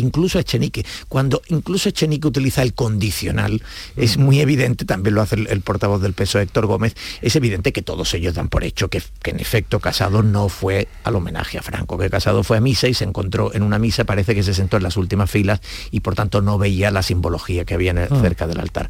incluso 0.00 0.38
Echenique. 0.38 0.84
Cuando 1.08 1.42
incluso 1.48 1.88
Echenique 1.88 2.26
utiliza 2.26 2.62
el 2.62 2.74
condicional, 2.74 3.62
es 3.96 4.16
muy 4.16 4.40
evidente, 4.40 4.84
también 4.84 5.14
lo 5.14 5.22
hace 5.22 5.36
el, 5.36 5.46
el 5.48 5.60
portavoz 5.60 6.00
del 6.00 6.14
peso 6.14 6.38
Héctor 6.40 6.66
Gómez, 6.66 6.94
es 7.20 7.36
evidente 7.36 7.72
que 7.72 7.82
todos 7.82 8.12
ellos 8.14 8.34
dan 8.34 8.48
por 8.48 8.64
hecho 8.64 8.88
que, 8.88 9.02
que 9.22 9.30
en 9.30 9.40
efecto 9.40 9.80
Casado 9.80 10.22
no 10.22 10.48
fue 10.48 10.88
al 11.04 11.16
homenaje 11.16 11.58
a 11.58 11.62
Franco, 11.62 11.98
que 11.98 12.08
Casado 12.10 12.42
fue 12.44 12.56
a 12.56 12.60
misa 12.60 12.88
y 12.88 12.94
se 12.94 13.04
encontró 13.04 13.54
en 13.54 13.62
una 13.62 13.78
misa, 13.78 14.04
parece 14.04 14.34
que 14.34 14.42
se 14.42 14.54
sentó 14.54 14.78
en 14.78 14.82
las 14.84 14.96
últimas 14.96 15.30
filas 15.30 15.60
y 15.90 16.00
por 16.00 16.14
tanto 16.14 16.40
no 16.40 16.58
veía 16.58 16.90
la 16.90 17.02
simbología 17.02 17.64
que 17.64 17.74
había 17.74 17.90
Ah. 17.90 18.20
cerca 18.20 18.46
del 18.46 18.60
altar. 18.60 18.88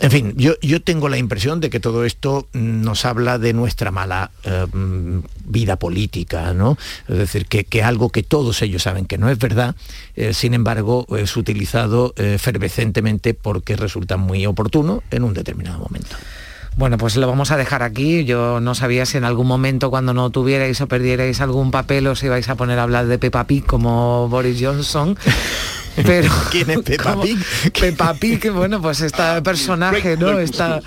En 0.00 0.10
fin, 0.10 0.34
yo, 0.36 0.54
yo 0.60 0.82
tengo 0.82 1.08
la 1.08 1.16
impresión 1.16 1.60
de 1.60 1.70
que 1.70 1.80
todo 1.80 2.04
esto 2.04 2.48
nos 2.52 3.04
habla 3.04 3.38
de 3.38 3.52
nuestra 3.52 3.90
mala 3.90 4.30
eh, 4.44 4.66
mm, 4.70 5.20
vida 5.46 5.76
política, 5.76 6.52
¿no? 6.52 6.76
Es 7.08 7.16
decir, 7.16 7.46
que, 7.46 7.64
que 7.64 7.82
algo 7.82 8.10
que 8.10 8.22
todos 8.22 8.60
ellos 8.62 8.82
saben 8.82 9.06
que 9.06 9.16
no 9.18 9.30
es 9.30 9.38
verdad, 9.38 9.74
eh, 10.16 10.32
sin 10.32 10.54
embargo, 10.54 11.06
es 11.16 11.36
utilizado 11.36 12.14
eh, 12.16 12.38
porque 13.42 13.76
resulta 13.76 14.16
muy 14.16 14.46
oportuno 14.46 15.02
en 15.10 15.24
un 15.24 15.34
determinado 15.34 15.78
momento. 15.78 16.16
Bueno, 16.76 16.98
pues 16.98 17.16
lo 17.16 17.26
vamos 17.26 17.50
a 17.50 17.56
dejar 17.56 17.82
aquí. 17.82 18.24
Yo 18.26 18.60
no 18.60 18.74
sabía 18.74 19.06
si 19.06 19.16
en 19.16 19.24
algún 19.24 19.46
momento 19.46 19.88
cuando 19.88 20.12
no 20.12 20.28
tuvierais 20.28 20.78
o 20.82 20.86
perdierais 20.86 21.40
algún 21.40 21.70
papel 21.70 22.06
os 22.06 22.22
ibais 22.22 22.48
a 22.50 22.54
poner 22.54 22.78
a 22.78 22.82
hablar 22.82 23.06
de 23.06 23.18
Peppa 23.18 23.44
Pig 23.44 23.64
como 23.64 24.28
Boris 24.28 24.58
Johnson. 24.60 25.16
Pero 25.96 26.30
¿Quién 26.50 26.68
es 26.70 26.80
Peppa 26.80 27.18
Pig? 27.20 27.38
Peppa 27.72 28.12
Pig, 28.14 28.50
bueno, 28.50 28.82
pues 28.82 29.00
este 29.00 29.40
personaje, 29.40 30.18
¿no? 30.18 30.38
Está 30.38 30.80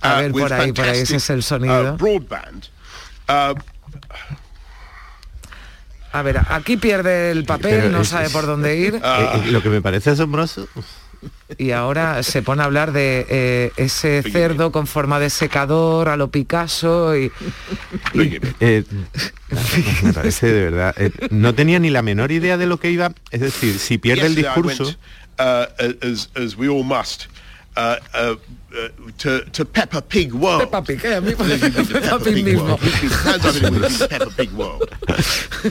a 0.00 0.20
ver 0.20 0.32
with 0.32 0.42
por 0.42 0.52
ahí, 0.54 0.72
por 0.72 0.86
ahí, 0.86 1.00
ese 1.00 1.16
es 1.16 1.28
el 1.28 1.42
sonido. 1.42 1.92
uh, 1.92 1.96
broadband. 1.96 2.68
A 6.14 6.22
ver, 6.22 6.40
aquí 6.48 6.76
pierde 6.76 7.32
el 7.32 7.44
papel, 7.44 7.80
Pero 7.80 7.90
no 7.90 8.02
es- 8.02 8.08
sabe 8.08 8.30
por 8.30 8.46
dónde 8.46 8.76
ir. 8.76 8.94
Eh, 8.94 9.00
eh, 9.02 9.50
lo 9.50 9.60
que 9.62 9.68
me 9.68 9.82
parece 9.82 10.10
asombroso 10.10 10.68
y 11.58 11.72
ahora 11.72 12.22
se 12.22 12.40
pone 12.42 12.62
a 12.62 12.66
hablar 12.66 12.92
de 12.92 13.26
eh, 13.28 13.72
ese 13.76 14.22
cerdo 14.22 14.70
con 14.70 14.86
forma 14.86 15.18
de 15.18 15.28
secador 15.30 16.08
a 16.08 16.16
lo 16.16 16.28
Picasso 16.30 17.16
y, 17.16 17.32
Eh, 18.60 18.84
me 20.04 20.12
parece 20.12 20.52
de 20.52 20.64
verdad. 20.70 20.94
eh, 20.98 21.10
no 21.30 21.52
tenía 21.54 21.80
ni 21.80 21.90
la 21.90 22.02
menor 22.02 22.30
idea 22.30 22.56
de 22.58 22.66
lo 22.66 22.78
que 22.78 22.92
iba. 22.92 23.12
Es 23.32 23.40
decir, 23.40 23.78
si 23.80 23.98
pierde 23.98 24.26
el 24.26 24.34
discurso. 24.36 24.94
Uh, 28.74 29.10
to, 29.16 29.44
to 29.52 29.64
Peppa 29.64 30.00
Pig 30.02 30.32
World. 30.34 30.62
Peppa 30.64 30.82
Pig, 30.82 31.04
¿eh? 31.04 31.14
A 31.16 31.20
mí 31.20 31.32
Peppa 31.34 32.18
Pig 32.18 32.44
mismo. 32.44 32.78
Peppa 32.78 34.26
Pig 34.36 34.50
World. 34.54 34.88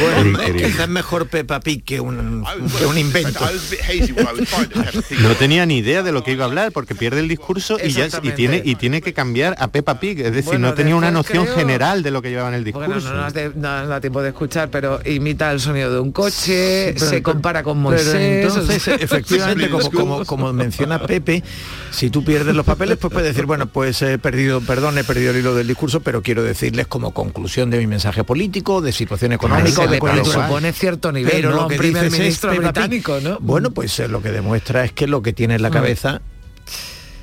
Bueno, 0.00 0.40
es 0.40 0.88
mejor 0.88 1.26
Peppa 1.28 1.60
Pig 1.60 1.84
que 1.84 2.00
un, 2.00 2.44
que 2.78 2.86
un 2.86 2.96
invento. 2.96 3.38
I 3.40 3.52
was 3.54 3.66
a 3.66 3.70
bit 3.70 3.80
hazy 3.82 4.12
when 4.12 4.26
I 4.26 4.32
was 4.40 4.48
finding 4.48 4.82
Peppa 4.82 5.02
Pig. 5.08 5.18
No 5.20 5.34
tenía 5.34 5.66
ni 5.66 5.78
idea 5.78 6.02
de 6.02 6.12
lo 6.12 6.24
que 6.24 6.32
iba 6.32 6.44
a 6.44 6.48
hablar 6.48 6.72
porque 6.72 6.94
pierde 6.94 7.20
el 7.20 7.28
discurso 7.28 7.76
y 7.82 7.90
ya 7.90 8.08
y 8.22 8.30
tiene 8.32 8.62
y 8.64 8.76
tiene 8.76 9.02
que 9.02 9.12
cambiar 9.12 9.54
a 9.58 9.68
Peppa 9.68 10.00
Pig, 10.00 10.20
es 10.20 10.32
decir, 10.32 10.44
Bueno, 10.52 10.68
no 10.68 10.74
tenía 10.74 10.96
una 10.96 11.10
noción 11.10 11.44
creo- 11.44 11.56
general 11.56 12.02
de 12.02 12.10
lo 12.10 12.22
que 12.22 12.30
llevaba 12.30 12.48
en 12.48 12.54
el 12.54 12.64
discurso. 12.64 12.88
Bueno, 12.88 13.10
no 13.10 13.16
nos, 13.24 13.34
de- 13.34 13.52
no 13.54 13.86
da 13.86 14.00
tiempo 14.00 14.22
de 14.22 14.28
escuchar, 14.30 14.70
pero 14.70 15.00
imita 15.04 15.52
el 15.52 15.60
sonido 15.60 15.92
de 15.92 16.00
un 16.00 16.12
coche, 16.12 16.94
Pero- 16.94 17.06
se 17.10 17.22
compara 17.22 17.62
con 17.62 17.78
Moisés. 17.78 18.14
entonces, 18.14 18.88
efectivamente, 18.88 19.68
como, 19.70 19.90
como, 19.90 20.24
como 20.24 20.52
menciona 20.52 21.04
Pepe, 21.06 21.42
si 21.90 22.08
tú 22.10 22.19
pierdes 22.22 22.54
los 22.54 22.64
papeles, 22.66 22.96
pues 22.98 23.12
puedes 23.12 23.28
decir, 23.28 23.46
bueno, 23.46 23.66
pues 23.66 24.00
he 24.02 24.18
perdido, 24.18 24.60
perdón, 24.60 24.98
he 24.98 25.04
perdido 25.04 25.30
el 25.32 25.38
hilo 25.38 25.54
del 25.54 25.66
discurso, 25.66 26.00
pero 26.00 26.22
quiero 26.22 26.42
decirles 26.42 26.86
como 26.86 27.12
conclusión 27.12 27.70
de 27.70 27.78
mi 27.78 27.86
mensaje 27.86 28.24
político, 28.24 28.80
de 28.80 28.92
situación 28.92 29.32
económica, 29.32 29.74
Claro, 29.74 29.90
de 29.92 30.00
pero 30.00 30.24
supone 30.24 30.72
cierto 30.72 31.12
nivel, 31.12 31.32
Pero 31.32 31.50
¿no? 31.50 31.62
lo 31.62 31.68
que 31.68 31.76
primer 31.76 32.04
dices 32.04 32.18
ministro 32.18 32.54
británico, 32.56 33.18
¿no? 33.22 33.38
Bueno, 33.40 33.70
pues 33.70 33.98
eh, 34.00 34.08
lo 34.08 34.22
que 34.22 34.30
demuestra 34.30 34.84
es 34.84 34.92
que 34.92 35.06
lo 35.06 35.22
que 35.22 35.32
tiene 35.32 35.54
en 35.56 35.62
la 35.62 35.70
Mm. 35.70 35.72
cabeza 35.72 36.20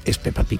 es 0.06 0.18
Peppa 0.18 0.44
Pig. 0.44 0.60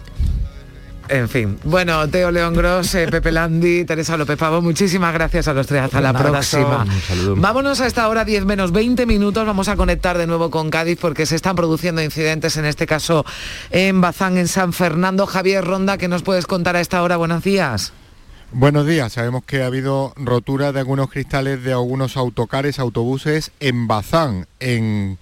En 1.10 1.30
fin, 1.30 1.58
bueno, 1.64 2.08
Teo 2.10 2.32
León 2.32 2.54
Gross, 2.54 2.96
eh, 2.96 3.08
Pepe 3.10 3.32
Landi, 3.32 3.86
Teresa 3.86 4.18
López 4.18 4.38
Pavo, 4.38 4.62
muchísimas 4.62 5.14
gracias 5.14 5.48
a 5.48 5.54
los 5.54 5.68
tres, 5.68 5.84
hasta 5.84 6.02
la 6.02 6.10
abrazo. 6.10 6.58
próxima. 6.60 6.86
Un. 7.32 7.42
Vámonos 7.42 7.80
a 7.82 7.88
esta 7.88 8.08
hora 8.10 8.26
10 8.26 8.46
menos 8.46 8.72
20 8.72 9.06
minutos, 9.06 9.46
vamos 9.46 9.68
a 9.70 9.76
conectar 9.76 10.18
de 10.18 10.28
nuevo 10.28 10.50
con 10.52 10.70
Cádiz 10.70 10.98
porque 11.00 11.26
se 11.26 11.36
están 11.36 11.56
produciendo 11.56 12.02
incidentes, 12.02 12.58
en 12.58 12.66
este 12.66 12.86
caso 12.88 13.26
en 13.72 14.02
Bazán, 14.02 14.38
en 14.38 14.48
San 14.48 14.74
Fernando. 14.74 15.26
Javier 15.26 15.64
Ronda, 15.64 15.98
¿qué 15.98 16.08
nos 16.08 16.24
puedes 16.24 16.46
contar 16.48 16.76
a 16.76 16.82
esta 16.82 17.02
hora? 17.04 17.18
Buenos 17.18 17.44
días. 17.44 17.94
Buenos 18.52 18.88
días. 18.88 19.12
Sabemos 19.14 19.44
que 19.44 19.62
ha 19.62 19.66
habido 19.66 20.14
rotura 20.16 20.72
de 20.72 20.80
algunos 20.80 21.10
cristales 21.10 21.64
de 21.64 21.74
algunos 21.74 22.16
autocares, 22.16 22.80
autobuses 22.80 23.52
en 23.60 23.88
Bazán, 23.88 24.48
en 24.62 25.18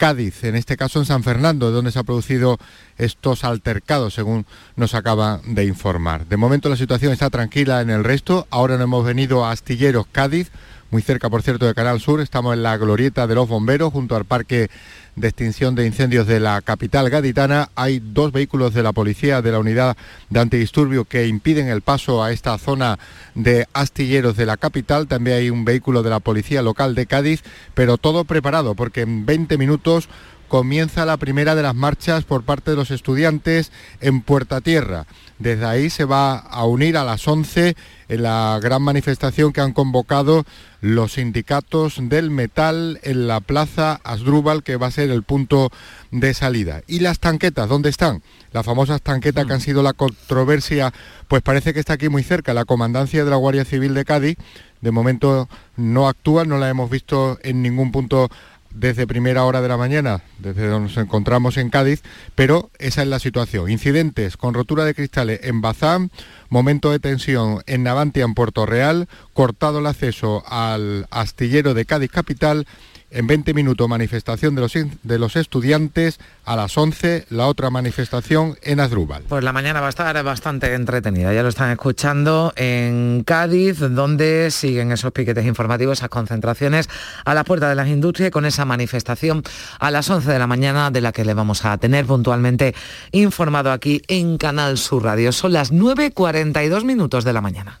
Cádiz, 0.00 0.44
en 0.44 0.56
este 0.56 0.78
caso 0.78 0.98
en 0.98 1.04
San 1.04 1.22
Fernando, 1.22 1.70
donde 1.70 1.92
se 1.92 1.98
ha 1.98 2.04
producido 2.04 2.58
estos 2.96 3.44
altercados, 3.44 4.14
según 4.14 4.46
nos 4.74 4.94
acaba 4.94 5.42
de 5.44 5.66
informar. 5.66 6.24
De 6.24 6.38
momento 6.38 6.70
la 6.70 6.76
situación 6.76 7.12
está 7.12 7.28
tranquila 7.28 7.82
en 7.82 7.90
el 7.90 8.02
resto. 8.02 8.46
Ahora 8.48 8.78
no 8.78 8.84
hemos 8.84 9.04
venido 9.04 9.44
a 9.44 9.50
Astilleros, 9.50 10.06
Cádiz, 10.10 10.52
muy 10.90 11.02
cerca, 11.02 11.28
por 11.28 11.42
cierto, 11.42 11.66
de 11.66 11.74
Canal 11.74 12.00
Sur. 12.00 12.22
Estamos 12.22 12.54
en 12.54 12.62
la 12.62 12.78
glorieta 12.78 13.26
de 13.26 13.34
los 13.34 13.46
bomberos, 13.46 13.92
junto 13.92 14.16
al 14.16 14.24
parque 14.24 14.70
de 15.16 15.28
extinción 15.28 15.74
de 15.74 15.86
incendios 15.86 16.26
de 16.26 16.40
la 16.40 16.60
capital 16.62 17.10
gaditana. 17.10 17.70
Hay 17.74 18.00
dos 18.02 18.32
vehículos 18.32 18.74
de 18.74 18.82
la 18.82 18.92
policía 18.92 19.42
de 19.42 19.52
la 19.52 19.58
unidad 19.58 19.96
de 20.28 20.40
antidisturbio 20.40 21.04
que 21.04 21.26
impiden 21.26 21.68
el 21.68 21.82
paso 21.82 22.22
a 22.22 22.32
esta 22.32 22.56
zona 22.58 22.98
de 23.34 23.66
astilleros 23.72 24.36
de 24.36 24.46
la 24.46 24.56
capital. 24.56 25.06
También 25.06 25.38
hay 25.38 25.50
un 25.50 25.64
vehículo 25.64 26.02
de 26.02 26.10
la 26.10 26.20
policía 26.20 26.62
local 26.62 26.94
de 26.94 27.06
Cádiz, 27.06 27.42
pero 27.74 27.98
todo 27.98 28.24
preparado 28.24 28.74
porque 28.74 29.02
en 29.02 29.26
20 29.26 29.58
minutos 29.58 30.08
comienza 30.50 31.06
la 31.06 31.16
primera 31.16 31.54
de 31.54 31.62
las 31.62 31.76
marchas 31.76 32.24
por 32.24 32.42
parte 32.42 32.72
de 32.72 32.76
los 32.76 32.90
estudiantes 32.90 33.70
en 34.00 34.20
Puerta 34.20 34.60
Tierra. 34.60 35.06
Desde 35.38 35.64
ahí 35.64 35.90
se 35.90 36.04
va 36.04 36.36
a 36.36 36.64
unir 36.64 36.96
a 36.96 37.04
las 37.04 37.26
11 37.26 37.76
en 38.08 38.22
la 38.22 38.58
gran 38.60 38.82
manifestación 38.82 39.52
que 39.52 39.60
han 39.60 39.72
convocado 39.72 40.44
los 40.80 41.12
sindicatos 41.12 41.98
del 42.00 42.30
metal 42.30 42.98
en 43.04 43.28
la 43.28 43.40
plaza 43.40 44.00
Asdrúbal, 44.02 44.64
que 44.64 44.74
va 44.74 44.88
a 44.88 44.90
ser 44.90 45.10
el 45.10 45.22
punto 45.22 45.70
de 46.10 46.34
salida. 46.34 46.82
¿Y 46.88 46.98
las 46.98 47.20
tanquetas? 47.20 47.68
¿Dónde 47.68 47.88
están? 47.88 48.20
Las 48.52 48.66
famosas 48.66 49.02
tanquetas 49.02 49.46
que 49.46 49.52
han 49.52 49.60
sido 49.60 49.84
la 49.84 49.92
controversia, 49.92 50.92
pues 51.28 51.42
parece 51.42 51.72
que 51.72 51.78
está 51.78 51.92
aquí 51.92 52.08
muy 52.08 52.24
cerca, 52.24 52.54
la 52.54 52.64
comandancia 52.64 53.24
de 53.24 53.30
la 53.30 53.36
Guardia 53.36 53.64
Civil 53.64 53.94
de 53.94 54.04
Cádiz. 54.04 54.36
De 54.80 54.90
momento 54.90 55.48
no 55.76 56.08
actúa, 56.08 56.44
no 56.44 56.58
la 56.58 56.68
hemos 56.68 56.90
visto 56.90 57.38
en 57.44 57.62
ningún 57.62 57.92
punto 57.92 58.30
desde 58.72 59.06
primera 59.06 59.44
hora 59.44 59.60
de 59.60 59.68
la 59.68 59.76
mañana, 59.76 60.22
desde 60.38 60.68
donde 60.68 60.88
nos 60.88 60.96
encontramos 60.96 61.56
en 61.56 61.70
Cádiz, 61.70 62.02
pero 62.34 62.70
esa 62.78 63.02
es 63.02 63.08
la 63.08 63.18
situación. 63.18 63.70
Incidentes 63.70 64.36
con 64.36 64.54
rotura 64.54 64.84
de 64.84 64.94
cristales 64.94 65.40
en 65.42 65.60
Bazán, 65.60 66.10
momento 66.48 66.90
de 66.90 66.98
tensión 66.98 67.62
en 67.66 67.82
Navantia, 67.82 68.24
en 68.24 68.34
Puerto 68.34 68.66
Real, 68.66 69.08
cortado 69.32 69.80
el 69.80 69.86
acceso 69.86 70.44
al 70.46 71.06
astillero 71.10 71.74
de 71.74 71.84
Cádiz 71.84 72.10
Capital. 72.10 72.66
En 73.10 73.26
20 73.26 73.54
minutos 73.54 73.88
manifestación 73.88 74.54
de 74.54 74.60
los, 74.60 74.72
de 74.72 75.18
los 75.18 75.36
estudiantes, 75.36 76.20
a 76.44 76.54
las 76.54 76.76
11 76.78 77.26
la 77.30 77.46
otra 77.46 77.68
manifestación 77.70 78.56
en 78.62 78.78
Asdrúbal. 78.78 79.24
Pues 79.28 79.42
la 79.42 79.52
mañana 79.52 79.80
va 79.80 79.86
a 79.86 79.90
estar 79.90 80.22
bastante 80.22 80.74
entretenida, 80.74 81.32
ya 81.32 81.42
lo 81.42 81.48
están 81.48 81.70
escuchando 81.70 82.52
en 82.56 83.24
Cádiz, 83.26 83.80
donde 83.80 84.50
siguen 84.50 84.92
esos 84.92 85.12
piquetes 85.12 85.44
informativos, 85.44 85.98
esas 85.98 86.08
concentraciones 86.08 86.88
a 87.24 87.34
la 87.34 87.44
puerta 87.44 87.68
de 87.68 87.74
las 87.74 87.88
industrias 87.88 88.30
con 88.30 88.46
esa 88.46 88.64
manifestación 88.64 89.42
a 89.78 89.90
las 89.90 90.08
11 90.08 90.30
de 90.30 90.38
la 90.38 90.46
mañana 90.46 90.90
de 90.90 91.00
la 91.00 91.12
que 91.12 91.24
le 91.24 91.34
vamos 91.34 91.64
a 91.64 91.76
tener 91.78 92.06
puntualmente 92.06 92.74
informado 93.10 93.72
aquí 93.72 94.02
en 94.08 94.38
Canal 94.38 94.78
Sur 94.78 95.04
Radio. 95.04 95.32
Son 95.32 95.52
las 95.52 95.72
9.42 95.72 96.84
minutos 96.84 97.24
de 97.24 97.32
la 97.32 97.40
mañana. 97.40 97.80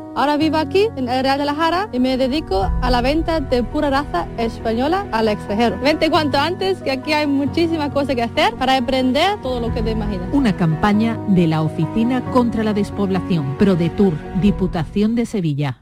Ahora 0.13 0.35
vivo 0.35 0.57
aquí 0.57 0.89
en 0.97 1.07
el 1.07 1.23
Real 1.23 1.39
de 1.39 1.45
la 1.45 1.55
Jara 1.55 1.87
y 1.93 1.99
me 1.99 2.17
dedico 2.17 2.69
a 2.81 2.89
la 2.91 3.01
venta 3.01 3.39
de 3.39 3.63
pura 3.63 3.89
raza 3.89 4.27
española 4.37 5.07
al 5.13 5.29
extranjero. 5.29 5.79
Vente 5.79 6.09
cuanto 6.09 6.37
antes 6.37 6.81
que 6.81 6.91
aquí 6.91 7.13
hay 7.13 7.27
muchísimas 7.27 7.91
cosas 7.91 8.15
que 8.15 8.23
hacer 8.23 8.53
para 8.55 8.75
emprender 8.75 9.41
todo 9.41 9.61
lo 9.61 9.73
que 9.73 9.81
te 9.81 9.91
imaginas. 9.91 10.27
Una 10.33 10.55
campaña 10.57 11.17
de 11.29 11.47
la 11.47 11.61
Oficina 11.61 12.21
contra 12.31 12.63
la 12.63 12.73
Despoblación, 12.73 13.57
ProDetour, 13.57 14.13
Diputación 14.41 15.15
de 15.15 15.25
Sevilla. 15.25 15.81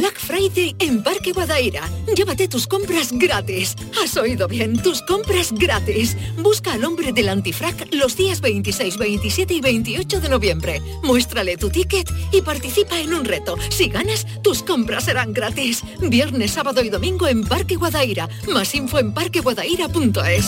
Black 0.00 0.18
Friday 0.18 0.74
en 0.78 1.02
Parque 1.02 1.32
Guadaira. 1.32 1.86
Llévate 2.16 2.48
tus 2.48 2.66
compras 2.66 3.12
gratis. 3.12 3.76
Has 4.02 4.16
oído 4.16 4.48
bien, 4.48 4.82
tus 4.82 5.02
compras 5.02 5.52
gratis. 5.52 6.16
Busca 6.38 6.72
al 6.72 6.86
hombre 6.86 7.12
del 7.12 7.28
antifrac 7.28 7.86
los 7.92 8.16
días 8.16 8.40
26, 8.40 8.96
27 8.96 9.52
y 9.52 9.60
28 9.60 10.20
de 10.22 10.28
noviembre. 10.30 10.80
Muéstrale 11.02 11.58
tu 11.58 11.68
ticket 11.68 12.08
y 12.32 12.40
participa 12.40 12.98
en 12.98 13.12
un 13.12 13.26
reto. 13.26 13.58
Si 13.68 13.90
ganas, 13.90 14.26
tus 14.42 14.62
compras 14.62 15.04
serán 15.04 15.34
gratis. 15.34 15.82
Viernes, 16.00 16.52
sábado 16.52 16.82
y 16.82 16.88
domingo 16.88 17.28
en 17.28 17.44
Parque 17.44 17.76
Guadaira. 17.76 18.26
Más 18.50 18.74
info 18.74 19.00
en 19.00 19.12
parqueguadaira.es. 19.12 20.46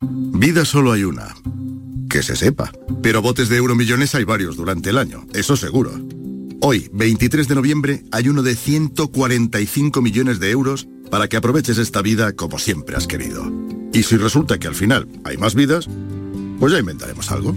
Vida 0.00 0.64
solo 0.64 0.92
hay 0.92 1.02
una. 1.02 1.34
Que 2.12 2.22
se 2.22 2.36
sepa. 2.36 2.70
Pero 3.02 3.22
botes 3.22 3.48
de 3.48 3.56
euromillones 3.56 4.14
hay 4.14 4.24
varios 4.24 4.54
durante 4.54 4.90
el 4.90 4.98
año, 4.98 5.26
eso 5.32 5.56
seguro. 5.56 5.92
Hoy, 6.60 6.90
23 6.92 7.48
de 7.48 7.54
noviembre, 7.54 8.04
hay 8.12 8.28
uno 8.28 8.42
de 8.42 8.54
145 8.54 10.02
millones 10.02 10.38
de 10.38 10.50
euros 10.50 10.86
para 11.10 11.26
que 11.26 11.38
aproveches 11.38 11.78
esta 11.78 12.02
vida 12.02 12.32
como 12.32 12.58
siempre 12.58 12.96
has 12.96 13.06
querido. 13.06 13.50
Y 13.94 14.02
si 14.02 14.18
resulta 14.18 14.58
que 14.58 14.68
al 14.68 14.74
final 14.74 15.08
hay 15.24 15.38
más 15.38 15.54
vidas, 15.54 15.88
pues 16.60 16.74
ya 16.74 16.80
inventaremos 16.80 17.30
algo. 17.30 17.56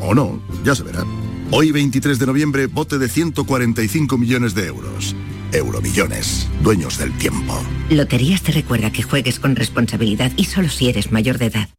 O 0.00 0.14
no, 0.14 0.38
ya 0.64 0.74
se 0.74 0.82
verá. 0.82 1.06
Hoy, 1.50 1.72
23 1.72 2.18
de 2.18 2.26
noviembre, 2.26 2.66
bote 2.66 2.98
de 2.98 3.08
145 3.08 4.18
millones 4.18 4.54
de 4.54 4.66
euros. 4.66 5.16
Euromillones, 5.50 6.46
dueños 6.62 6.98
del 6.98 7.16
tiempo. 7.16 7.58
Loterías 7.88 8.42
te 8.42 8.52
recuerda 8.52 8.92
que 8.92 9.02
juegues 9.02 9.40
con 9.40 9.56
responsabilidad 9.56 10.30
y 10.36 10.44
solo 10.44 10.68
si 10.68 10.90
eres 10.90 11.10
mayor 11.10 11.38
de 11.38 11.46
edad. 11.46 11.68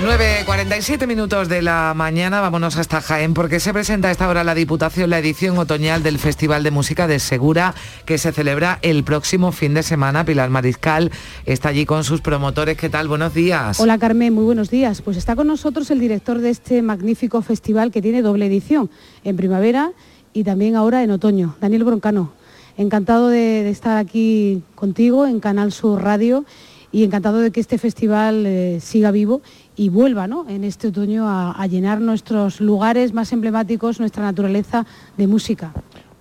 9.47 0.00 1.06
minutos 1.06 1.48
de 1.48 1.62
la 1.62 1.94
mañana, 1.96 2.42
vámonos 2.42 2.76
hasta 2.76 3.00
Jaén 3.00 3.32
porque 3.32 3.60
se 3.60 3.72
presenta 3.72 4.08
a 4.08 4.10
esta 4.10 4.28
hora 4.28 4.44
la 4.44 4.54
Diputación 4.54 5.08
la 5.08 5.18
edición 5.18 5.56
otoñal 5.56 6.02
del 6.02 6.18
Festival 6.18 6.62
de 6.62 6.70
Música 6.70 7.06
de 7.06 7.18
Segura 7.18 7.74
que 8.04 8.18
se 8.18 8.30
celebra 8.30 8.78
el 8.82 9.04
próximo 9.04 9.52
fin 9.52 9.72
de 9.72 9.82
semana. 9.82 10.24
Pilar 10.24 10.50
Mariscal 10.50 11.10
está 11.46 11.70
allí 11.70 11.86
con 11.86 12.04
sus 12.04 12.20
promotores. 12.20 12.76
¿Qué 12.76 12.90
tal? 12.90 13.08
Buenos 13.08 13.32
días. 13.32 13.80
Hola 13.80 13.96
Carmen, 13.96 14.34
muy 14.34 14.44
buenos 14.44 14.68
días. 14.68 15.00
Pues 15.00 15.16
está 15.16 15.34
con 15.34 15.46
nosotros 15.46 15.90
el 15.90 15.98
director 15.98 16.40
de 16.40 16.50
este 16.50 16.82
magnífico 16.82 17.40
festival 17.40 17.90
que 17.90 18.02
tiene 18.02 18.20
doble 18.20 18.46
edición, 18.46 18.90
en 19.24 19.36
primavera 19.36 19.92
y 20.34 20.44
también 20.44 20.76
ahora 20.76 21.02
en 21.02 21.10
otoño. 21.10 21.56
Daniel 21.58 21.84
Broncano, 21.84 22.32
encantado 22.76 23.28
de, 23.28 23.68
estar 23.70 23.96
aquí 23.96 24.62
contigo 24.74 25.26
en 25.26 25.40
Canal 25.40 25.72
Sur 25.72 26.02
Radio 26.02 26.44
y 26.92 27.04
encantado 27.04 27.38
de 27.38 27.50
que 27.50 27.60
este 27.60 27.78
festival 27.78 28.44
eh, 28.46 28.78
siga 28.80 29.10
vivo 29.10 29.40
y 29.76 29.90
vuelva 29.90 30.26
¿no? 30.26 30.48
en 30.48 30.64
este 30.64 30.88
otoño 30.88 31.28
a, 31.28 31.66
llenar 31.66 32.00
nuestros 32.00 32.60
lugares 32.60 33.12
más 33.12 33.32
emblemáticos, 33.32 34.00
nuestra 34.00 34.22
naturaleza 34.22 34.86
de 35.16 35.26
música. 35.26 35.72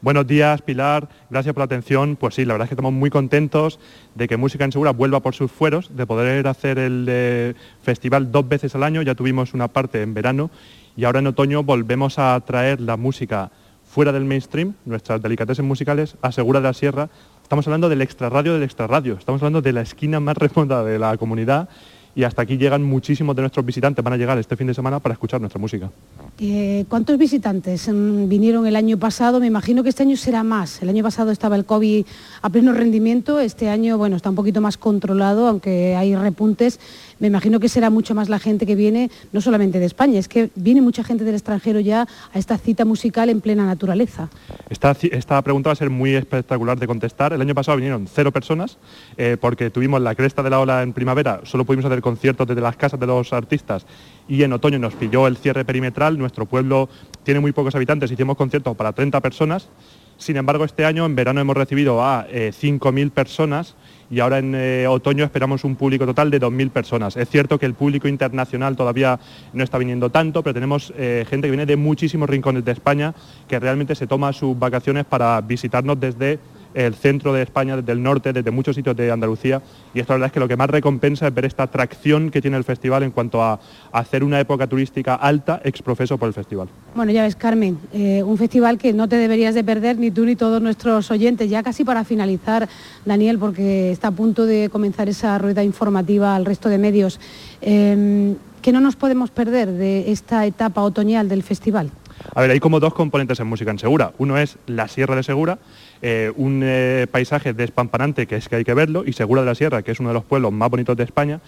Buenos 0.02 0.28
días, 0.28 0.62
Pilar. 0.62 1.08
Gracias 1.30 1.54
por 1.54 1.62
la 1.62 1.66
atención. 1.66 2.16
Pues 2.16 2.36
sí, 2.36 2.46
la 2.46 2.54
verdad 2.54 2.66
es 2.66 2.70
que 2.70 2.76
estamos 2.76 2.94
muy 2.94 3.10
contentos 3.10 3.80
de 4.14 4.28
que 4.28 4.38
Música 4.38 4.66
en 4.66 4.72
Segura 4.72 4.92
vuelva 4.92 5.22
por 5.22 5.34
sus 5.34 5.52
fueros, 5.52 5.96
de 5.96 6.06
poder 6.06 6.48
hacer 6.48 6.78
el 6.78 7.08
eh, 7.10 7.54
festival 7.82 8.32
dos 8.32 8.48
veces 8.48 8.76
al 8.76 8.84
año. 8.84 9.02
Ya 9.02 9.16
tuvimos 9.16 9.54
una 9.54 9.68
parte 9.68 10.04
en 10.04 10.14
verano 10.14 10.52
y 10.96 11.06
ahora 11.06 11.20
en 11.20 11.28
otoño 11.28 11.64
volvemos 11.64 12.20
a 12.20 12.40
traer 12.42 12.82
la 12.82 12.98
música 12.98 13.52
fuera 13.84 14.12
del 14.12 14.26
mainstream, 14.26 14.74
nuestras 14.86 15.22
delicatessen 15.22 15.66
musicales, 15.66 16.18
a 16.22 16.32
Segura 16.32 16.60
de 16.60 16.68
la 16.68 16.74
Sierra. 16.74 17.10
Estamos 17.42 17.66
hablando 17.66 17.90
del 17.90 18.02
extrarradio 18.02 18.54
del 18.54 18.64
extrarradio. 18.64 19.16
Estamos 19.18 19.42
hablando 19.42 19.62
de 19.62 19.74
la 19.74 19.82
esquina 19.82 20.20
más 20.20 20.38
remota 20.38 20.84
de 20.84 21.00
la 21.00 21.18
comunidad 21.18 21.70
y 22.16 22.24
hasta 22.24 22.42
aquí 22.42 22.58
llegan 22.58 22.82
muchísimos 22.82 23.36
de 23.36 23.42
nuestros 23.42 23.66
visitantes, 23.66 24.04
van 24.04 24.14
a 24.14 24.18
llegar 24.18 24.38
este 24.38 24.56
fin 24.56 24.68
de 24.68 24.74
semana 24.74 25.00
para 25.00 25.14
escuchar 25.14 25.42
nuestra 25.42 25.60
música. 25.60 25.92
Eh, 26.40 26.86
¿Cuántos 26.88 27.18
visitantes 27.18 27.90
mm, 27.90 28.30
vinieron 28.30 28.66
el 28.66 28.76
año 28.78 28.98
pasado? 28.98 29.40
Me 29.40 29.48
imagino 29.48 29.84
que 29.84 29.90
este 29.90 30.04
año 30.04 30.16
será 30.16 30.44
más. 30.44 30.82
El 30.82 30.90
año 30.90 31.04
pasado 31.04 31.32
estaba 31.32 31.56
el 31.58 31.66
COVID 31.66 32.06
a 32.42 32.50
pleno 32.50 32.74
rendimiento, 32.74 33.40
este 33.40 33.70
año 33.70 33.98
bueno, 33.98 34.16
está 34.16 34.30
un 34.30 34.36
poquito 34.36 34.62
más 34.62 34.78
controlado, 34.78 35.48
aunque 35.48 35.96
hay 35.96 36.16
repuntes. 36.16 36.80
Me 37.20 37.28
imagino 37.28 37.60
que 37.60 37.70
será 37.70 37.90
mucho 37.90 38.14
más 38.14 38.28
la 38.28 38.40
gente 38.40 38.66
que 38.66 38.76
viene, 38.76 39.10
no 39.32 39.40
solamente 39.40 39.80
de 39.80 39.86
España, 39.86 40.20
es 40.20 40.28
que 40.28 40.50
viene 40.56 40.82
mucha 40.82 41.04
gente 41.04 41.24
del 41.24 41.36
extranjero 41.36 41.80
ya 41.80 42.08
a 42.34 42.40
esta 42.40 42.58
cita 42.58 42.84
musical 42.84 43.30
en 43.30 43.40
plena 43.40 43.66
naturaleza. 43.66 44.30
Esta, 44.70 45.42
pregunta 45.42 45.70
va 45.70 45.74
a 45.74 45.78
ser 45.78 45.90
muy 45.90 46.16
espectacular 46.16 46.78
de 46.78 46.88
contestar. 46.88 47.32
El 47.32 47.42
año 47.42 47.56
pasado 47.56 47.78
vinieron 47.78 48.08
cero 48.14 48.32
personas 48.32 48.78
eh, 49.18 49.38
porque 49.40 49.70
tuvimos 49.70 50.02
la 50.02 50.16
cresta 50.16 50.44
de 50.44 50.50
la 50.50 50.60
ola 50.60 50.84
en 50.84 50.92
primavera, 50.92 51.42
solo 51.44 51.64
pudimos 51.64 51.86
hacer 51.86 52.02
conciertos 52.06 52.46
desde 52.46 52.62
las 52.62 52.76
casas 52.76 53.00
de 53.00 53.08
los 53.08 53.34
artistas 53.34 53.88
y 54.28 54.44
en 54.44 54.54
otoño 54.54 54.78
nos 54.78 54.94
pilló 54.94 55.26
el 55.26 55.38
cierre 55.38 55.66
perimetral. 55.66 56.20
Nuestro 56.20 56.46
pueblo 56.46 56.88
tiene 57.24 57.40
muy 57.40 57.52
pocos 57.52 57.74
habitantes, 57.74 58.12
hicimos 58.12 58.38
conciertos 58.38 58.78
para 58.78 58.94
30 58.94 59.20
personas 59.22 59.70
Sin 60.18 60.38
embargo, 60.38 60.64
este 60.64 60.86
año 60.86 61.06
en 61.06 61.16
verano 61.16 61.42
hemos 61.42 61.58
recibido 61.58 62.02
a 62.02 62.26
5.000 62.28 63.12
personas 63.12 63.76
y 64.10 64.20
ahora 64.20 64.38
en 64.38 64.54
eh, 64.56 64.86
otoño 64.88 65.26
esperamos 65.26 65.64
un 65.64 65.76
público 65.76 66.06
total 66.06 66.30
de 66.30 66.40
2.000 66.40 66.70
personas. 66.70 67.18
Es 67.18 67.28
cierto 67.30 67.58
que 67.60 67.66
el 67.66 67.74
público 67.74 68.08
internacional 68.08 68.76
todavía 68.76 69.20
no 69.52 69.64
está 69.64 69.78
viniendo 69.78 70.10
tanto, 70.10 70.42
pero 70.42 70.54
tenemos 70.54 70.94
eh, 70.96 71.26
gente 71.30 71.48
que 71.48 71.52
viene 71.52 71.66
de 71.66 71.76
muchísimos 71.76 72.30
rincones 72.30 72.64
de 72.64 72.72
España 72.72 73.14
que 73.48 73.60
realmente 73.60 73.96
se 73.96 74.08
toma 74.08 74.32
sus 74.32 74.58
vacaciones 74.58 75.06
para 75.06 75.42
visitarnos 75.42 76.00
desde 76.00 76.40
el 76.76 76.94
centro 76.94 77.34
de 77.34 77.42
España, 77.42 77.78
desde 77.78 77.92
el 77.94 78.04
norte, 78.04 78.34
desde 78.34 78.52
muchos 78.52 78.76
sitios 78.76 78.96
de 78.96 79.12
Andalucía. 79.12 79.62
Y 79.94 80.00
esto 80.00 80.14
la 80.14 80.18
verdad 80.18 80.28
es 80.28 80.34
que 80.34 80.40
lo 80.40 80.48
que 80.48 80.58
más 80.58 80.70
recompensa 80.70 81.28
es 81.28 81.34
ver 81.34 81.46
esta 81.46 81.64
atracción 81.64 82.30
que 82.30 82.42
tiene 82.42 82.58
el 82.58 82.64
festival 82.64 83.04
en 83.04 83.12
cuanto 83.12 83.42
a, 83.42 83.60
hacer 83.92 84.24
una 84.24 84.40
época 84.40 84.68
turística 84.68 85.16
alta, 85.16 85.62
exprofeso 85.64 86.18
por 86.18 86.28
el 86.28 86.34
festival. 86.34 86.68
Bueno, 86.96 87.12
ya 87.14 87.24
ves, 87.24 87.36
Carmen, 87.36 87.78
eh, 87.94 88.22
un 88.24 88.38
festival 88.38 88.78
que 88.78 88.92
no 88.92 89.08
te 89.08 89.16
deberías 89.16 89.56
de 89.56 89.64
perder 89.64 89.98
ni 89.98 90.12
tú 90.12 90.26
ni 90.26 90.36
todos 90.36 90.62
nuestros 90.62 91.10
oyentes. 91.12 91.50
Ya 91.50 91.64
casi 91.64 91.86
para 91.86 92.04
finalizar, 92.04 92.68
Daniel, 93.06 93.40
porque 93.40 93.92
está 93.92 94.10
a 94.10 94.12
punto 94.12 94.46
de 94.46 94.70
comenzar 94.70 95.08
esa 95.08 95.38
rueda 95.38 95.64
informativa 95.64 96.36
al 96.36 96.46
resto 96.46 96.68
de 96.68 96.78
medios. 96.78 97.20
Eh, 97.62 98.36
¿Qué 98.66 98.72
no 98.72 98.82
nos 98.82 98.96
podemos 98.96 99.30
perder 99.30 99.72
de 99.72 100.12
esta 100.12 100.44
etapa 100.44 100.82
otoñal 100.82 101.30
del 101.30 101.44
festival? 101.44 101.92
A 102.34 102.42
ver, 102.42 102.50
hay 102.50 102.60
como 102.60 102.80
dos 102.80 102.96
componentes 102.96 103.40
en 103.40 103.46
música 103.46 103.70
en 103.70 103.78
Segura. 103.78 104.14
Uno 104.18 104.40
es 104.40 104.58
la 104.66 104.88
Sierra 104.88 105.16
de 105.16 105.22
Segura, 105.22 105.60
eh, 106.02 106.32
un 106.36 106.62
eh, 106.64 107.08
paisaje 107.12 107.54
despampanante 107.54 108.28
que 108.28 108.36
es 108.36 108.50
que 108.50 108.58
hay 108.58 108.64
que 108.64 108.74
verlo, 108.74 109.04
y 109.06 109.14
Segura 109.14 109.42
de 109.42 109.48
la 109.48 109.56
Sierra, 109.56 109.82
que 109.82 109.92
es 109.92 110.00
uno 110.00 110.10
de 110.10 110.16
los 110.16 110.26
pueblos 110.26 110.52
más 110.52 110.70
bonitos 110.70 110.98
de 110.98 111.04
España, 111.04 111.40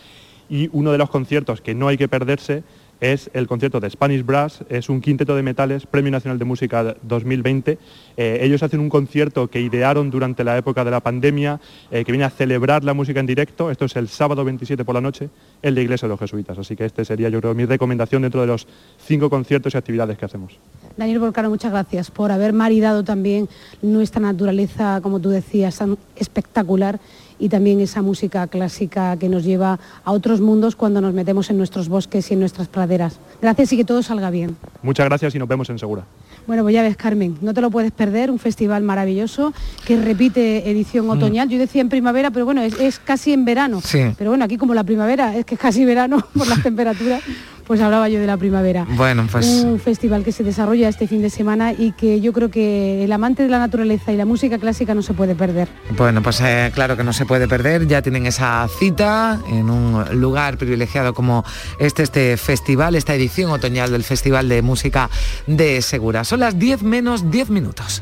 y 0.49 0.69
uno 0.71 0.91
de 0.91 0.97
los 0.97 1.09
conciertos 1.09 1.61
que 1.61 1.75
no 1.75 1.87
hay 1.87 1.97
que 1.97 2.07
perderse 2.07 2.63
es 2.99 3.29
el 3.33 3.47
concierto 3.47 3.79
de 3.79 3.89
Spanish 3.89 4.23
Brass, 4.23 4.63
es 4.69 4.89
un 4.89 5.01
quinteto 5.01 5.35
de 5.35 5.43
metales, 5.43 5.85
Premio 5.85 6.11
Nacional 6.11 6.39
de 6.39 6.45
Música 6.45 6.95
2020. 7.01 7.77
Eh, 8.17 8.39
ellos 8.41 8.63
hacen 8.63 8.79
un 8.79 8.89
concierto 8.89 9.47
que 9.47 9.61
idearon 9.61 10.09
durante 10.09 10.43
la 10.43 10.57
época 10.57 10.83
de 10.83 10.91
la 10.91 10.99
pandemia, 10.99 11.59
que 11.89 12.03
viene 12.03 12.23
a 12.23 12.29
celebrar 12.29 12.83
la 12.83 12.93
música 12.93 13.19
en 13.19 13.25
directo. 13.25 13.71
Esto 13.71 13.85
es 13.85 13.95
el 13.95 14.07
sábado 14.07 14.43
27 14.43 14.83
por 14.83 14.95
la 14.95 15.01
noche 15.01 15.29
en 15.61 15.75
la 15.75 15.81
Iglesia 15.81 16.07
de 16.07 16.11
los 16.11 16.19
Jesuitas. 16.19 16.57
Así 16.57 16.75
que 16.75 16.85
este 16.85 17.05
sería, 17.05 17.29
yo 17.29 17.39
creo, 17.39 17.53
mi 17.53 17.65
recomendación 17.65 18.21
dentro 18.21 18.41
de 18.41 18.47
los 18.47 18.67
cinco 18.97 19.29
conciertos 19.29 19.73
y 19.73 19.77
actividades 19.77 20.17
que 20.17 20.25
hacemos. 20.25 20.57
Daniel 20.95 21.19
Volcano, 21.19 21.49
muchas 21.49 21.71
gracias 21.71 22.11
por 22.11 22.31
haber 22.31 22.53
maridado 22.53 23.03
también 23.03 23.47
nuestra 23.81 24.21
naturaleza, 24.21 24.99
como 25.01 25.19
tú 25.19 25.29
decías, 25.29 25.77
tan 25.77 25.97
espectacular 26.15 26.99
y 27.39 27.49
también 27.49 27.79
esa 27.79 28.01
música 28.01 28.47
clásica 28.47 29.17
que 29.17 29.29
nos 29.29 29.43
lleva 29.43 29.79
a 30.03 30.11
otros 30.11 30.41
mundos 30.41 30.75
cuando 30.75 31.01
nos 31.01 31.13
metemos 31.13 31.49
en 31.49 31.57
nuestros 31.57 31.89
bosques 31.89 32.29
y 32.31 32.33
en 32.33 32.39
nuestras 32.39 32.67
praderas. 32.67 33.19
Gracias 33.41 33.73
y 33.73 33.77
que 33.77 33.85
todo 33.85 34.03
salga 34.03 34.29
bien. 34.29 34.55
Muchas 34.81 35.05
gracias 35.05 35.35
y 35.35 35.39
nos 35.39 35.47
vemos 35.47 35.69
en 35.69 35.79
Segura. 35.79 36.03
Bueno, 36.47 36.63
pues 36.63 36.73
ya 36.73 36.81
ves, 36.81 36.95
Carmen, 36.95 37.37
no 37.41 37.53
te 37.53 37.59
lo 37.59 37.69
puedes 37.69 37.91
perder, 37.91 38.31
un 38.31 38.39
festival 38.39 38.81
maravilloso 38.81 39.53
que 39.85 40.01
repite 40.01 40.69
edición 40.69 41.05
mm. 41.07 41.09
otoñal. 41.09 41.49
Yo 41.49 41.59
decía 41.59 41.81
en 41.81 41.89
primavera, 41.89 42.31
pero 42.31 42.45
bueno, 42.45 42.61
es, 42.61 42.99
casi 42.99 43.33
en 43.33 43.43
verano. 43.43 43.81
Pero 44.17 44.31
bueno, 44.31 44.45
aquí 44.45 44.57
como 44.57 44.73
la 44.73 44.85
primavera 44.85 45.35
es 45.35 45.45
que 45.45 45.55
es 45.55 45.61
casi 45.61 45.83
verano 45.83 46.25
por 46.33 46.47
las 46.47 46.63
temperaturas, 46.63 47.21
pues 47.67 47.81
hablaba 47.81 48.07
yo 48.07 48.19
de 48.19 48.27
la 48.27 48.37
primavera. 48.37 48.87
Bueno, 48.89 49.27
pues... 49.29 49.45
Un 49.45 49.79
festival 49.79 50.23
que 50.23 50.31
se 50.31 50.43
desarrolla 50.43 50.87
este 50.87 51.05
fin 51.05 51.21
de 51.21 51.29
semana 51.29 51.73
y 51.73 51.91
que 51.91 52.21
yo 52.21 52.31
creo 52.31 52.49
que 52.49 53.03
el 53.03 53.11
amante 53.11 53.43
de 53.43 53.49
la 53.49 53.59
naturaleza 53.59 54.13
y 54.13 54.17
la 54.17 54.25
música 54.25 54.57
clásica 54.57 54.95
no 54.95 55.01
se 55.01 55.13
puede 55.13 55.35
perder. 55.35 55.67
Bueno, 55.97 56.23
pues 56.23 56.39
eh, 56.41 56.71
claro 56.73 56.95
que 56.95 57.03
no 57.03 57.11
se 57.11 57.25
puede 57.25 57.47
perder, 57.47 57.85
ya 57.85 58.01
tienen 58.01 58.25
esa 58.25 58.67
cita 58.79 59.41
en 59.49 59.69
un 59.69 60.03
lugar 60.19 60.57
privilegiado 60.57 61.13
como 61.13 61.43
este, 61.77 62.03
este 62.03 62.37
festival, 62.37 62.95
esta 62.95 63.13
edición 63.13 63.51
otoñal 63.51 63.91
del 63.91 64.05
Festival 64.05 64.47
de 64.47 64.61
Música 64.61 65.09
de 65.45 65.81
Segura. 65.81 66.23
Son 66.23 66.39
las 66.39 66.57
10 66.57 66.83
menos 66.83 67.29
10 67.29 67.49
minutos. 67.49 68.01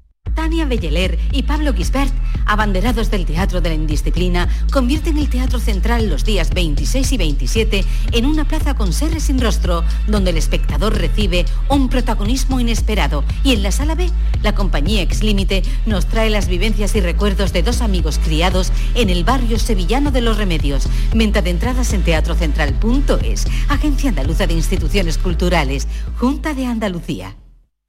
Tania 0.51 0.65
Belleler 0.65 1.17
y 1.31 1.43
Pablo 1.43 1.73
Gisbert, 1.73 2.13
abanderados 2.45 3.09
del 3.09 3.25
Teatro 3.25 3.61
de 3.61 3.69
la 3.69 3.75
Indisciplina, 3.75 4.49
convierten 4.69 5.17
el 5.17 5.29
Teatro 5.29 5.59
Central 5.59 6.09
los 6.09 6.25
días 6.25 6.49
26 6.53 7.13
y 7.13 7.17
27 7.17 7.85
en 8.11 8.25
una 8.25 8.43
plaza 8.43 8.73
con 8.73 8.91
seres 8.91 9.23
sin 9.23 9.39
rostro, 9.39 9.85
donde 10.07 10.31
el 10.31 10.37
espectador 10.37 10.97
recibe 10.97 11.45
un 11.69 11.87
protagonismo 11.87 12.59
inesperado. 12.59 13.23
Y 13.45 13.53
en 13.53 13.63
la 13.63 13.71
sala 13.71 13.95
B, 13.95 14.09
la 14.43 14.53
compañía 14.53 15.01
Ex 15.01 15.23
Límite 15.23 15.63
nos 15.85 16.07
trae 16.07 16.29
las 16.29 16.49
vivencias 16.49 16.97
y 16.97 16.99
recuerdos 16.99 17.53
de 17.53 17.63
dos 17.63 17.79
amigos 17.79 18.19
criados 18.21 18.73
en 18.93 19.09
el 19.09 19.23
barrio 19.23 19.57
sevillano 19.57 20.11
de 20.11 20.19
Los 20.19 20.37
Remedios. 20.37 20.83
Venta 21.15 21.41
de 21.41 21.51
entradas 21.51 21.93
en 21.93 22.03
teatrocentral.es, 22.03 23.47
Agencia 23.69 24.09
Andaluza 24.09 24.47
de 24.47 24.53
Instituciones 24.55 25.17
Culturales, 25.17 25.87
Junta 26.17 26.53
de 26.53 26.65
Andalucía. 26.65 27.37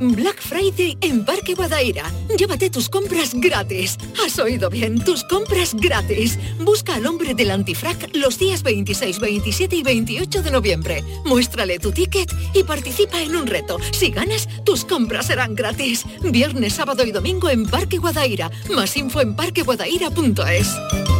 Black 0.00 0.40
Friday 0.40 0.96
en 1.02 1.24
Parque 1.24 1.54
Guadaira. 1.54 2.10
Llévate 2.36 2.70
tus 2.70 2.88
compras 2.88 3.32
gratis. 3.34 3.98
Has 4.24 4.38
oído 4.38 4.70
bien, 4.70 4.98
tus 5.04 5.22
compras 5.24 5.74
gratis. 5.74 6.38
Busca 6.58 6.94
al 6.94 7.06
hombre 7.06 7.34
del 7.34 7.50
antifrac 7.50 8.10
los 8.14 8.38
días 8.38 8.62
26, 8.62 9.20
27 9.20 9.76
y 9.76 9.82
28 9.82 10.42
de 10.42 10.50
noviembre. 10.50 11.04
Muéstrale 11.24 11.78
tu 11.78 11.92
ticket 11.92 12.32
y 12.54 12.64
participa 12.64 13.20
en 13.20 13.36
un 13.36 13.46
reto. 13.46 13.78
Si 13.92 14.10
ganas, 14.10 14.48
tus 14.64 14.84
compras 14.84 15.26
serán 15.26 15.54
gratis. 15.54 16.04
Viernes, 16.22 16.74
sábado 16.74 17.04
y 17.04 17.12
domingo 17.12 17.50
en 17.50 17.66
Parque 17.66 17.98
Guadaira. 17.98 18.50
Más 18.74 18.96
info 18.96 19.20
en 19.20 19.36
parqueguadaira.es. 19.36 21.19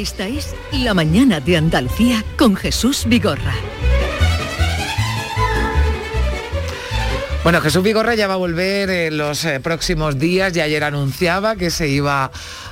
Esta 0.00 0.26
es 0.26 0.54
La 0.72 0.94
Mañana 0.94 1.40
de 1.40 1.58
Andalucía 1.58 2.24
con 2.38 2.56
Jesús 2.56 3.04
Vigorra. 3.06 3.52
Bueno, 7.42 7.60
Jesús 7.60 7.82
Vigorra 7.82 8.14
ya 8.14 8.26
va 8.26 8.32
a 8.32 8.38
volver 8.38 9.12
los 9.12 9.44
eh, 9.44 9.60
próximos 9.60 10.18
días 10.18 10.56
y 10.56 10.62
ayer 10.62 10.84
anunciaba 10.84 11.54
que 11.54 11.68
se 11.68 11.88
iba 11.88 12.30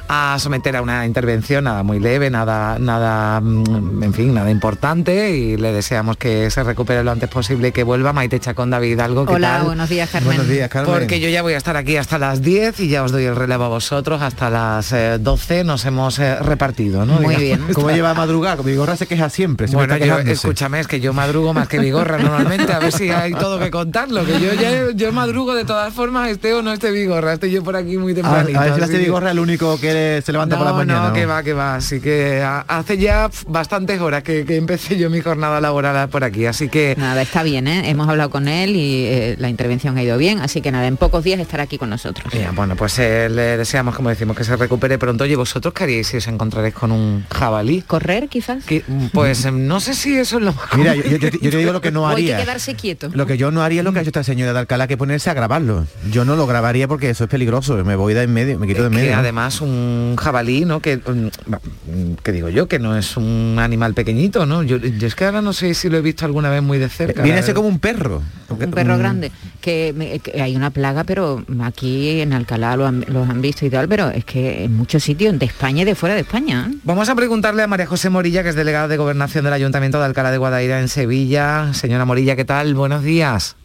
a 0.09 0.37
someter 0.39 0.75
a 0.77 0.83
una 0.83 1.05
intervención, 1.07 1.65
nada 1.65 1.83
muy 1.83 2.01
leve, 2.01 2.31
nada, 2.31 2.79
nada, 2.79 3.41
mm, 3.41 4.03
en 4.03 4.15
fin, 4.15 4.33
nada 4.35 4.51
importante 4.51 5.31
y 5.37 5.57
le 5.57 5.73
deseamos 5.73 6.17
que 6.17 6.51
se 6.51 6.63
recupere 6.63 7.05
lo 7.05 7.11
antes 7.11 7.29
posible 7.29 7.69
y 7.69 7.73
que 7.73 7.83
vuelva 7.83 8.13
Maite 8.13 8.41
Chacón, 8.41 8.71
David 8.71 9.01
Algo. 9.01 9.27
Hola, 9.29 9.63
buenos 9.65 9.89
días, 9.89 10.09
Carmen. 10.11 10.29
Buenos 10.29 10.49
días, 10.49 10.69
Carmen. 10.71 10.93
Porque 10.93 11.21
yo 11.21 11.29
ya 11.29 11.43
voy 11.43 11.53
a 11.53 11.59
estar 11.59 11.77
aquí 11.77 11.97
hasta 11.97 12.19
las 12.19 12.41
10 12.41 12.81
y 12.81 12.89
ya 12.89 13.03
os 13.05 13.13
doy 13.13 13.25
el 13.25 13.37
relevo 13.37 13.65
a 13.65 13.69
vosotros, 13.69 14.23
hasta 14.23 14.49
las 14.51 14.93
eh, 14.93 15.19
12 15.21 15.65
nos 15.65 15.85
hemos 15.85 16.19
eh, 16.19 16.37
repartido, 16.37 17.05
¿no? 17.05 17.21
Muy 17.21 17.37
Digamos. 17.37 17.67
bien. 17.67 17.75
¿Cómo 17.75 17.91
lleva 17.93 18.11
a 18.11 18.15
madrugar? 18.15 18.57
Como 18.57 18.69
Vigorra 18.71 18.97
se 18.97 19.07
queja 19.07 19.29
siempre. 19.29 19.69
siempre 19.69 19.99
Bueno, 19.99 20.23
yo- 20.23 20.33
escúchame, 20.33 20.81
es 20.81 20.87
que 20.87 21.01
yo 21.01 21.13
madrugo 21.13 21.53
más 21.53 21.69
que 21.69 21.79
Vigorra 21.79 22.17
normalmente, 22.19 22.73
a 22.73 22.79
ver 22.79 22.93
si 22.93 23.11
hay 23.11 23.33
todo 23.35 23.59
que 23.59 23.71
contarlo, 23.71 24.25
que 24.25 24.41
yo 24.41 24.55
ya 24.55 24.91
yo 24.95 25.13
madrugo 25.13 25.55
de 25.55 25.65
todas 25.65 25.93
formas, 25.93 26.31
esté 26.31 26.55
o 26.55 26.63
no 26.63 26.73
esté 26.73 26.91
Vigorra, 26.91 27.35
estoy 27.35 27.51
yo 27.51 27.63
por 27.63 27.77
aquí 27.77 27.99
muy 27.99 28.13
A, 28.13 28.15
tempranito. 28.17 28.59
a 28.59 28.65
ver 28.65 28.75
si 28.75 28.81
la 28.81 28.99
Vigorra 28.99 29.31
el 29.33 29.39
único 29.39 29.79
que 29.79 29.98
se 30.25 30.33
levanta 30.33 30.57
no, 30.57 30.63
por 30.63 30.71
la 30.73 30.77
mañana. 30.77 31.09
No, 31.09 31.13
que 31.15 31.27
va, 31.27 31.43
que 31.43 31.53
va. 31.53 31.77
Así 31.77 32.01
que 32.01 32.43
hace 32.67 32.99
ya 32.99 33.31
bastantes 33.47 34.01
horas 34.01 34.23
que, 34.23 34.45
que 34.45 34.57
empecé 34.57 34.97
yo 34.99 35.11
mi 35.11 35.21
jornada 35.21 35.61
laboral 35.61 36.09
por 36.09 36.25
aquí. 36.25 36.47
Así 36.47 36.69
que 36.69 36.95
Nada, 36.99 37.23
está 37.23 37.43
bien, 37.43 37.67
¿eh? 37.69 37.89
hemos 37.91 38.09
hablado 38.09 38.31
con 38.31 38.49
él 38.49 38.77
y 38.77 39.05
eh, 39.07 39.37
la 39.39 39.49
intervención 39.49 39.97
ha 39.99 40.03
ido 40.03 40.19
bien, 40.19 40.41
así 40.41 40.61
que 40.61 40.71
nada, 40.73 40.87
en 40.87 40.97
pocos 40.97 41.25
días 41.25 41.41
estará 41.41 41.65
aquí 41.65 41.79
con 41.79 41.91
nosotros. 41.91 42.33
Ya, 42.33 42.51
bueno, 42.53 42.77
pues 42.77 42.99
eh, 42.99 43.29
le 43.31 43.57
deseamos, 43.57 43.95
como 43.95 44.09
decimos, 44.11 44.37
que 44.37 44.45
se 44.45 44.57
recupere 44.57 44.99
pronto. 44.99 45.25
¿Y 45.27 45.35
vosotros 45.35 45.73
qué 45.75 45.85
haríais 45.85 46.07
si 46.07 46.17
os 46.19 46.27
encontraréis 46.29 46.75
con 46.75 46.93
un 46.93 47.25
jabalí? 47.33 47.83
¿Correr, 47.83 48.29
quizás? 48.29 48.65
Que, 48.65 48.83
pues 49.13 49.45
no 49.53 49.81
sé 49.81 49.95
si 49.95 50.17
eso 50.17 50.39
es 50.39 50.43
lo 50.45 50.53
más 50.53 50.65
Mira, 50.77 50.95
yo, 50.95 51.03
yo- 51.03 51.17
yo 51.19 51.31
te- 51.31 51.39
yo 51.41 51.51
te 51.51 51.57
digo 51.59 51.73
lo 51.73 51.81
que 51.81 51.91
no 51.93 52.03
O 52.05 52.07
hay 52.09 52.17
que 52.27 52.33
haría. 52.35 52.45
quedarse 52.45 52.75
quieto. 52.75 53.09
Lo 53.13 53.27
que 53.27 53.37
yo 53.37 53.51
no 53.51 53.63
haría 53.63 53.81
es 53.81 53.85
lo 53.85 53.93
que 53.93 53.99
ha 53.99 54.03
hecho 54.03 54.11
esta 54.11 54.25
señora 54.25 54.53
de 54.53 54.59
Alcalá, 54.61 54.87
que 54.87 54.97
ponerse 54.97 55.31
a 55.31 55.35
grabarlo. 55.35 55.87
Yo 56.11 56.25
no 56.25 56.37
lo 56.37 56.47
grabaría 56.47 56.89
porque 56.89 57.11
eso 57.11 57.25
es 57.25 57.31
peligroso. 57.31 57.77
Me 57.85 57.97
voy 57.97 58.15
de 58.15 58.23
en 58.23 58.33
medio, 58.33 58.59
me 58.59 58.67
quito 58.67 58.83
de 58.83 58.89
en 58.89 58.95
medio. 58.95 59.17
además 59.17 59.61
un 59.61 59.88
jabalí, 60.17 60.65
¿no? 60.65 60.81
Que, 60.81 60.97
mm, 60.97 61.11
mm, 61.11 62.15
que 62.23 62.33
digo 62.33 62.49
yo, 62.49 62.69
que 62.69 62.79
no 62.79 62.97
es 62.97 63.17
un 63.17 63.57
animal 63.59 63.95
pequeñito, 63.95 64.47
¿no? 64.47 64.63
Yo, 64.63 64.79
yo 64.79 65.07
es 65.07 65.15
que 65.15 65.25
ahora 65.25 65.43
no 65.43 65.53
sé 65.53 65.75
si 65.75 65.89
lo 65.89 65.99
he 65.99 66.03
visto 66.03 66.25
alguna 66.25 66.51
vez 66.51 66.63
muy 66.63 66.79
de 66.79 66.89
cerca. 66.89 67.23
Viene 67.23 67.41
a 67.41 67.43
ser 67.43 67.55
como 67.55 67.69
un 67.69 67.79
perro. 67.79 68.23
un 68.49 68.71
perro 68.71 68.99
grande 68.99 69.31
que, 69.61 70.21
hay 70.41 70.57
una 70.57 70.71
plaga 70.71 71.05
pero 71.05 71.45
aquí 71.63 72.21
en 72.21 72.33
Alcalá 72.33 72.77
lo 72.77 72.87
han, 72.87 73.05
los 73.09 73.29
han 73.29 73.41
visto 73.41 73.67
y 73.67 73.71
tal 73.71 73.89
pero 73.89 74.09
es 74.09 74.25
que 74.25 74.65
en 74.65 74.77
muchos 74.77 75.03
sitios 75.03 75.39
de 75.39 75.47
España 75.47 75.83
y 75.83 75.85
de 75.85 75.95
fuera 75.95 76.15
de 76.15 76.23
España 76.23 76.71
¿eh? 76.71 76.75
Vamos 76.85 77.09
a 77.09 77.15
preguntarle 77.15 77.63
a 77.63 77.67
María 77.67 77.87
José 77.87 78.11
Morilla, 78.11 78.43
que 78.43 78.51
es 78.51 78.55
delegada 78.55 78.89
de 78.89 78.97
Gobernación 78.97 79.45
del 79.45 79.53
Ayuntamiento 79.53 79.99
de 79.99 80.07
Alcalá 80.07 80.31
de 80.31 80.39
Guadaira 80.39 80.81
en 80.81 80.89
Sevilla. 80.89 81.75
Señora 81.75 82.05
Morilla, 82.05 82.37
¿qué 82.37 82.45
tal? 82.45 82.75
Buenos 82.75 83.03
días. 83.03 83.57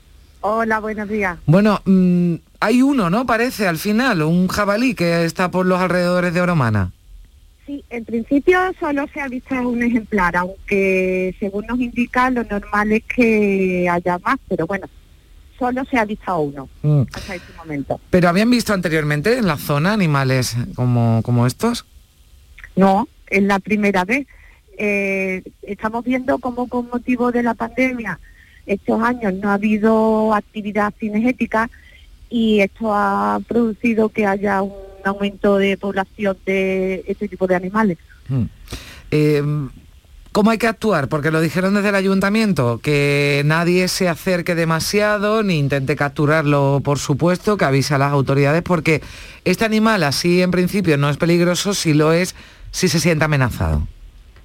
Hola, 0.41 0.79
buenos 0.79 1.07
días. 1.07 1.37
Bueno, 1.45 1.81
mm, 1.85 2.35
hay 2.63 2.81
uno, 2.81 3.09
¿no? 3.09 3.25
Parece 3.25 3.67
al 3.67 3.77
final, 3.77 4.21
un 4.21 4.47
jabalí 4.47 4.95
que 4.95 5.25
está 5.25 5.51
por 5.51 5.65
los 5.65 5.81
alrededores 5.81 6.33
de 6.33 6.39
Oromana. 6.41 6.91
Sí, 7.65 7.83
en 7.89 8.05
principio 8.05 8.57
solo 8.79 9.05
se 9.13 9.19
ha 9.21 9.27
visto 9.27 9.53
un 9.55 9.83
ejemplar, 9.83 10.35
aunque 10.37 11.35
según 11.39 11.65
nos 11.67 11.79
indica 11.79 12.29
lo 12.29 12.43
normal 12.43 12.91
es 12.93 13.03
que 13.03 13.87
haya 13.89 14.17
más, 14.19 14.37
pero 14.47 14.65
bueno, 14.65 14.87
solo 15.59 15.83
se 15.85 15.97
ha 15.97 16.05
visto 16.05 16.37
uno 16.39 16.69
Mm. 16.81 17.01
hasta 17.13 17.35
este 17.35 17.53
momento. 17.57 17.99
¿Pero 18.09 18.29
habían 18.29 18.49
visto 18.49 18.73
anteriormente 18.73 19.37
en 19.37 19.47
la 19.47 19.57
zona 19.57 19.93
animales 19.93 20.55
como, 20.75 21.21
como 21.23 21.45
estos? 21.45 21.85
No, 22.75 23.07
es 23.27 23.43
la 23.43 23.59
primera 23.59 24.05
vez. 24.05 24.25
Eh, 24.77 25.43
estamos 25.61 26.03
viendo 26.03 26.39
cómo 26.39 26.67
con 26.67 26.89
motivo 26.89 27.31
de 27.31 27.43
la 27.43 27.53
pandemia 27.53 28.19
estos 28.65 29.01
años 29.01 29.33
no 29.35 29.49
ha 29.49 29.55
habido 29.55 30.33
actividad 30.33 30.93
cinegética 30.99 31.69
y 32.33 32.61
esto 32.61 32.91
ha 32.91 33.39
producido 33.47 34.09
que 34.09 34.25
haya 34.25 34.63
un 34.63 34.73
aumento 35.05 35.57
de 35.57 35.77
población 35.77 36.35
de 36.47 37.03
este 37.07 37.27
tipo 37.27 37.45
de 37.45 37.55
animales. 37.55 37.99
Mm. 38.27 38.45
Eh, 39.11 39.43
¿Cómo 40.31 40.49
hay 40.49 40.57
que 40.57 40.65
actuar? 40.65 41.09
Porque 41.09 41.29
lo 41.29 41.41
dijeron 41.41 41.75
desde 41.75 41.89
el 41.89 41.95
ayuntamiento, 41.95 42.79
que 42.81 43.43
nadie 43.45 43.87
se 43.87 44.09
acerque 44.09 44.55
demasiado 44.55 45.43
ni 45.43 45.59
intente 45.59 45.95
capturarlo, 45.95 46.81
por 46.83 46.97
supuesto, 46.97 47.55
que 47.55 47.65
avise 47.65 47.93
a 47.93 47.99
las 47.99 48.11
autoridades, 48.11 48.63
porque 48.63 49.03
este 49.45 49.63
animal 49.63 50.01
así 50.01 50.41
en 50.41 50.49
principio 50.49 50.97
no 50.97 51.11
es 51.11 51.17
peligroso, 51.17 51.75
si 51.75 51.93
lo 51.93 52.13
es, 52.13 52.33
si 52.71 52.89
se 52.89 52.99
siente 52.99 53.25
amenazado. 53.25 53.87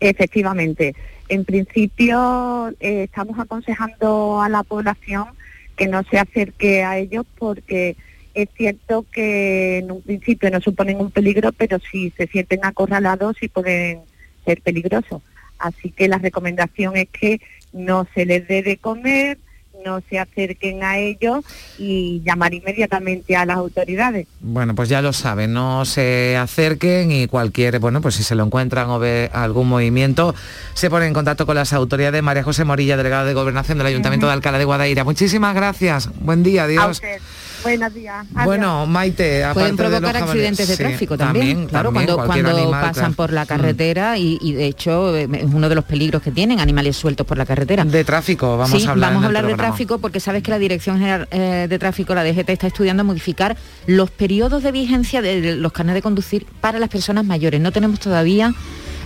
Efectivamente. 0.00 0.94
En 1.30 1.46
principio 1.46 2.68
eh, 2.80 3.04
estamos 3.04 3.38
aconsejando 3.38 4.42
a 4.42 4.50
la 4.50 4.62
población 4.62 5.37
que 5.78 5.86
no 5.86 6.02
se 6.02 6.18
acerque 6.18 6.82
a 6.82 6.98
ellos 6.98 7.24
porque 7.38 7.96
es 8.34 8.48
cierto 8.56 9.06
que 9.10 9.78
en 9.78 9.90
un 9.90 10.02
principio 10.02 10.50
no 10.50 10.60
suponen 10.60 11.00
un 11.00 11.10
peligro, 11.10 11.52
pero 11.52 11.78
si 11.78 12.10
se 12.10 12.26
sienten 12.26 12.64
acorralados 12.64 13.36
sí 13.40 13.48
pueden 13.48 14.00
ser 14.44 14.60
peligrosos. 14.60 15.22
Así 15.58 15.90
que 15.90 16.08
la 16.08 16.18
recomendación 16.18 16.96
es 16.96 17.08
que 17.08 17.40
no 17.72 18.06
se 18.14 18.26
les 18.26 18.46
dé 18.46 18.62
de 18.62 18.76
comer, 18.76 19.38
no 19.84 20.00
se 20.08 20.18
acerquen 20.18 20.82
a 20.82 20.98
ellos 20.98 21.44
y 21.78 22.22
llamar 22.24 22.54
inmediatamente 22.54 23.36
a 23.36 23.44
las 23.44 23.56
autoridades. 23.56 24.26
Bueno, 24.40 24.74
pues 24.74 24.88
ya 24.88 25.02
lo 25.02 25.12
saben, 25.12 25.52
no 25.52 25.84
se 25.84 26.36
acerquen 26.36 27.10
y 27.10 27.26
cualquier, 27.26 27.78
bueno, 27.78 28.00
pues 28.00 28.14
si 28.16 28.22
se 28.22 28.34
lo 28.34 28.44
encuentran 28.44 28.90
o 28.90 28.98
ve 28.98 29.30
algún 29.32 29.68
movimiento, 29.68 30.34
se 30.74 30.90
pone 30.90 31.06
en 31.06 31.12
contacto 31.14 31.46
con 31.46 31.56
las 31.56 31.72
autoridades. 31.72 32.22
María 32.22 32.42
José 32.42 32.64
Morilla, 32.64 32.96
delegada 32.96 33.24
de 33.24 33.34
Gobernación 33.34 33.78
del 33.78 33.86
Ayuntamiento 33.86 34.26
de 34.26 34.32
Alcalá 34.32 34.58
de 34.58 34.64
Guadaira. 34.64 35.04
Muchísimas 35.04 35.54
gracias. 35.54 36.10
Buen 36.20 36.42
día, 36.42 36.62
A 36.62 36.64
adiós. 36.66 36.90
usted. 36.90 37.20
Buenos 37.62 37.94
días. 37.94 38.26
Bueno, 38.44 38.86
Maite, 38.86 39.44
aparte 39.44 39.60
pueden 39.60 39.76
de 39.76 39.82
los 39.82 40.00
provocar 40.00 40.22
accidentes 40.22 40.68
de 40.68 40.76
sí, 40.76 40.82
tráfico 40.82 41.16
también, 41.16 41.66
claro 41.66 41.88
también, 41.88 42.06
cuando 42.06 42.16
cualquier 42.16 42.44
cuando 42.44 42.62
animal, 42.62 42.80
pasan 42.80 42.94
claro. 42.94 43.10
Mm. 43.10 43.14
por 43.14 43.32
la 43.32 43.46
carretera 43.46 44.18
y, 44.18 44.38
y, 44.40 44.52
de 44.52 44.66
hecho 44.66 45.16
eh, 45.16 45.28
es 45.32 45.44
uno 45.44 45.68
de 45.68 45.74
los 45.74 45.84
peligros 45.84 46.22
que 46.22 46.30
tienen 46.30 46.60
animales 46.60 46.96
sueltos 46.96 47.26
por 47.26 47.36
la 47.36 47.46
carretera 47.46 47.84
De 47.84 48.04
tráfico, 48.04 48.56
vamos 48.56 48.80
sí, 48.80 48.86
a 48.86 48.92
hablar. 48.92 49.10
vamos 49.10 49.24
a 49.24 49.26
hablar 49.26 49.46
de 49.46 49.54
tráfico 49.54 49.98
porque 49.98 50.20
sabes 50.20 50.42
que 50.42 50.50
la 50.50 50.58
Dirección 50.58 50.98
General 50.98 51.28
eh, 51.30 51.66
de 51.68 51.78
Tráfico, 51.78 52.14
la 52.14 52.24
DGT, 52.24 52.50
está 52.50 52.66
estudiando 52.66 53.04
modificar 53.04 53.56
los 53.86 54.10
periodos 54.10 54.62
de 54.62 54.72
vigencia 54.72 55.22
de, 55.22 55.40
de 55.40 55.56
los 55.56 55.72
carnets 55.72 55.94
de 55.96 56.02
conducir 56.02 56.46
para 56.60 56.78
las 56.78 56.88
personas 56.88 57.24
mayores. 57.24 57.60
No 57.60 57.72
tenemos 57.72 57.98
todavía 58.00 58.54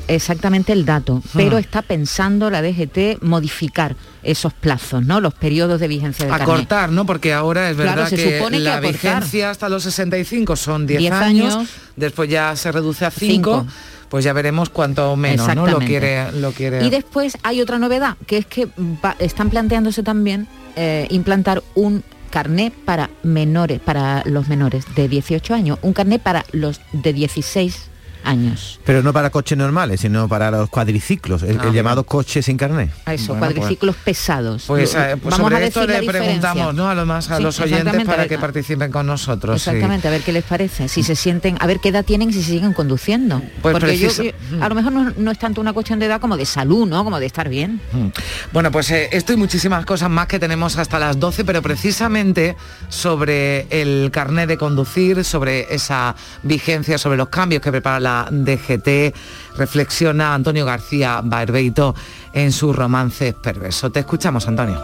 exactamente 0.09 0.73
el 0.73 0.85
dato, 0.85 1.23
pero 1.35 1.59
está 1.59 1.83
pensando 1.83 2.51
la 2.51 2.63
DGT 2.63 3.23
modificar 3.23 3.97
esos 4.23 4.53
plazos, 4.53 5.05
¿no? 5.05 5.21
Los 5.21 5.35
periodos 5.35 5.81
de 5.81 5.89
vigencia 5.89 6.25
del 6.27 6.33
carnet. 6.37 6.49
Acortar, 6.49 6.91
¿no? 6.91 7.05
Porque 7.07 7.33
ahora 7.33 7.71
es 7.71 7.77
Claro, 7.77 7.91
verdad 8.03 8.09
se 8.11 8.17
que 8.17 8.39
supone 8.39 8.59
que 8.59 8.63
la 8.65 8.77
acortar. 8.77 8.93
vigencia 9.21 9.51
hasta 9.51 9.69
los 9.69 9.83
65 9.83 10.57
son 10.57 10.87
10, 10.87 10.99
10 11.01 11.13
años, 11.13 11.55
años. 11.57 11.69
después 11.97 12.29
ya 12.31 12.55
se 12.57 12.71
reduce 12.73 13.05
a 13.05 13.11
5, 13.11 13.27
Cinco. 13.63 13.67
pues 14.09 14.25
ya 14.25 14.33
veremos 14.33 14.69
cuánto 14.71 15.15
menos, 15.17 15.55
¿no? 15.55 15.67
Lo 15.67 15.79
quiere, 15.79 16.31
lo 16.33 16.53
quiere. 16.53 16.85
Y 16.85 16.91
después 16.91 17.37
hay 17.43 17.61
otra 17.61 17.79
novedad, 17.79 18.17
que 18.27 18.39
es 18.39 18.47
que 18.47 18.67
va- 19.05 19.17
están 19.19 19.51
planteándose 19.51 20.03
también 20.03 20.47
eh, 20.77 21.07
implantar 21.11 21.63
un 21.75 22.03
carné 22.31 22.73
para 22.87 23.11
menores, 23.23 23.79
para 23.81 24.23
los 24.25 24.49
menores 24.49 24.85
de 24.95 25.07
18 25.09 25.53
años, 25.55 25.79
un 25.83 25.93
carné 25.93 26.19
para 26.19 26.47
los 26.53 26.81
de 26.93 27.13
16 27.13 27.91
años. 28.25 28.81
Pero 28.85 29.03
no 29.03 29.13
para 29.13 29.31
coches 29.31 29.57
normales, 29.59 30.01
sino 30.01 30.29
para 30.29 30.51
los 30.51 30.69
cuadriciclos, 30.71 31.43
el, 31.43 31.59
Ah, 31.61 31.65
el 31.69 31.73
llamado 31.73 32.05
coche 32.05 32.43
sin 32.43 32.57
carné. 32.57 32.91
A 33.05 33.15
eso, 33.15 33.35
Bueno, 33.35 33.55
cuadriciclos 33.55 33.97
pesados. 33.97 34.65
Pues, 34.67 34.95
Lo- 34.95 35.01
eh, 35.01 35.17
pues 35.17 35.33
Vamos 35.37 35.53
a 35.53 35.55
sobre 35.55 35.67
esto 35.67 35.87
le 35.87 36.03
preguntamos 36.03 36.75
¿no? 36.75 36.89
a, 36.89 36.95
los 36.95 37.07
más, 37.07 37.31
a 37.31 37.37
Sí, 37.39 37.43
los 37.43 37.59
oyentes 37.61 38.05
para 38.05 38.19
ver, 38.19 38.29
que 38.29 38.39
participen 38.39 38.91
con 38.91 39.07
nosotros. 39.07 39.61
sí. 39.63 39.71
Exactamente, 39.71 40.09
a 40.09 40.11
ver 40.11 40.23
qué 40.23 40.33
les 40.33 40.45
parece, 40.45 40.89
si 40.89 41.03
se 41.03 41.15
sienten, 41.17 41.57
a 41.61 41.67
ver 41.67 41.81
qué 41.81 41.89
edad 41.91 42.05
tienen 42.05 42.31
y 42.31 42.33
si 42.33 42.43
siguen 42.43 42.73
conduciendo. 42.73 43.43
Pues 43.63 43.73
Porque 43.73 43.97
yo- 43.99 44.09
yo- 44.11 44.33
a 44.61 44.69
lo 44.69 44.75
mejor 44.75 44.93
no, 44.93 45.13
no 45.17 45.31
es 45.31 45.39
tanto 45.39 45.61
una 45.61 45.73
cuestión 45.73 45.99
de 45.99 46.07
edad 46.07 46.21
como 46.21 46.37
de 46.37 46.47
salud, 46.47 46.87
¿no? 46.89 47.05
Como 47.05 47.19
de 47.21 47.27
estar 47.27 47.49
bien. 47.49 47.81
Mm. 47.93 48.07
Bueno, 48.53 48.71
pues 48.71 48.91
eh, 48.91 49.09
esto 49.13 49.33
y 49.33 49.37
muchísimas 49.37 49.85
cosas 49.87 50.11
más 50.11 50.27
que 50.27 50.39
tenemos 50.39 50.77
hasta 50.79 50.99
las 50.99 51.19
12, 51.19 51.45
pero 51.45 51.63
precisamente 51.63 52.57
sobre 52.89 53.67
el 53.71 54.11
carnet 54.13 54.49
de 54.49 54.57
conducir, 54.59 55.25
sobre 55.25 55.75
esa 55.75 56.15
vigencia, 56.43 56.99
sobre 56.99 57.17
los 57.17 57.29
cambios 57.29 57.63
que 57.63 57.71
prepara 57.71 57.99
la 58.01 58.12
DGT, 58.31 59.15
reflexiona 59.57 60.35
Antonio 60.35 60.65
García 60.65 61.21
Barbeito 61.23 61.95
en 62.33 62.53
su 62.53 62.73
romance 62.73 63.33
perverso. 63.33 63.91
Te 63.91 64.01
escuchamos, 64.01 64.47
Antonio. 64.49 64.81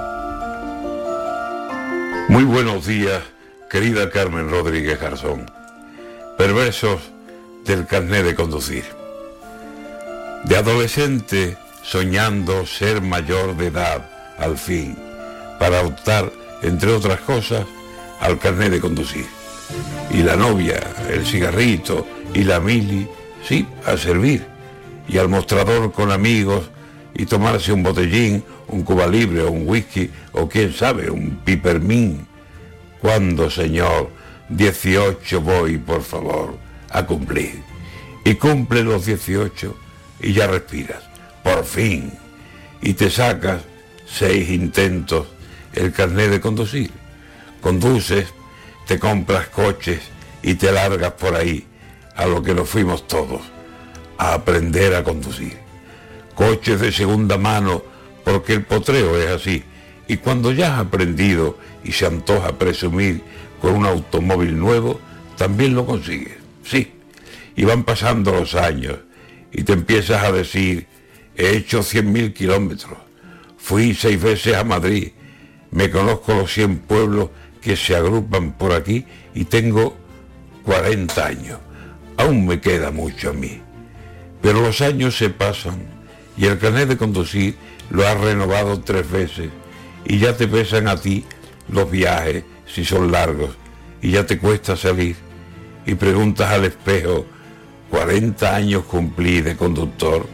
Muy 2.28 2.44
buenos 2.44 2.86
días, 2.86 3.22
querida 3.70 4.10
Carmen 4.10 4.50
Rodríguez 4.50 5.00
Garzón. 5.00 5.50
Perversos 6.36 7.00
del 7.64 7.86
carné 7.86 8.22
de 8.22 8.34
conducir. 8.34 8.84
De 10.44 10.56
adolescente 10.56 11.56
soñando 11.82 12.66
ser 12.66 13.00
mayor 13.00 13.56
de 13.56 13.68
edad, 13.68 14.06
al 14.38 14.58
fin, 14.58 14.96
para 15.58 15.80
optar, 15.80 16.30
entre 16.62 16.92
otras 16.92 17.20
cosas, 17.20 17.66
al 18.20 18.38
carné 18.38 18.68
de 18.68 18.80
conducir. 18.80 19.26
Y 20.10 20.22
la 20.22 20.36
novia, 20.36 20.80
el 21.10 21.24
cigarrito 21.24 22.06
y 22.34 22.44
la 22.44 22.60
mili, 22.60 23.08
sí, 23.48 23.66
a 23.86 23.96
servir. 23.96 24.46
Y 25.08 25.16
al 25.16 25.28
mostrador 25.28 25.90
con 25.92 26.12
amigos 26.12 26.68
y 27.14 27.24
tomarse 27.24 27.72
un 27.72 27.82
botellín, 27.82 28.44
un 28.68 28.82
cuba 28.82 29.06
libre 29.06 29.40
o 29.42 29.50
un 29.50 29.66
whisky 29.66 30.10
o 30.32 30.48
quién 30.48 30.72
sabe, 30.72 31.10
un 31.10 31.40
pipermín. 31.44 32.26
¿Cuándo, 33.00 33.50
señor? 33.50 34.10
18 34.50 35.40
voy, 35.40 35.78
por 35.78 36.02
favor, 36.02 36.58
a 36.90 37.04
cumplir. 37.06 37.62
y 38.24 38.34
cumple 38.34 38.82
los 38.82 39.06
18 39.06 39.74
y 40.20 40.34
ya 40.34 40.46
respiras. 40.46 41.02
Por 41.42 41.64
fin. 41.64 42.12
Y 42.82 42.92
te 42.92 43.08
sacas 43.08 43.62
seis 44.06 44.50
intentos 44.50 45.26
el 45.72 45.92
carnet 45.92 46.30
de 46.30 46.40
conducir. 46.40 46.90
Conduces, 47.62 48.26
te 48.86 48.98
compras 48.98 49.48
coches 49.48 50.00
y 50.42 50.54
te 50.56 50.70
largas 50.72 51.12
por 51.12 51.34
ahí 51.34 51.67
a 52.18 52.26
lo 52.26 52.42
que 52.42 52.52
nos 52.52 52.68
fuimos 52.68 53.06
todos, 53.06 53.40
a 54.18 54.34
aprender 54.34 54.92
a 54.96 55.04
conducir. 55.04 55.56
Coches 56.34 56.80
de 56.80 56.90
segunda 56.90 57.38
mano, 57.38 57.82
porque 58.24 58.54
el 58.54 58.64
potreo 58.64 59.16
es 59.16 59.30
así. 59.30 59.62
Y 60.08 60.16
cuando 60.16 60.50
ya 60.50 60.74
has 60.74 60.86
aprendido 60.86 61.56
y 61.84 61.92
se 61.92 62.06
antoja 62.06 62.58
presumir 62.58 63.22
con 63.60 63.74
un 63.76 63.86
automóvil 63.86 64.58
nuevo, 64.58 65.00
también 65.36 65.76
lo 65.76 65.86
consigues. 65.86 66.36
Sí. 66.64 66.92
Y 67.54 67.64
van 67.64 67.84
pasando 67.84 68.32
los 68.32 68.56
años 68.56 68.98
y 69.52 69.62
te 69.62 69.74
empiezas 69.74 70.24
a 70.24 70.32
decir, 70.32 70.88
he 71.36 71.56
hecho 71.56 71.80
100.000 71.80 72.32
kilómetros, 72.32 72.98
fui 73.56 73.94
seis 73.94 74.20
veces 74.20 74.56
a 74.56 74.64
Madrid, 74.64 75.12
me 75.70 75.88
conozco 75.88 76.34
los 76.34 76.52
100 76.52 76.78
pueblos 76.78 77.30
que 77.60 77.76
se 77.76 77.94
agrupan 77.94 78.58
por 78.58 78.72
aquí 78.72 79.04
y 79.34 79.44
tengo 79.44 79.96
40 80.64 81.24
años. 81.24 81.58
Aún 82.18 82.46
me 82.46 82.60
queda 82.60 82.90
mucho 82.90 83.30
a 83.30 83.32
mí. 83.32 83.62
Pero 84.42 84.60
los 84.60 84.80
años 84.82 85.16
se 85.16 85.30
pasan 85.30 85.86
y 86.36 86.44
el 86.44 86.58
carnet 86.58 86.88
de 86.88 86.96
conducir 86.96 87.56
lo 87.90 88.06
has 88.06 88.20
renovado 88.20 88.80
tres 88.80 89.10
veces 89.10 89.48
y 90.04 90.18
ya 90.18 90.36
te 90.36 90.46
pesan 90.46 90.88
a 90.88 90.96
ti 90.96 91.24
los 91.68 91.90
viajes 91.90 92.44
si 92.66 92.84
son 92.84 93.10
largos 93.10 93.56
y 94.02 94.10
ya 94.10 94.26
te 94.26 94.38
cuesta 94.38 94.76
salir 94.76 95.16
y 95.86 95.94
preguntas 95.94 96.50
al 96.50 96.66
espejo, 96.66 97.24
40 97.90 98.54
años 98.54 98.84
cumplí 98.84 99.40
de 99.40 99.56
conductor, 99.56 100.26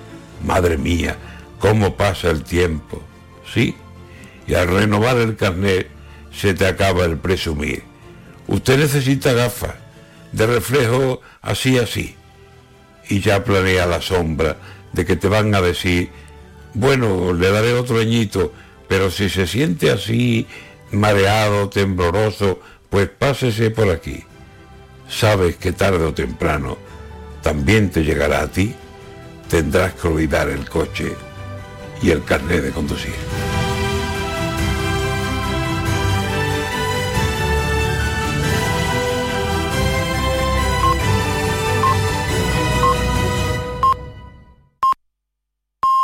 madre 0.44 0.76
mía, 0.76 1.16
cómo 1.60 1.96
pasa 1.96 2.30
el 2.30 2.42
tiempo. 2.42 3.00
Sí, 3.52 3.76
y 4.48 4.54
al 4.54 4.66
renovar 4.66 5.16
el 5.18 5.36
carnet 5.36 5.88
se 6.32 6.54
te 6.54 6.66
acaba 6.66 7.04
el 7.04 7.18
presumir. 7.18 7.84
Usted 8.48 8.78
necesita 8.78 9.32
gafas 9.32 9.83
de 10.34 10.46
reflejo 10.46 11.20
así 11.42 11.78
así. 11.78 12.16
Y 13.08 13.20
ya 13.20 13.44
planea 13.44 13.86
la 13.86 14.00
sombra 14.00 14.56
de 14.92 15.04
que 15.04 15.16
te 15.16 15.28
van 15.28 15.54
a 15.54 15.60
decir, 15.60 16.10
bueno, 16.74 17.32
le 17.32 17.50
daré 17.50 17.74
otro 17.74 17.98
añito, 17.98 18.52
pero 18.88 19.10
si 19.10 19.28
se 19.28 19.46
siente 19.46 19.90
así, 19.90 20.46
mareado, 20.90 21.68
tembloroso, 21.68 22.60
pues 22.90 23.08
pásese 23.08 23.70
por 23.70 23.90
aquí. 23.90 24.24
Sabes 25.08 25.56
que 25.56 25.72
tarde 25.72 26.04
o 26.04 26.14
temprano 26.14 26.78
también 27.42 27.90
te 27.90 28.02
llegará 28.02 28.42
a 28.42 28.48
ti, 28.48 28.74
tendrás 29.48 29.92
que 29.94 30.08
olvidar 30.08 30.48
el 30.48 30.68
coche 30.68 31.12
y 32.02 32.10
el 32.10 32.24
carnet 32.24 32.62
de 32.62 32.70
conducir. 32.70 33.14